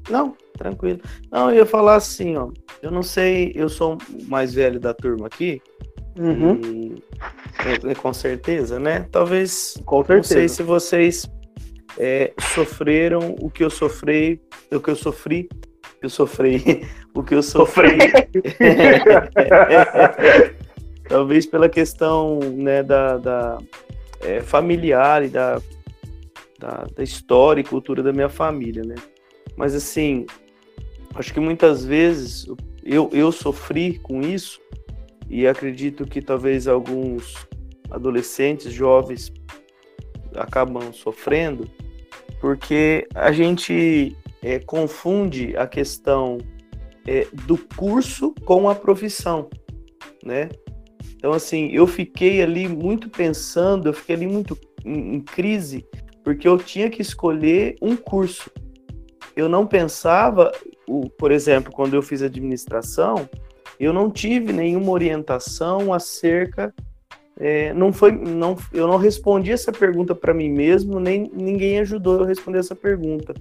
Não, 0.10 0.36
tranquilo. 0.58 1.00
Não, 1.32 1.50
eu 1.50 1.58
ia 1.58 1.66
falar 1.66 1.96
assim, 1.96 2.38
ó. 2.38 2.50
Eu 2.82 2.92
não 2.92 3.04
sei, 3.04 3.52
eu 3.56 3.70
sou 3.70 3.98
o 4.10 4.24
mais 4.26 4.54
velho 4.54 4.80
da 4.80 4.94
turma 4.94 5.28
aqui. 5.28 5.62
Uhum. 6.18 6.62
E, 6.62 7.04
é, 7.90 7.96
com 7.96 8.14
certeza, 8.14 8.80
né? 8.80 9.08
Talvez. 9.12 9.78
Com 9.86 10.04
certeza. 10.04 10.18
Não 10.18 10.24
sei 10.24 10.50
se 10.50 10.64
vocês 10.64 11.30
é, 11.98 12.34
sofreram 12.54 13.36
o 13.40 13.50
que 13.50 13.64
eu 13.64 13.70
sofri, 13.70 14.42
o 14.72 14.80
que 14.80 14.90
eu 14.90 14.96
sofri 14.96 15.50
eu 16.02 16.10
sofri, 16.10 16.88
o 17.14 17.24
que 17.24 17.36
eu 17.36 17.43
sofri. 17.43 17.97
Talvez 21.08 21.45
pela 21.45 21.68
questão 21.68 22.39
né, 22.39 22.84
da, 22.84 23.18
da 23.18 23.58
é, 24.22 24.41
familiar 24.41 25.26
e 25.26 25.30
da, 25.30 25.62
da, 26.60 26.86
da, 26.95 27.04
história 27.04 27.62
e 27.62 27.64
cultura 27.64 28.04
da 28.04 28.14
minha 28.14 28.30
família, 28.30 28.84
né? 28.84 28.95
Mas 29.58 29.74
assim, 29.74 30.26
acho 31.16 31.34
que 31.34 31.39
muitas 31.39 31.84
vezes 31.84 32.45
eu, 32.84 33.10
eu 33.12 33.32
sofri 33.32 33.97
com 34.00 34.22
isso 34.22 34.60
e 35.30 35.47
acredito 35.47 36.06
que 36.06 36.22
talvez 36.22 36.68
alguns 36.68 37.36
adolescentes, 37.89 38.72
jovens 38.72 39.32
acabam 40.36 40.93
sofrendo, 40.93 41.70
porque 42.39 43.08
a 43.16 43.32
gente 43.32 44.16
é, 44.42 44.60
confunde 44.60 45.56
a 45.58 45.68
questão 45.68 46.38
é, 47.08 47.28
do 47.46 47.58
curso 47.58 48.34
com 48.46 48.70
a 48.70 48.76
profissão, 48.76 49.50
né? 50.24 50.50
Então, 51.16 51.34
assim, 51.34 51.70
eu 51.72 51.86
fiquei 51.86 52.42
ali 52.42 52.68
muito 52.68 53.10
pensando, 53.10 53.90
eu 53.90 53.94
fiquei 53.94 54.16
ali 54.16 54.28
muito 54.28 54.58
em, 54.86 55.16
em 55.16 55.22
crise, 55.22 55.86
porque 56.24 56.48
eu 56.48 56.58
tinha 56.58 56.90
que 56.90 57.02
escolher 57.02 57.76
um 57.82 57.96
curso. 57.96 58.50
Eu 59.36 59.50
não 59.50 59.66
pensava, 59.66 60.52
o, 60.88 61.10
por 61.10 61.32
exemplo, 61.32 61.72
quando 61.74 61.94
eu 61.94 62.02
fiz 62.02 62.22
administração, 62.22 63.30
eu 63.80 63.92
não 63.92 64.10
tive 64.10 64.54
nenhuma 64.54 64.92
orientação 64.92 65.94
acerca 65.94 66.74
é, 67.40 67.74
não 67.74 67.94
foi, 67.94 68.12
não, 68.12 68.58
eu 68.74 68.86
não 68.86 68.98
respondi 68.98 69.50
essa 69.54 69.72
pergunta 69.72 70.14
para 70.14 70.34
mim 70.34 70.50
mesmo, 70.50 71.00
nem 71.00 71.32
ninguém 71.34 71.80
ajudou 71.80 72.18
eu 72.18 72.24
a 72.26 72.28
responder 72.28 72.60
essa 72.60 72.76
pergunta. 72.76 73.34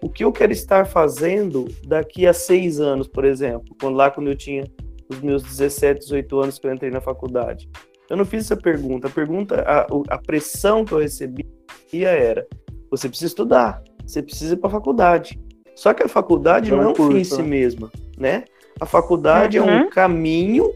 O 0.00 0.08
que 0.08 0.24
eu 0.24 0.32
quero 0.32 0.52
estar 0.52 0.86
fazendo 0.86 1.66
daqui 1.86 2.26
a 2.26 2.32
seis 2.32 2.80
anos, 2.80 3.08
por 3.08 3.24
exemplo, 3.24 3.74
quando, 3.80 3.96
lá 3.96 4.10
quando 4.10 4.28
eu 4.28 4.36
tinha 4.36 4.64
os 5.08 5.20
meus 5.20 5.42
17, 5.42 6.00
18 6.00 6.40
anos 6.40 6.58
que 6.58 6.66
eu 6.66 6.72
entrei 6.72 6.90
na 6.90 7.00
faculdade? 7.00 7.68
Eu 8.08 8.16
não 8.16 8.24
fiz 8.24 8.44
essa 8.44 8.56
pergunta. 8.56 9.08
A 9.08 9.10
pergunta, 9.10 9.62
a, 9.62 9.86
a 10.14 10.18
pressão 10.18 10.84
que 10.84 10.92
eu 10.92 10.98
recebia 10.98 11.44
era: 11.92 12.46
você 12.90 13.08
precisa 13.08 13.28
estudar, 13.28 13.82
você 14.06 14.22
precisa 14.22 14.54
ir 14.54 14.58
para 14.58 14.68
a 14.68 14.72
faculdade. 14.72 15.40
Só 15.74 15.92
que 15.92 16.02
a 16.02 16.08
faculdade 16.08 16.70
não, 16.70 16.78
não 16.78 16.84
é 16.84 16.88
um 16.88 16.94
curso, 16.94 17.12
fim 17.12 17.18
em 17.18 17.24
si 17.24 17.42
né? 17.42 17.48
mesma, 17.48 17.90
né? 18.16 18.44
A 18.80 18.86
faculdade 18.86 19.58
uhum. 19.58 19.68
é 19.68 19.72
um 19.72 19.82
uhum. 19.82 19.90
caminho 19.90 20.72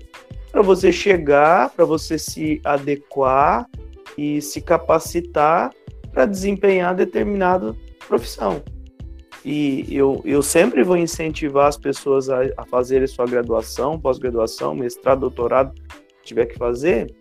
para 0.50 0.62
você 0.62 0.90
chegar, 0.90 1.70
para 1.70 1.84
você 1.84 2.18
se 2.18 2.60
adequar 2.64 3.68
e 4.18 4.42
se 4.42 4.60
capacitar 4.60 5.70
para 6.12 6.26
desempenhar 6.26 6.94
determinada 6.94 7.74
profissão. 8.08 8.62
E 9.44 9.86
eu, 9.90 10.20
eu 10.24 10.42
sempre 10.42 10.82
vou 10.82 10.96
incentivar 10.96 11.66
as 11.66 11.76
pessoas 11.76 12.28
a, 12.28 12.40
a 12.56 12.64
fazerem 12.66 13.06
sua 13.06 13.26
graduação, 13.26 13.98
pós-graduação, 13.98 14.74
mestrado, 14.74 15.20
doutorado, 15.20 15.74
tiver 16.22 16.46
que 16.46 16.58
fazer, 16.58 17.14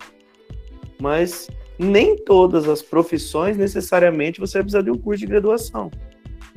mas 1.01 1.49
nem 1.77 2.17
todas 2.17 2.67
as 2.67 2.81
profissões 2.81 3.57
necessariamente 3.57 4.39
você 4.39 4.57
vai 4.57 4.63
precisar 4.63 4.81
de 4.81 4.91
um 4.91 4.97
curso 4.97 5.21
de 5.21 5.27
graduação, 5.27 5.89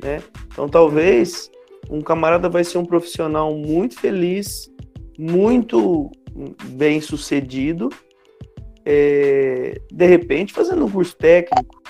né? 0.01 0.21
Então 0.47 0.67
talvez 0.67 1.49
um 1.89 2.01
camarada 2.01 2.49
vai 2.49 2.63
ser 2.63 2.77
um 2.77 2.85
profissional 2.85 3.55
muito 3.55 3.99
feliz, 3.99 4.69
muito 5.17 6.11
bem 6.71 6.99
sucedido, 6.99 7.89
é, 8.85 9.79
de 9.91 10.05
repente 10.05 10.51
fazendo 10.51 10.85
um 10.85 10.89
curso 10.89 11.15
técnico, 11.15 11.82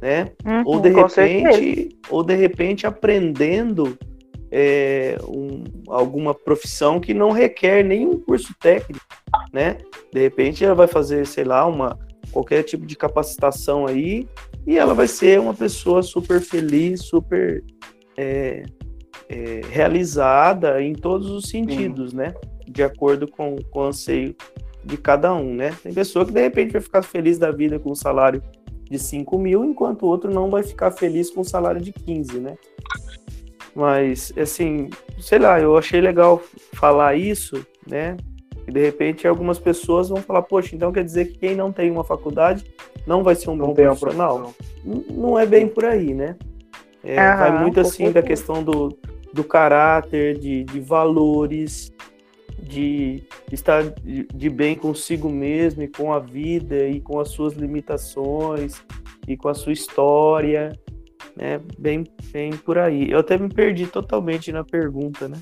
né? 0.00 0.26
Uhum, 0.44 0.62
ou 0.64 0.80
de 0.80 0.90
repente, 0.90 1.88
ou 2.10 2.22
de 2.22 2.34
repente 2.34 2.86
aprendendo 2.86 3.98
é, 4.50 5.18
um, 5.26 5.64
alguma 5.88 6.34
profissão 6.34 7.00
que 7.00 7.12
não 7.12 7.30
requer 7.30 7.84
nenhum 7.84 8.18
curso 8.18 8.54
técnico, 8.60 9.04
né? 9.52 9.78
De 10.12 10.20
repente 10.20 10.64
ela 10.64 10.74
vai 10.74 10.86
fazer, 10.86 11.26
sei 11.26 11.44
lá, 11.44 11.66
uma 11.66 11.98
qualquer 12.30 12.62
tipo 12.62 12.84
de 12.84 12.94
capacitação 12.94 13.86
aí 13.86 14.28
e 14.66 14.76
ela 14.76 14.94
vai 14.94 15.08
ser 15.08 15.40
uma 15.40 15.54
pessoa 15.54 16.02
super 16.02 16.40
feliz, 16.40 17.04
super 17.04 17.64
é, 18.16 18.64
é, 19.28 19.60
realizada 19.70 20.82
em 20.82 20.94
todos 20.94 21.30
os 21.30 21.48
sentidos, 21.48 22.12
né? 22.12 22.34
de 22.70 22.82
acordo 22.82 23.26
com, 23.26 23.56
com 23.70 23.80
o 23.80 23.84
anseio 23.84 24.36
de 24.84 24.96
cada 24.96 25.34
um, 25.34 25.54
né? 25.54 25.74
Tem 25.82 25.92
pessoa 25.92 26.24
que 26.24 26.32
de 26.32 26.40
repente 26.40 26.72
vai 26.72 26.80
ficar 26.80 27.02
feliz 27.02 27.38
da 27.38 27.50
vida 27.50 27.78
com 27.78 27.90
um 27.90 27.94
salário 27.94 28.42
de 28.90 28.98
5 28.98 29.38
mil, 29.38 29.64
enquanto 29.64 30.02
o 30.02 30.06
outro 30.06 30.32
não 30.32 30.50
vai 30.50 30.62
ficar 30.62 30.90
feliz 30.90 31.30
com 31.30 31.42
um 31.42 31.44
salário 31.44 31.80
de 31.80 31.92
15, 31.92 32.38
né? 32.38 32.56
Mas, 33.74 34.32
assim, 34.36 34.90
sei 35.20 35.38
lá, 35.38 35.60
eu 35.60 35.76
achei 35.76 36.00
legal 36.00 36.42
falar 36.72 37.14
isso, 37.14 37.64
né? 37.86 38.16
E 38.66 38.72
de 38.72 38.82
repente 38.82 39.26
algumas 39.26 39.58
pessoas 39.58 40.08
vão 40.08 40.18
falar, 40.18 40.42
poxa, 40.42 40.74
então 40.74 40.92
quer 40.92 41.04
dizer 41.04 41.26
que 41.26 41.38
quem 41.38 41.54
não 41.54 41.72
tem 41.72 41.90
uma 41.90 42.04
faculdade 42.04 42.64
não 43.06 43.22
vai 43.22 43.34
ser 43.34 43.50
um 43.50 43.56
não 43.56 43.68
bom 43.68 43.74
profissional? 43.74 44.52
Não 44.84 45.38
é 45.38 45.46
bem 45.46 45.68
por 45.68 45.84
aí, 45.84 46.12
né? 46.12 46.36
É, 47.02 47.16
vai 47.16 47.62
muito 47.62 47.80
assim 47.80 48.10
da 48.10 48.20
questão 48.20 48.62
do, 48.62 48.98
do 49.32 49.44
caráter, 49.44 50.36
de, 50.38 50.64
de 50.64 50.80
valores, 50.80 51.90
de 52.62 53.22
estar 53.52 53.82
de 53.82 54.50
bem 54.50 54.74
consigo 54.74 55.28
mesmo 55.28 55.82
e 55.82 55.88
com 55.88 56.12
a 56.12 56.18
vida 56.18 56.86
e 56.86 57.00
com 57.00 57.20
as 57.20 57.30
suas 57.30 57.54
limitações 57.54 58.82
e 59.26 59.36
com 59.36 59.48
a 59.48 59.54
sua 59.54 59.72
história, 59.72 60.72
né? 61.36 61.60
Bem, 61.78 62.04
bem 62.32 62.52
por 62.52 62.78
aí. 62.78 63.10
Eu 63.10 63.20
até 63.20 63.38
me 63.38 63.48
perdi 63.48 63.86
totalmente 63.86 64.50
na 64.50 64.64
pergunta, 64.64 65.28
né? 65.28 65.38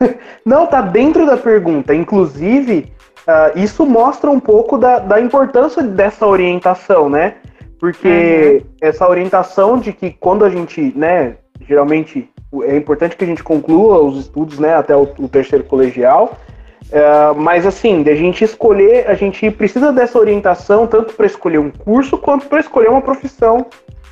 Não, 0.44 0.66
tá 0.66 0.80
dentro 0.80 1.26
da 1.26 1.36
pergunta. 1.36 1.94
Inclusive, 1.94 2.92
uh, 3.26 3.58
isso 3.58 3.84
mostra 3.84 4.30
um 4.30 4.40
pouco 4.40 4.78
da, 4.78 4.98
da 4.98 5.20
importância 5.20 5.82
dessa 5.82 6.26
orientação, 6.26 7.08
né? 7.08 7.36
Porque 7.78 8.62
uhum. 8.64 8.70
essa 8.80 9.08
orientação 9.08 9.78
de 9.78 9.92
que 9.92 10.10
quando 10.10 10.44
a 10.44 10.50
gente, 10.50 10.96
né, 10.96 11.36
geralmente 11.60 12.30
é 12.62 12.76
importante 12.76 13.16
que 13.16 13.24
a 13.24 13.26
gente 13.26 13.42
conclua 13.42 14.00
os 14.00 14.18
estudos 14.18 14.58
né, 14.58 14.74
até 14.74 14.96
o, 14.96 15.02
o 15.18 15.28
terceiro 15.28 15.64
colegial. 15.64 16.36
É, 16.90 17.32
mas 17.36 17.66
assim, 17.66 18.08
a 18.08 18.14
gente 18.14 18.44
escolher, 18.44 19.08
a 19.08 19.14
gente 19.14 19.50
precisa 19.50 19.92
dessa 19.92 20.18
orientação 20.18 20.86
tanto 20.86 21.14
para 21.14 21.26
escolher 21.26 21.58
um 21.58 21.70
curso 21.70 22.16
quanto 22.16 22.46
para 22.46 22.60
escolher 22.60 22.88
uma 22.88 23.02
profissão. 23.02 23.66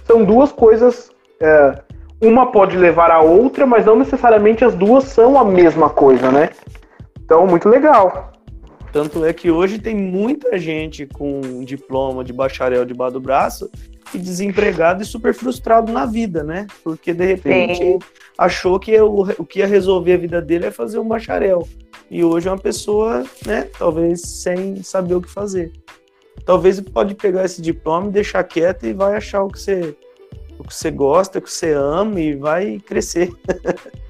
São 0.05 0.25
duas 0.25 0.51
coisas, 0.51 1.11
é, 1.41 1.79
uma 2.21 2.51
pode 2.51 2.77
levar 2.77 3.11
a 3.11 3.21
outra, 3.21 3.65
mas 3.65 3.87
não 3.87 3.97
necessariamente 3.97 4.65
as 4.65 4.75
duas 4.75 5.05
são 5.05 5.39
a 5.39 5.45
mesma 5.45 5.89
coisa, 5.89 6.31
né? 6.31 6.51
Então, 7.25 7.47
muito 7.47 7.69
legal. 7.69 8.34
Tanto 8.95 9.25
é 9.25 9.33
que 9.33 9.51
hoje 9.51 9.81
tem 9.81 9.97
muita 9.97 10.57
gente 10.57 11.05
com 11.05 11.65
diploma 11.65 12.23
de 12.23 12.33
bacharel 12.33 12.85
debaixo 12.85 13.15
do 13.15 13.21
braço 13.21 13.69
e 14.15 14.19
desempregado 14.19 15.03
e 15.03 15.05
super 15.05 15.35
frustrado 15.35 15.91
na 15.91 16.07
vida, 16.07 16.45
né? 16.45 16.69
Porque 16.85 17.13
de 17.13 17.27
repente 17.27 17.79
Sim. 17.79 17.99
achou 18.39 18.79
que 18.79 18.97
o, 19.01 19.23
o 19.37 19.45
que 19.45 19.59
ia 19.59 19.67
resolver 19.67 20.13
a 20.13 20.17
vida 20.17 20.41
dele 20.41 20.67
é 20.67 20.71
fazer 20.71 21.01
um 21.01 21.09
bacharel. 21.09 21.69
E 22.09 22.23
hoje 22.23 22.47
é 22.47 22.53
uma 22.53 22.57
pessoa, 22.57 23.25
né, 23.45 23.69
talvez 23.77 24.21
sem 24.21 24.81
saber 24.85 25.17
o 25.17 25.21
que 25.21 25.29
fazer. 25.29 25.73
Talvez 26.47 26.81
pode 26.81 27.17
pegar 27.17 27.45
esse 27.45 27.61
diploma 27.61 28.07
e 28.07 28.13
deixar 28.13 28.45
quieto 28.45 28.87
e 28.87 28.93
vai 28.93 29.17
achar 29.17 29.43
o 29.43 29.49
que 29.49 29.59
você, 29.59 29.97
o 30.57 30.63
que 30.63 30.73
você 30.73 30.93
gosta, 30.93 31.41
o 31.41 31.43
que 31.43 31.51
você 31.51 31.73
ama 31.73 32.21
e 32.21 32.37
vai 32.37 32.79
crescer. 32.79 33.33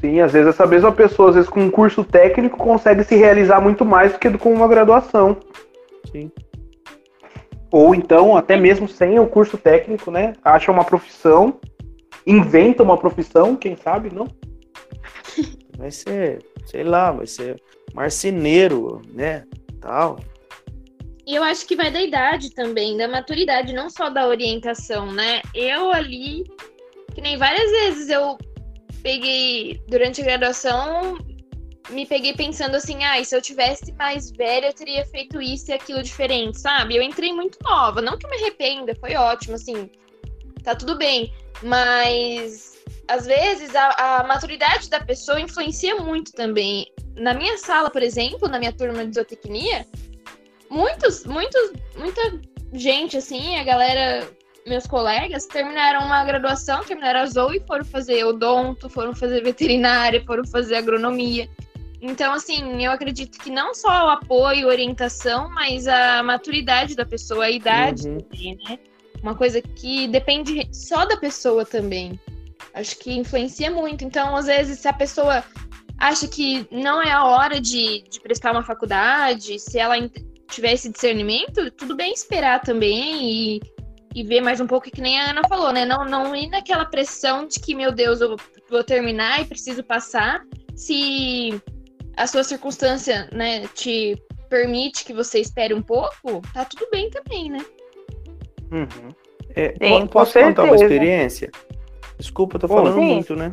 Sim, 0.00 0.20
às 0.20 0.32
vezes 0.32 0.48
essa 0.48 0.66
mesma 0.66 0.92
pessoa, 0.92 1.30
às 1.30 1.34
vezes 1.34 1.50
com 1.50 1.60
um 1.60 1.70
curso 1.70 2.04
técnico, 2.04 2.58
consegue 2.58 3.04
se 3.04 3.16
realizar 3.16 3.60
muito 3.60 3.84
mais 3.84 4.12
do 4.12 4.18
que 4.18 4.30
com 4.36 4.52
uma 4.52 4.68
graduação. 4.68 5.36
Sim. 6.10 6.30
Ou 7.70 7.94
então, 7.94 8.36
até 8.36 8.56
mesmo 8.56 8.86
sem 8.86 9.18
o 9.18 9.26
curso 9.26 9.56
técnico, 9.56 10.10
né? 10.10 10.34
Acha 10.44 10.70
uma 10.70 10.84
profissão, 10.84 11.58
inventa 12.26 12.82
uma 12.82 12.96
profissão, 12.96 13.56
quem 13.56 13.76
sabe, 13.76 14.14
não? 14.14 14.28
Vai 15.76 15.90
ser, 15.90 16.44
sei 16.66 16.84
lá, 16.84 17.10
vai 17.10 17.26
ser 17.26 17.60
marceneiro, 17.92 19.02
né? 19.12 19.44
Tal. 19.80 20.20
E 21.26 21.34
eu 21.34 21.42
acho 21.42 21.66
que 21.66 21.74
vai 21.74 21.90
da 21.90 22.00
idade 22.00 22.54
também, 22.54 22.96
da 22.96 23.08
maturidade, 23.08 23.72
não 23.72 23.90
só 23.90 24.08
da 24.08 24.28
orientação, 24.28 25.10
né? 25.10 25.42
Eu 25.52 25.90
ali, 25.90 26.44
que 27.12 27.20
nem 27.20 27.36
várias 27.36 27.70
vezes 27.70 28.08
eu 28.08 28.38
peguei, 29.04 29.82
durante 29.86 30.22
a 30.22 30.24
graduação, 30.24 31.18
me 31.90 32.06
peguei 32.06 32.32
pensando 32.32 32.74
assim, 32.74 33.04
ah, 33.04 33.22
se 33.22 33.36
eu 33.36 33.42
tivesse 33.42 33.92
mais 33.92 34.30
velha, 34.30 34.68
eu 34.68 34.72
teria 34.72 35.04
feito 35.04 35.40
isso 35.42 35.70
e 35.70 35.74
aquilo 35.74 36.02
diferente, 36.02 36.58
sabe? 36.58 36.96
Eu 36.96 37.02
entrei 37.02 37.30
muito 37.30 37.58
nova, 37.62 38.00
não 38.00 38.16
que 38.16 38.24
eu 38.24 38.30
me 38.30 38.38
arrependa, 38.38 38.96
foi 38.96 39.14
ótimo, 39.14 39.56
assim, 39.56 39.90
tá 40.62 40.74
tudo 40.74 40.96
bem, 40.96 41.30
mas 41.62 42.82
às 43.06 43.26
vezes 43.26 43.76
a, 43.76 44.20
a 44.20 44.24
maturidade 44.26 44.88
da 44.88 45.00
pessoa 45.00 45.38
influencia 45.38 45.96
muito 45.96 46.32
também. 46.32 46.90
Na 47.14 47.34
minha 47.34 47.58
sala, 47.58 47.90
por 47.90 48.02
exemplo, 48.02 48.48
na 48.48 48.58
minha 48.58 48.72
turma 48.72 49.06
de 49.06 49.14
zootecnia, 49.14 49.86
muitos, 50.70 51.26
muitos, 51.26 51.72
muita 51.94 52.40
gente, 52.72 53.18
assim, 53.18 53.58
a 53.58 53.64
galera 53.64 54.26
meus 54.66 54.86
colegas 54.86 55.46
terminaram 55.46 56.00
uma 56.06 56.24
graduação, 56.24 56.82
terminaram 56.84 57.20
a 57.20 57.26
ZOE 57.26 57.56
e 57.58 57.66
foram 57.66 57.84
fazer 57.84 58.24
odonto, 58.24 58.88
foram 58.88 59.14
fazer 59.14 59.42
veterinária, 59.42 60.22
foram 60.24 60.44
fazer 60.46 60.76
agronomia. 60.76 61.48
Então, 62.00 62.32
assim, 62.32 62.84
eu 62.84 62.90
acredito 62.92 63.38
que 63.38 63.50
não 63.50 63.74
só 63.74 64.06
o 64.06 64.10
apoio, 64.10 64.68
orientação, 64.68 65.48
mas 65.50 65.86
a 65.86 66.22
maturidade 66.22 66.94
da 66.94 67.04
pessoa, 67.06 67.44
a 67.46 67.50
idade 67.50 68.08
Uhum. 68.08 68.18
também, 68.18 68.58
né? 68.68 68.78
Uma 69.22 69.34
coisa 69.34 69.62
que 69.62 70.06
depende 70.08 70.68
só 70.70 71.06
da 71.06 71.16
pessoa 71.16 71.64
também. 71.64 72.20
Acho 72.74 72.98
que 72.98 73.12
influencia 73.12 73.70
muito. 73.70 74.04
Então, 74.04 74.36
às 74.36 74.46
vezes, 74.46 74.80
se 74.80 74.88
a 74.88 74.92
pessoa 74.92 75.42
acha 75.98 76.28
que 76.28 76.66
não 76.70 77.02
é 77.02 77.10
a 77.10 77.24
hora 77.24 77.58
de, 77.60 78.02
de 78.02 78.20
prestar 78.20 78.52
uma 78.52 78.62
faculdade, 78.62 79.58
se 79.58 79.78
ela 79.78 79.94
tiver 80.48 80.72
esse 80.72 80.90
discernimento, 80.90 81.70
tudo 81.70 81.96
bem 81.96 82.12
esperar 82.12 82.60
também 82.60 83.56
e, 83.56 83.60
e 84.14 84.22
ver 84.22 84.40
mais 84.40 84.60
um 84.60 84.66
pouco, 84.66 84.90
que 84.90 85.00
nem 85.00 85.20
a 85.20 85.30
Ana 85.30 85.42
falou, 85.48 85.72
né? 85.72 85.84
Não, 85.84 86.04
não 86.04 86.34
ir 86.36 86.48
naquela 86.48 86.84
pressão 86.84 87.46
de 87.48 87.58
que, 87.58 87.74
meu 87.74 87.90
Deus, 87.90 88.20
eu 88.20 88.36
vou 88.70 88.84
terminar 88.84 89.40
e 89.42 89.44
preciso 89.44 89.82
passar. 89.82 90.44
Se 90.76 91.60
a 92.16 92.26
sua 92.26 92.44
circunstância, 92.44 93.28
né, 93.32 93.66
te 93.74 94.16
permite 94.48 95.04
que 95.04 95.12
você 95.12 95.40
espere 95.40 95.74
um 95.74 95.82
pouco, 95.82 96.40
tá 96.52 96.64
tudo 96.64 96.88
bem 96.92 97.10
também, 97.10 97.50
né? 97.50 97.58
Uhum. 98.70 99.08
É, 99.56 99.74
Sim, 99.80 100.06
posso 100.06 100.38
contar 100.38 100.64
uma 100.64 100.76
experiência? 100.76 101.50
Desculpa, 102.18 102.56
eu 102.56 102.60
tô 102.60 102.68
falando 102.68 102.94
sim. 102.94 103.14
muito, 103.14 103.34
né? 103.34 103.50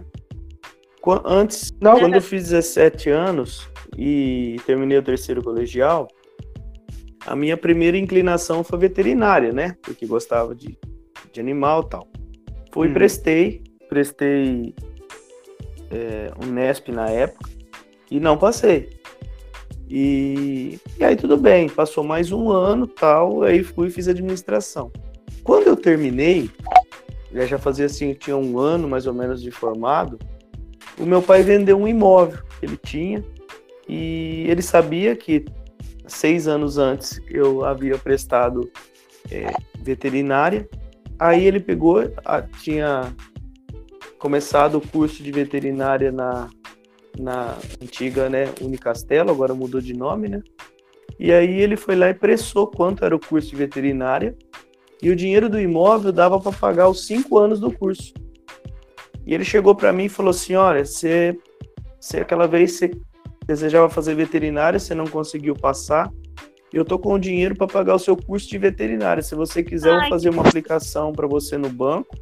Antes, 1.26 1.72
Não, 1.82 1.99
quando 1.99 2.14
eu 2.14 2.22
fiz 2.22 2.49
17 2.49 3.09
anos 3.09 3.68
e 3.97 4.57
terminei 4.68 4.99
o 4.99 5.03
terceiro 5.03 5.43
colegial, 5.43 6.07
a 7.26 7.36
minha 7.36 7.55
primeira 7.57 7.97
inclinação 7.97 8.63
foi 8.63 8.80
veterinária, 8.80 9.51
né? 9.51 9.76
Porque 9.82 10.05
gostava 10.05 10.55
de, 10.55 10.78
de 11.32 11.39
animal 11.39 11.84
e 11.86 11.89
tal. 11.89 12.07
Fui, 12.72 12.88
Uhum. 12.88 12.93
prestei, 12.93 13.61
prestei 13.89 14.74
é, 15.91 16.32
um 16.43 16.47
Nesp 16.51 16.89
na 16.91 17.09
época 17.09 17.49
e 18.09 18.19
não 18.19 18.38
passei. 18.38 18.89
E, 19.89 20.80
e 20.97 21.03
aí 21.03 21.15
tudo 21.17 21.36
bem, 21.36 21.67
passou 21.67 22.03
mais 22.03 22.32
um 22.32 22.49
ano 22.49 22.88
tal, 22.88 23.43
aí 23.43 23.61
fui 23.61 23.89
e 23.89 23.91
fiz 23.91 24.07
administração. 24.07 24.89
Quando 25.43 25.67
eu 25.67 25.76
terminei, 25.76 26.49
já 27.34 27.45
já 27.45 27.57
fazia 27.57 27.86
assim, 27.88 28.13
tinha 28.13 28.38
um 28.38 28.57
ano 28.57 28.88
mais 28.88 29.05
ou 29.05 29.13
menos 29.13 29.41
de 29.41 29.51
formado, 29.51 30.17
o 30.97 31.05
meu 31.05 31.22
pai 31.22 31.43
vendeu 31.43 31.78
um 31.78 31.88
imóvel 31.88 32.39
que 32.59 32.65
ele 32.65 32.78
tinha 32.78 33.24
e 33.88 34.45
ele 34.47 34.61
sabia 34.61 35.13
que 35.15 35.43
seis 36.12 36.47
anos 36.47 36.78
antes 36.78 37.22
eu 37.28 37.64
havia 37.66 37.97
prestado 37.97 38.70
é, 39.32 39.53
veterinária. 39.80 40.68
Aí 41.20 41.45
ele 41.45 41.59
pegou, 41.59 42.12
a- 42.26 42.41
tinha 42.41 43.14
começado 44.18 44.78
o 44.78 44.88
curso 44.88 45.24
de 45.24 45.32
veterinária 45.32 46.12
na, 46.12 46.49
na 47.20 47.57
antiga 47.82 48.30
né, 48.30 48.45
Unicastelo, 48.62 49.32
agora 49.32 49.53
mudou 49.53 49.82
de 49.82 49.93
nome, 49.93 50.30
né? 50.30 50.41
E 51.20 51.32
aí 51.32 51.59
ele 51.59 51.76
foi 51.76 51.95
lá 51.95 52.09
e 52.09 52.14
pressou 52.14 52.68
quanto 52.68 53.05
era 53.05 53.16
o 53.16 53.20
curso 53.20 53.49
de 53.49 53.55
veterinária 53.55 54.36
e 55.01 55.09
o 55.09 55.16
dinheiro 55.16 55.49
do 55.49 55.59
imóvel 55.59 56.12
dava 56.12 56.39
para 56.39 56.51
pagar 56.51 56.89
os 56.89 57.05
cinco 57.05 57.38
anos 57.38 57.59
do 57.59 57.72
curso. 57.72 58.14
E 59.26 59.34
ele 59.34 59.45
chegou 59.45 59.76
para 59.76 59.93
mim 59.93 60.05
e 60.05 60.09
falou 60.09 60.32
assim: 60.32 60.55
Olha, 60.55 60.84
você, 60.84 61.38
você 61.99 62.20
aquela 62.22 62.47
vez 62.47 62.74
você 62.74 62.91
desejava 63.45 63.89
fazer 63.89 64.15
veterinária, 64.15 64.79
você 64.79 64.93
não 64.93 65.05
conseguiu 65.05 65.55
passar. 65.55 66.11
e 66.73 66.77
Eu 66.77 66.85
tô 66.85 66.97
com 66.97 67.13
o 67.13 67.19
dinheiro 67.19 67.55
para 67.55 67.67
pagar 67.67 67.95
o 67.95 67.99
seu 67.99 68.15
curso 68.15 68.47
de 68.49 68.57
veterinária. 68.57 69.21
Se 69.21 69.35
você 69.35 69.63
quiser, 69.63 69.89
eu 69.89 69.93
vou 69.95 70.03
Ai, 70.03 70.09
fazer 70.09 70.29
uma 70.29 70.41
aplicação 70.41 71.11
para 71.11 71.27
você 71.27 71.57
no 71.57 71.69
banco 71.69 72.15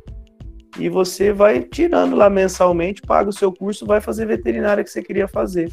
e 0.79 0.89
você 0.89 1.31
vai 1.31 1.61
tirando 1.61 2.15
lá 2.15 2.29
mensalmente, 2.29 3.01
paga 3.01 3.29
o 3.29 3.33
seu 3.33 3.51
curso, 3.51 3.85
vai 3.85 4.01
fazer 4.01 4.25
veterinária 4.25 4.83
que 4.83 4.89
você 4.89 5.01
queria 5.03 5.27
fazer. 5.27 5.71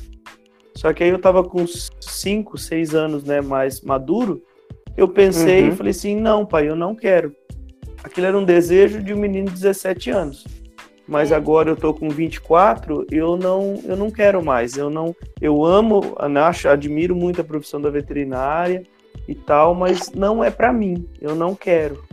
Só 0.75 0.93
que 0.93 1.03
aí 1.03 1.11
eu 1.11 1.19
tava 1.19 1.43
com 1.43 1.65
5, 1.67 2.59
6 2.59 2.95
anos, 2.95 3.25
né, 3.25 3.41
mais 3.41 3.81
maduro. 3.81 4.43
Eu 4.97 5.09
pensei 5.09 5.63
Uhum. 5.63 5.69
e 5.69 5.77
falei 5.77 5.91
assim: 5.91 6.17
"Não, 6.17 6.45
pai, 6.45 6.69
eu 6.69 6.77
não 6.77 6.95
quero". 6.95 7.35
Aquilo 8.05 8.27
era 8.27 8.39
um 8.39 8.45
desejo 8.45 9.03
de 9.03 9.15
um 9.15 9.17
menino 9.17 9.47
de 9.47 9.55
17 9.55 10.11
anos. 10.11 10.45
Mas 11.09 11.31
agora 11.31 11.71
eu 11.71 11.77
tô 11.77 11.95
com 11.95 12.09
24, 12.09 13.07
eu 13.11 13.37
não, 13.37 13.81
eu 13.85 13.97
não 13.97 14.11
quero 14.11 14.45
mais. 14.45 14.77
Eu 14.77 14.91
não, 14.91 15.15
eu 15.41 15.65
amo, 15.65 16.17
acho, 16.19 16.69
admiro 16.69 17.15
muito 17.15 17.41
a 17.41 17.45
profissão 17.45 17.81
da 17.81 17.91
veterinária 17.91 18.83
e 19.29 19.35
tal, 19.35 19.75
mas 19.75 20.11
não 20.13 20.43
é 20.43 20.51
para 20.51 20.73
mim. 20.73 21.09
Eu 21.21 21.35
não 21.35 21.55
quero. 21.55 22.05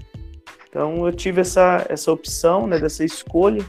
Então 0.69 1.05
eu 1.05 1.11
tive 1.11 1.41
essa 1.41 1.85
essa 1.89 2.11
opção, 2.11 2.67
né, 2.67 2.77
dessa 2.79 3.03
escolha. 3.03 3.63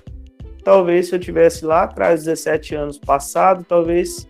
Talvez 0.63 1.09
se 1.09 1.15
eu 1.15 1.19
tivesse 1.19 1.65
lá 1.65 1.83
atrás 1.83 2.25
17 2.25 2.75
anos 2.75 2.99
passado, 2.99 3.65
talvez 3.65 4.29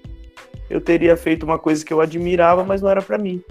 eu 0.71 0.81
teria 0.81 1.17
feito 1.17 1.45
uma 1.45 1.59
coisa 1.59 1.85
que 1.85 1.93
eu 1.93 2.01
admirava, 2.01 2.65
mas 2.65 2.83
não 2.83 2.91
era 2.91 3.03
para 3.03 3.19
mim. 3.19 3.43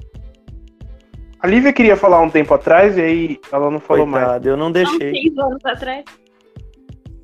A 1.39 1.47
Lívia 1.47 1.73
queria 1.73 1.97
falar 1.97 2.21
um 2.21 2.29
tempo 2.29 2.53
atrás 2.53 2.97
e 2.97 3.01
aí 3.01 3.39
ela 3.51 3.69
não 3.69 3.79
falou 3.79 4.05
mais. 4.05 4.25
Coitada, 4.25 4.49
eu 4.49 4.55
não 4.55 4.67
Há 4.67 4.69
uns 4.69 4.73
deixei. 4.73 5.11
seis 5.11 5.37
anos 5.37 5.65
atrás. 5.65 6.05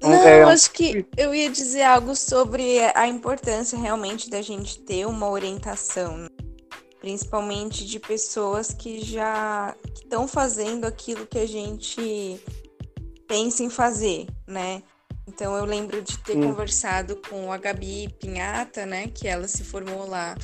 Não, 0.01 0.09
Não, 0.09 0.15
é, 0.15 0.43
acho 0.43 0.71
que 0.71 1.05
eu 1.17 1.33
ia 1.33 1.49
dizer 1.49 1.83
algo 1.83 2.15
sobre 2.15 2.79
a 2.95 3.07
importância 3.07 3.77
realmente 3.77 4.29
da 4.29 4.41
gente 4.41 4.79
ter 4.79 5.05
uma 5.05 5.29
orientação, 5.29 6.17
né? 6.17 6.29
principalmente 6.99 7.85
de 7.85 7.99
pessoas 7.99 8.71
que 8.73 9.01
já 9.03 9.75
estão 9.93 10.27
fazendo 10.27 10.85
aquilo 10.85 11.25
que 11.25 11.39
a 11.39 11.47
gente 11.47 12.39
pensa 13.27 13.63
em 13.63 13.69
fazer, 13.69 14.27
né? 14.47 14.83
Então 15.27 15.55
eu 15.55 15.63
lembro 15.63 16.01
de 16.01 16.17
ter 16.19 16.35
Hum. 16.37 16.49
conversado 16.49 17.15
com 17.29 17.51
a 17.53 17.57
Gabi 17.57 18.09
Pinhata, 18.19 18.85
né? 18.85 19.07
Que 19.07 19.27
ela 19.27 19.47
se 19.47 19.63
formou 19.63 20.07
lá, 20.07 20.35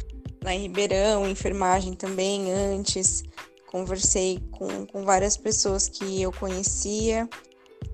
lá 0.43 0.53
em 0.53 0.61
Ribeirão, 0.61 1.27
enfermagem 1.27 1.93
também 1.93 2.51
antes. 2.51 3.23
Conversei 3.67 4.39
com, 4.51 4.85
com 4.85 5.03
várias 5.03 5.35
pessoas 5.35 5.89
que 5.89 6.21
eu 6.21 6.31
conhecia. 6.31 7.27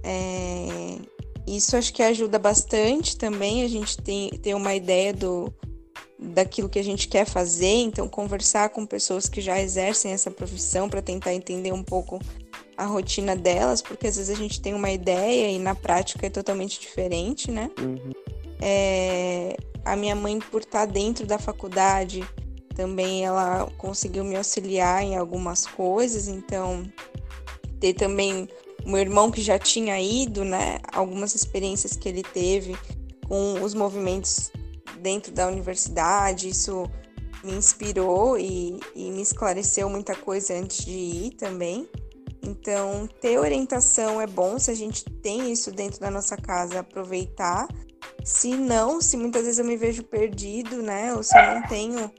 É, 0.03 0.97
isso 1.48 1.76
acho 1.76 1.94
que 1.94 2.04
ajuda 2.04 2.38
bastante 2.38 3.18
também 3.18 3.64
a 3.64 3.68
gente 3.68 3.98
tem, 3.98 4.30
ter 4.30 4.54
uma 4.54 4.74
ideia 4.76 5.14
do, 5.14 5.54
daquilo 6.20 6.70
que 6.70 6.80
a 6.80 6.84
gente 6.84 7.08
quer 7.08 7.26
fazer, 7.26 7.74
então 7.74 8.08
conversar 8.08 8.70
com 8.70 8.86
pessoas 8.86 9.28
que 9.28 9.42
já 9.42 9.60
exercem 9.60 10.12
essa 10.12 10.30
profissão 10.30 10.88
para 10.88 11.02
tentar 11.02 11.34
entender 11.34 11.72
um 11.72 11.84
pouco 11.84 12.20
a 12.78 12.86
rotina 12.86 13.36
delas, 13.36 13.82
porque 13.82 14.08
às 14.08 14.18
vezes 14.18 14.36
a 14.36 14.39
gente 14.39 14.62
tem 14.62 14.74
uma 14.74 14.92
ideia 14.92 15.50
e 15.52 15.60
na 15.60 15.76
prática 15.76 16.28
é 16.28 16.30
totalmente 16.30 16.80
diferente, 16.80 17.52
né? 17.52 17.70
Uhum. 17.80 18.12
É, 18.62 19.56
a 19.84 19.96
minha 19.96 20.16
mãe, 20.16 20.39
por 20.39 20.62
estar 20.62 20.86
dentro 20.86 21.26
da 21.26 21.39
faculdade, 21.39 22.24
também 22.76 23.26
ela 23.26 23.70
conseguiu 23.78 24.24
me 24.24 24.36
auxiliar 24.36 25.04
em 25.04 25.16
algumas 25.16 25.66
coisas, 25.66 26.28
então 26.28 26.84
ter 27.80 27.94
também 27.94 28.48
meu 28.89 28.99
irmão 28.99 29.29
que 29.29 29.41
já 29.41 29.59
tinha 29.59 29.99
ido, 29.99 30.43
né? 30.43 30.79
Algumas 30.91 31.36
experiências 31.36 31.95
que 31.95 32.09
ele 32.09 32.23
teve 32.23 32.75
com 33.27 33.61
os 33.63 33.73
movimentos 33.73 34.51
dentro 34.99 35.32
da 35.32 35.47
universidade, 35.47 36.49
isso 36.49 36.89
me 37.43 37.53
inspirou 37.53 38.38
e, 38.38 38.79
e 38.95 39.11
me 39.11 39.21
esclareceu 39.21 39.89
muita 39.89 40.15
coisa 40.15 40.53
antes 40.53 40.86
de 40.86 40.91
ir 40.91 41.32
também. 41.32 41.89
Então, 42.43 43.07
ter 43.19 43.38
orientação 43.38 44.19
é 44.19 44.25
bom 44.25 44.57
se 44.57 44.71
a 44.71 44.73
gente 44.73 45.05
tem 45.05 45.51
isso 45.51 45.71
dentro 45.71 45.99
da 45.99 46.09
nossa 46.09 46.36
casa, 46.36 46.79
aproveitar. 46.79 47.67
Se 48.23 48.55
não, 48.55 48.99
se 48.99 49.15
muitas 49.15 49.43
vezes 49.43 49.59
eu 49.59 49.65
me 49.65 49.77
vejo 49.77 50.03
perdido, 50.03 50.82
né? 50.82 51.13
Ou 51.13 51.23
se 51.23 51.38
eu 51.38 51.55
não 51.55 51.61
tenho 51.67 52.11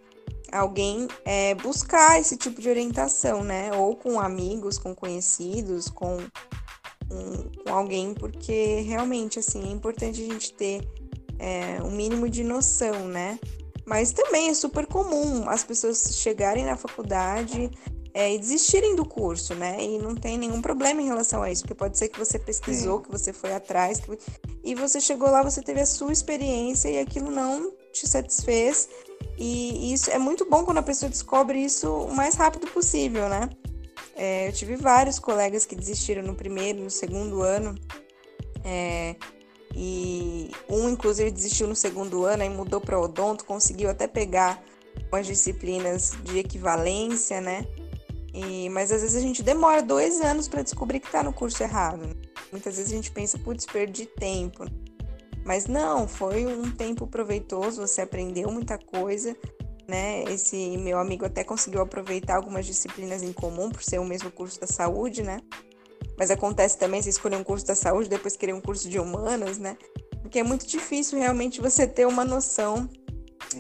alguém, 0.53 1.09
é, 1.25 1.55
buscar 1.55 2.21
esse 2.21 2.37
tipo 2.37 2.61
de 2.61 2.69
orientação, 2.69 3.43
né? 3.43 3.73
Ou 3.75 3.97
com 3.97 4.21
amigos, 4.21 4.79
com 4.79 4.95
conhecidos, 4.95 5.89
com, 5.89 6.19
com, 7.09 7.65
com 7.65 7.75
alguém, 7.75 8.13
porque 8.15 8.83
realmente, 8.83 9.39
assim, 9.39 9.63
é 9.65 9.73
importante 9.73 10.23
a 10.23 10.33
gente 10.33 10.53
ter 10.53 10.87
é, 11.39 11.83
um 11.83 11.91
mínimo 11.91 12.29
de 12.29 12.45
noção, 12.45 13.07
né? 13.09 13.39
Mas 13.85 14.13
também 14.13 14.51
é 14.51 14.55
super 14.55 14.87
comum 14.87 15.49
as 15.49 15.65
pessoas 15.65 16.17
chegarem 16.17 16.65
na 16.65 16.77
faculdade 16.77 17.71
é, 18.15 18.33
e 18.33 18.39
desistirem 18.39 18.95
do 18.95 19.05
curso, 19.05 19.55
né? 19.55 19.83
E 19.83 19.99
não 19.99 20.15
tem 20.15 20.39
nenhum 20.39 20.61
problema 20.61 21.01
em 21.01 21.07
relação 21.07 21.43
a 21.43 21.51
isso, 21.51 21.63
porque 21.63 21.75
pode 21.75 21.99
ser 21.99 22.09
que 22.09 22.19
você 22.19 22.39
pesquisou, 22.39 23.01
que 23.01 23.11
você 23.11 23.33
foi 23.33 23.53
atrás, 23.53 23.99
que... 23.99 24.19
e 24.63 24.75
você 24.75 25.01
chegou 25.01 25.31
lá, 25.31 25.43
você 25.43 25.63
teve 25.63 25.81
a 25.81 25.87
sua 25.87 26.13
experiência 26.13 26.91
e 26.91 26.99
aquilo 26.99 27.31
não 27.31 27.73
te 27.93 28.09
satisfez. 28.09 28.89
E 29.39 29.93
isso 29.93 30.11
é 30.11 30.19
muito 30.19 30.49
bom 30.49 30.65
quando 30.65 30.79
a 30.79 30.83
pessoa 30.83 31.09
descobre 31.09 31.59
isso 31.59 31.91
o 31.91 32.15
mais 32.15 32.35
rápido 32.35 32.67
possível, 32.69 33.29
né? 33.29 33.49
É, 34.15 34.49
eu 34.49 34.53
tive 34.53 34.77
vários 34.77 35.19
colegas 35.19 35.65
que 35.65 35.75
desistiram 35.75 36.23
no 36.23 36.35
primeiro, 36.35 36.81
no 36.81 36.91
segundo 36.91 37.43
ano. 37.43 37.75
É, 38.65 39.17
e 39.75 40.51
um, 40.69 40.89
inclusive, 40.91 41.31
desistiu 41.31 41.67
no 41.67 41.75
segundo 41.75 42.25
ano 42.25 42.43
e 42.43 42.49
mudou 42.49 42.81
para 42.81 43.01
odonto, 43.01 43.45
conseguiu 43.45 43.89
até 43.91 44.07
pegar 44.07 44.63
umas 45.11 45.27
disciplinas 45.27 46.13
de 46.23 46.39
equivalência, 46.39 47.41
né? 47.41 47.67
E, 48.35 48.69
mas 48.71 48.91
às 48.91 49.03
vezes 49.03 49.17
a 49.17 49.21
gente 49.21 49.43
demora 49.43 49.83
dois 49.83 50.21
anos 50.21 50.49
para 50.49 50.63
descobrir 50.63 51.01
que 51.01 51.07
está 51.07 51.23
no 51.23 51.33
curso 51.33 51.63
errado. 51.63 52.17
Muitas 52.51 52.77
vezes 52.77 52.93
a 52.93 52.97
gente 52.97 53.11
pensa, 53.11 53.39
putz, 53.39 53.67
perdi 53.67 54.07
tempo. 54.07 54.65
Mas 55.45 55.67
não, 55.67 56.07
foi 56.07 56.47
um 56.47 56.71
tempo 56.71 57.07
proveitoso, 57.07 57.81
você 57.81 58.01
aprendeu 58.01 58.51
muita 58.51 58.79
coisa, 58.79 59.37
né? 59.89 60.23
Esse 60.25 60.77
meu 60.79 60.99
amigo 60.99 61.25
até 61.25 61.43
conseguiu 61.43 61.81
aproveitar 61.81 62.37
algumas 62.37 62.65
disciplinas 62.67 63.23
em 63.23 63.33
comum 63.33 63.71
por 63.71 63.83
ser 63.83 63.99
o 63.99 64.05
mesmo 64.05 64.31
curso 64.31 64.61
da 64.61 64.67
saúde, 64.67 65.23
né? 65.23 65.41
Mas 66.17 66.31
acontece 66.31 66.79
também 66.79 67.03
você 67.03 67.11
escolher 67.11 67.37
um 67.37 67.45
curso 67.45 67.67
da 67.67 67.75
saúde, 67.75 68.09
depois 68.09 68.37
querer 68.37 68.53
um 68.53 68.61
curso 68.61 68.89
de 68.89 68.99
humanas, 68.99 69.59
né? 69.59 69.77
Porque 70.21 70.39
é 70.39 70.43
muito 70.43 70.67
difícil 70.67 71.19
realmente 71.19 71.61
você 71.61 71.87
ter 71.87 72.07
uma 72.07 72.25
noção 72.25 72.89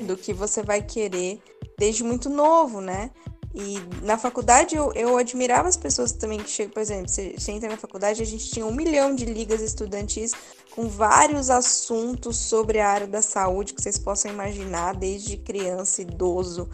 do 0.07 0.16
que 0.16 0.33
você 0.33 0.62
vai 0.62 0.80
querer 0.80 1.41
desde 1.78 2.05
muito 2.05 2.30
novo, 2.30 2.80
né? 2.80 3.11
E 3.55 3.78
na 4.05 4.16
faculdade 4.16 4.74
eu, 4.74 4.92
eu 4.94 5.18
admirava 5.18 5.68
as 5.68 5.76
pessoas 5.76 6.11
também 6.12 6.38
que 6.38 6.48
chegam, 6.48 6.72
por 6.72 6.80
exemplo, 6.80 7.09
você, 7.09 7.34
você 7.36 7.53
entra 7.53 7.68
na 7.68 7.76
faculdade, 7.76 8.22
a 8.22 8.26
gente 8.26 8.48
tinha 8.48 8.64
um 8.64 8.72
milhão 8.72 9.14
de 9.14 9.26
ligas 9.26 9.61
estudantis 9.61 10.32
com 10.70 10.88
vários 10.88 11.50
assuntos 11.50 12.36
sobre 12.38 12.80
a 12.80 12.88
área 12.88 13.07
da 13.07 13.20
saúde 13.20 13.74
que 13.74 13.82
vocês 13.82 13.98
possam 13.98 14.30
imaginar, 14.30 14.94
desde 14.94 15.36
criança, 15.36 16.00
idoso, 16.00 16.68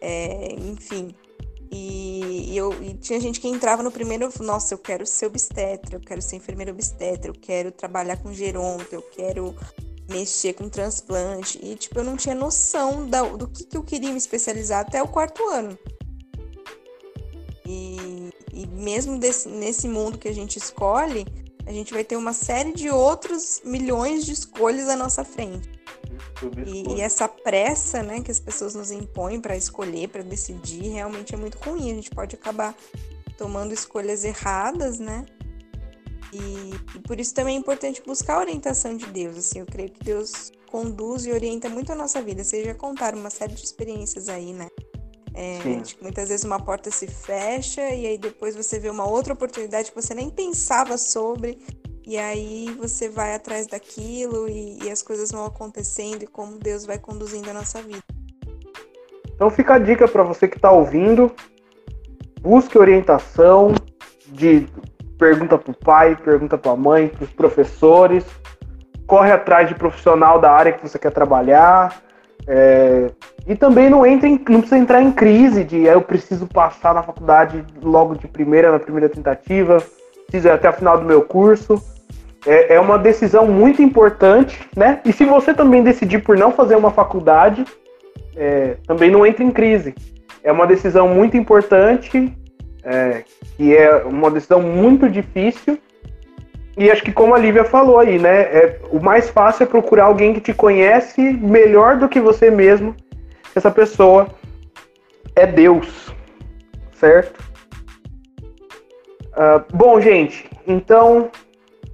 é, 0.00 0.52
enfim. 0.58 1.14
E, 1.72 2.50
e, 2.52 2.56
eu, 2.56 2.70
e 2.82 2.94
tinha 2.94 3.18
gente 3.20 3.40
que 3.40 3.48
entrava 3.48 3.82
no 3.82 3.90
primeiro, 3.90 4.28
nossa, 4.40 4.74
eu 4.74 4.78
quero 4.78 5.06
ser 5.06 5.26
obstetra, 5.26 5.96
eu 5.96 6.00
quero 6.00 6.20
ser 6.20 6.36
enfermeira 6.36 6.72
obstetra, 6.72 7.30
eu 7.30 7.34
quero 7.34 7.70
trabalhar 7.70 8.16
com 8.16 8.32
geronto, 8.32 8.92
eu 8.92 9.02
quero 9.02 9.54
mexer 10.10 10.52
com 10.52 10.68
transplante. 10.68 11.58
E, 11.62 11.76
tipo, 11.76 12.00
eu 12.00 12.04
não 12.04 12.16
tinha 12.16 12.34
noção 12.34 13.08
da, 13.08 13.22
do 13.22 13.48
que, 13.48 13.64
que 13.64 13.76
eu 13.76 13.84
queria 13.84 14.10
me 14.10 14.18
especializar 14.18 14.80
até 14.80 15.00
o 15.00 15.08
quarto 15.08 15.48
ano. 15.48 15.78
E, 18.60 18.66
mesmo 18.66 19.18
desse, 19.18 19.48
nesse 19.48 19.88
mundo 19.88 20.18
que 20.18 20.28
a 20.28 20.34
gente 20.34 20.58
escolhe, 20.58 21.26
a 21.66 21.72
gente 21.72 21.94
vai 21.94 22.04
ter 22.04 22.16
uma 22.16 22.34
série 22.34 22.72
de 22.72 22.90
outros 22.90 23.62
milhões 23.64 24.26
de 24.26 24.32
escolhas 24.32 24.88
à 24.88 24.96
nossa 24.96 25.24
frente. 25.24 25.70
E, 26.66 26.96
e, 26.96 27.00
essa 27.00 27.26
pressa, 27.26 28.02
né, 28.02 28.20
que 28.20 28.30
as 28.30 28.38
pessoas 28.38 28.74
nos 28.74 28.90
impõem 28.90 29.40
para 29.40 29.56
escolher, 29.56 30.08
para 30.08 30.22
decidir, 30.22 30.88
realmente 30.88 31.34
é 31.34 31.38
muito 31.38 31.56
ruim. 31.58 31.90
A 31.90 31.94
gente 31.94 32.10
pode 32.10 32.34
acabar 32.34 32.74
tomando 33.38 33.72
escolhas 33.72 34.24
erradas, 34.24 34.98
né? 34.98 35.24
E, 36.32 36.96
e, 36.96 36.98
por 37.00 37.18
isso 37.18 37.34
também 37.34 37.56
é 37.56 37.58
importante 37.58 38.02
buscar 38.06 38.34
a 38.36 38.40
orientação 38.40 38.94
de 38.94 39.06
Deus. 39.06 39.38
Assim, 39.38 39.60
eu 39.60 39.66
creio 39.66 39.90
que 39.90 40.04
Deus 40.04 40.52
conduz 40.70 41.24
e 41.24 41.32
orienta 41.32 41.68
muito 41.68 41.92
a 41.92 41.94
nossa 41.94 42.20
vida. 42.20 42.44
Vocês 42.44 42.64
já 42.64 42.74
contaram 42.74 43.18
uma 43.18 43.30
série 43.30 43.54
de 43.54 43.64
experiências 43.64 44.28
aí, 44.28 44.52
né? 44.52 44.68
É, 45.34 45.58
muitas 46.02 46.28
vezes 46.28 46.44
uma 46.44 46.58
porta 46.58 46.90
se 46.90 47.06
fecha 47.06 47.82
e 47.82 48.06
aí 48.06 48.18
depois 48.18 48.56
você 48.56 48.80
vê 48.80 48.90
uma 48.90 49.08
outra 49.08 49.32
oportunidade 49.32 49.90
que 49.90 50.00
você 50.00 50.12
nem 50.12 50.28
pensava 50.28 50.98
sobre 50.98 51.58
e 52.04 52.18
aí 52.18 52.74
você 52.76 53.08
vai 53.08 53.34
atrás 53.34 53.68
daquilo 53.68 54.48
e, 54.48 54.82
e 54.82 54.90
as 54.90 55.02
coisas 55.02 55.30
vão 55.30 55.44
acontecendo 55.44 56.24
e 56.24 56.26
como 56.26 56.58
Deus 56.58 56.84
vai 56.84 56.98
conduzindo 56.98 57.48
a 57.48 57.54
nossa 57.54 57.80
vida. 57.80 58.02
Então 59.32 59.48
fica 59.48 59.74
a 59.74 59.78
dica 59.78 60.08
para 60.08 60.22
você 60.22 60.48
que 60.48 60.56
está 60.56 60.70
ouvindo, 60.70 61.32
busque 62.40 62.76
orientação 62.76 63.72
de 64.26 64.66
pergunta 65.18 65.56
para 65.56 65.70
o 65.70 65.74
pai, 65.74 66.16
pergunta 66.16 66.58
para 66.58 66.72
a 66.72 66.76
mãe, 66.76 67.08
para 67.08 67.24
os 67.24 67.30
professores, 67.30 68.24
corre 69.06 69.30
atrás 69.30 69.68
de 69.68 69.74
profissional 69.74 70.40
da 70.40 70.50
área 70.50 70.72
que 70.72 70.82
você 70.86 70.98
quer 70.98 71.12
trabalhar, 71.12 72.02
é, 72.46 73.10
e 73.46 73.54
também 73.54 73.90
não, 73.90 74.04
entra 74.04 74.28
em, 74.28 74.40
não 74.48 74.60
precisa 74.60 74.78
entrar 74.78 75.02
em 75.02 75.12
crise 75.12 75.64
de 75.64 75.88
ah, 75.88 75.92
eu 75.92 76.02
preciso 76.02 76.46
passar 76.46 76.94
na 76.94 77.02
faculdade 77.02 77.64
logo 77.82 78.14
de 78.14 78.26
primeira, 78.26 78.72
na 78.72 78.78
primeira 78.78 79.08
tentativa, 79.08 79.82
preciso 80.26 80.48
ir 80.48 80.50
até 80.50 80.68
o 80.68 80.72
final 80.72 80.98
do 80.98 81.04
meu 81.04 81.22
curso. 81.22 81.82
É, 82.46 82.74
é 82.74 82.80
uma 82.80 82.98
decisão 82.98 83.46
muito 83.46 83.82
importante, 83.82 84.58
né? 84.74 85.00
E 85.04 85.12
se 85.12 85.24
você 85.24 85.52
também 85.52 85.82
decidir 85.82 86.20
por 86.20 86.38
não 86.38 86.52
fazer 86.52 86.74
uma 86.74 86.90
faculdade, 86.90 87.64
é, 88.34 88.76
também 88.86 89.10
não 89.10 89.26
entra 89.26 89.44
em 89.44 89.50
crise. 89.50 89.94
É 90.42 90.50
uma 90.50 90.66
decisão 90.66 91.06
muito 91.08 91.36
importante, 91.36 92.34
é, 92.82 93.24
que 93.56 93.76
é 93.76 94.04
uma 94.04 94.30
decisão 94.30 94.62
muito 94.62 95.06
difícil, 95.06 95.78
e 96.80 96.90
acho 96.90 97.02
que 97.02 97.12
como 97.12 97.34
a 97.34 97.38
Lívia 97.38 97.62
falou 97.62 97.98
aí, 97.98 98.18
né? 98.18 98.40
É, 98.40 98.80
o 98.90 98.98
mais 98.98 99.28
fácil 99.28 99.64
é 99.64 99.66
procurar 99.66 100.04
alguém 100.04 100.32
que 100.32 100.40
te 100.40 100.54
conhece 100.54 101.20
melhor 101.20 101.98
do 101.98 102.08
que 102.08 102.18
você 102.18 102.50
mesmo. 102.50 102.96
Essa 103.54 103.70
pessoa 103.70 104.28
é 105.36 105.46
Deus, 105.46 106.10
certo? 106.94 107.38
Uh, 108.42 109.62
bom, 109.74 110.00
gente, 110.00 110.48
então 110.66 111.30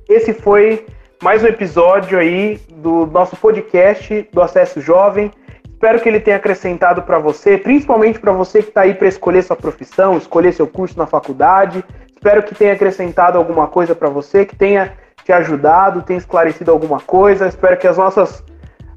esse 0.08 0.32
foi 0.32 0.86
mais 1.20 1.42
um 1.42 1.48
episódio 1.48 2.16
aí 2.16 2.60
do 2.76 3.06
nosso 3.06 3.36
podcast 3.36 4.28
do 4.32 4.40
Acesso 4.40 4.80
Jovem. 4.80 5.32
Espero 5.68 6.00
que 6.00 6.08
ele 6.08 6.20
tenha 6.20 6.36
acrescentado 6.36 7.02
para 7.02 7.18
você, 7.18 7.58
principalmente 7.58 8.20
para 8.20 8.30
você 8.30 8.62
que 8.62 8.68
está 8.68 8.82
aí 8.82 8.94
para 8.94 9.08
escolher 9.08 9.42
sua 9.42 9.56
profissão, 9.56 10.16
escolher 10.16 10.52
seu 10.52 10.68
curso 10.68 10.96
na 10.96 11.08
faculdade, 11.08 11.84
Espero 12.26 12.42
que 12.42 12.56
tenha 12.56 12.72
acrescentado 12.72 13.38
alguma 13.38 13.68
coisa 13.68 13.94
para 13.94 14.08
você, 14.08 14.44
que 14.44 14.56
tenha 14.56 14.94
te 15.22 15.32
ajudado, 15.32 16.02
tenha 16.02 16.18
esclarecido 16.18 16.72
alguma 16.72 16.98
coisa. 16.98 17.46
Espero 17.46 17.76
que 17.76 17.86
as 17.86 17.96
nossas, 17.96 18.40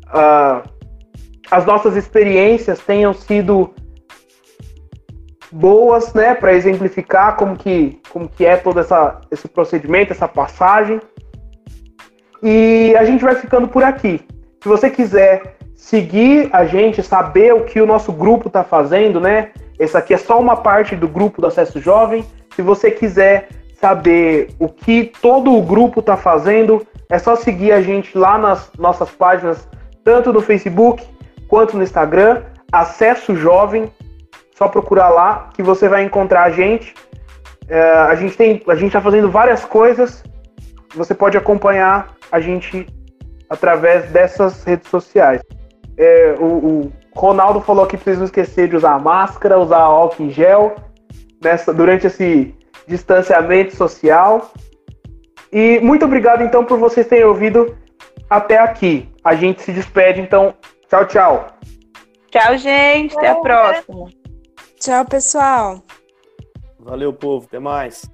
uh, 0.08 0.68
as 1.52 1.64
nossas 1.64 1.96
experiências 1.96 2.80
tenham 2.80 3.14
sido 3.14 3.72
boas, 5.52 6.12
né, 6.16 6.34
para 6.34 6.54
exemplificar 6.54 7.36
como 7.36 7.56
que, 7.56 8.02
como 8.10 8.28
que 8.28 8.44
é 8.44 8.58
todo 8.58 8.80
essa, 8.80 9.22
esse 9.30 9.48
procedimento, 9.48 10.12
essa 10.12 10.28
passagem. 10.28 11.00
E 12.42 12.96
a 12.98 13.04
gente 13.04 13.24
vai 13.24 13.36
ficando 13.36 13.68
por 13.68 13.84
aqui. 13.84 14.26
Se 14.60 14.68
você 14.68 14.90
quiser 14.90 15.56
seguir 15.76 16.50
a 16.52 16.66
gente, 16.66 17.04
saber 17.04 17.54
o 17.54 17.64
que 17.64 17.80
o 17.80 17.86
nosso 17.86 18.12
grupo 18.12 18.48
está 18.48 18.64
fazendo, 18.64 19.20
né? 19.20 19.52
Essa 19.78 20.00
aqui 20.00 20.16
é 20.16 20.18
só 20.18 20.40
uma 20.40 20.56
parte 20.56 20.96
do 20.96 21.08
grupo 21.08 21.40
do 21.40 21.46
Acesso 21.46 21.80
Jovem. 21.80 22.26
Se 22.60 22.62
você 22.62 22.92
quiser 22.92 23.48
saber 23.80 24.50
o 24.60 24.68
que 24.68 25.14
todo 25.22 25.56
o 25.56 25.62
grupo 25.62 26.02
está 26.02 26.18
fazendo, 26.18 26.86
é 27.10 27.18
só 27.18 27.38
seguir 27.38 27.72
a 27.72 27.82
gente 27.82 28.18
lá 28.18 28.38
nas 28.38 28.70
nossas 28.78 29.10
páginas, 29.12 29.66
tanto 30.04 30.34
no 30.34 30.42
Facebook 30.42 31.02
quanto 31.48 31.78
no 31.78 31.84
Instagram, 31.84 32.44
Acesso 32.70 33.34
Jovem. 33.34 33.90
Só 34.58 34.68
procurar 34.68 35.08
lá 35.08 35.52
que 35.54 35.64
você 35.64 35.88
vai 35.88 36.04
encontrar 36.04 36.44
a 36.44 36.50
gente. 36.50 36.94
É, 37.70 37.82
a 37.82 38.16
gente 38.16 38.36
tem, 38.36 38.62
a 38.68 38.76
gente 38.76 38.88
está 38.88 39.00
fazendo 39.00 39.32
várias 39.32 39.64
coisas. 39.64 40.22
Você 40.96 41.16
pode 41.16 41.38
acompanhar 41.38 42.14
a 42.30 42.42
gente 42.42 42.86
através 43.50 44.12
dessas 44.12 44.66
redes 44.66 44.90
sociais. 44.90 45.42
É, 45.96 46.36
o, 46.38 46.44
o 46.44 46.94
Ronaldo 47.16 47.62
falou 47.62 47.88
que 47.88 47.96
precisa 47.96 48.26
esquecer 48.26 48.68
de 48.68 48.76
usar 48.76 49.00
máscara, 49.00 49.58
usar 49.58 49.80
álcool 49.80 50.24
em 50.24 50.30
gel 50.30 50.76
nessa, 51.42 51.74
durante 51.74 52.08
esse 52.08 52.54
distanciamento 52.88 53.76
social. 53.76 54.52
E 55.52 55.80
muito 55.80 56.06
obrigado, 56.06 56.44
então, 56.44 56.64
por 56.64 56.78
vocês 56.78 57.08
terem 57.08 57.26
ouvido 57.26 57.78
até 58.30 58.58
aqui. 58.60 59.10
A 59.24 59.36
gente 59.36 59.62
se 59.62 59.72
despede, 59.72 60.22
então. 60.22 60.54
Tchau, 60.88 61.06
tchau. 61.06 61.48
Tchau, 62.32 62.58
gente. 62.58 63.18
Até 63.18 63.30
a 63.30 63.36
próxima. 63.36 64.08
Tchau, 64.80 65.06
pessoal. 65.06 65.84
Valeu, 66.80 67.12
povo. 67.12 67.46
Até 67.48 67.60
mais. 67.60 68.10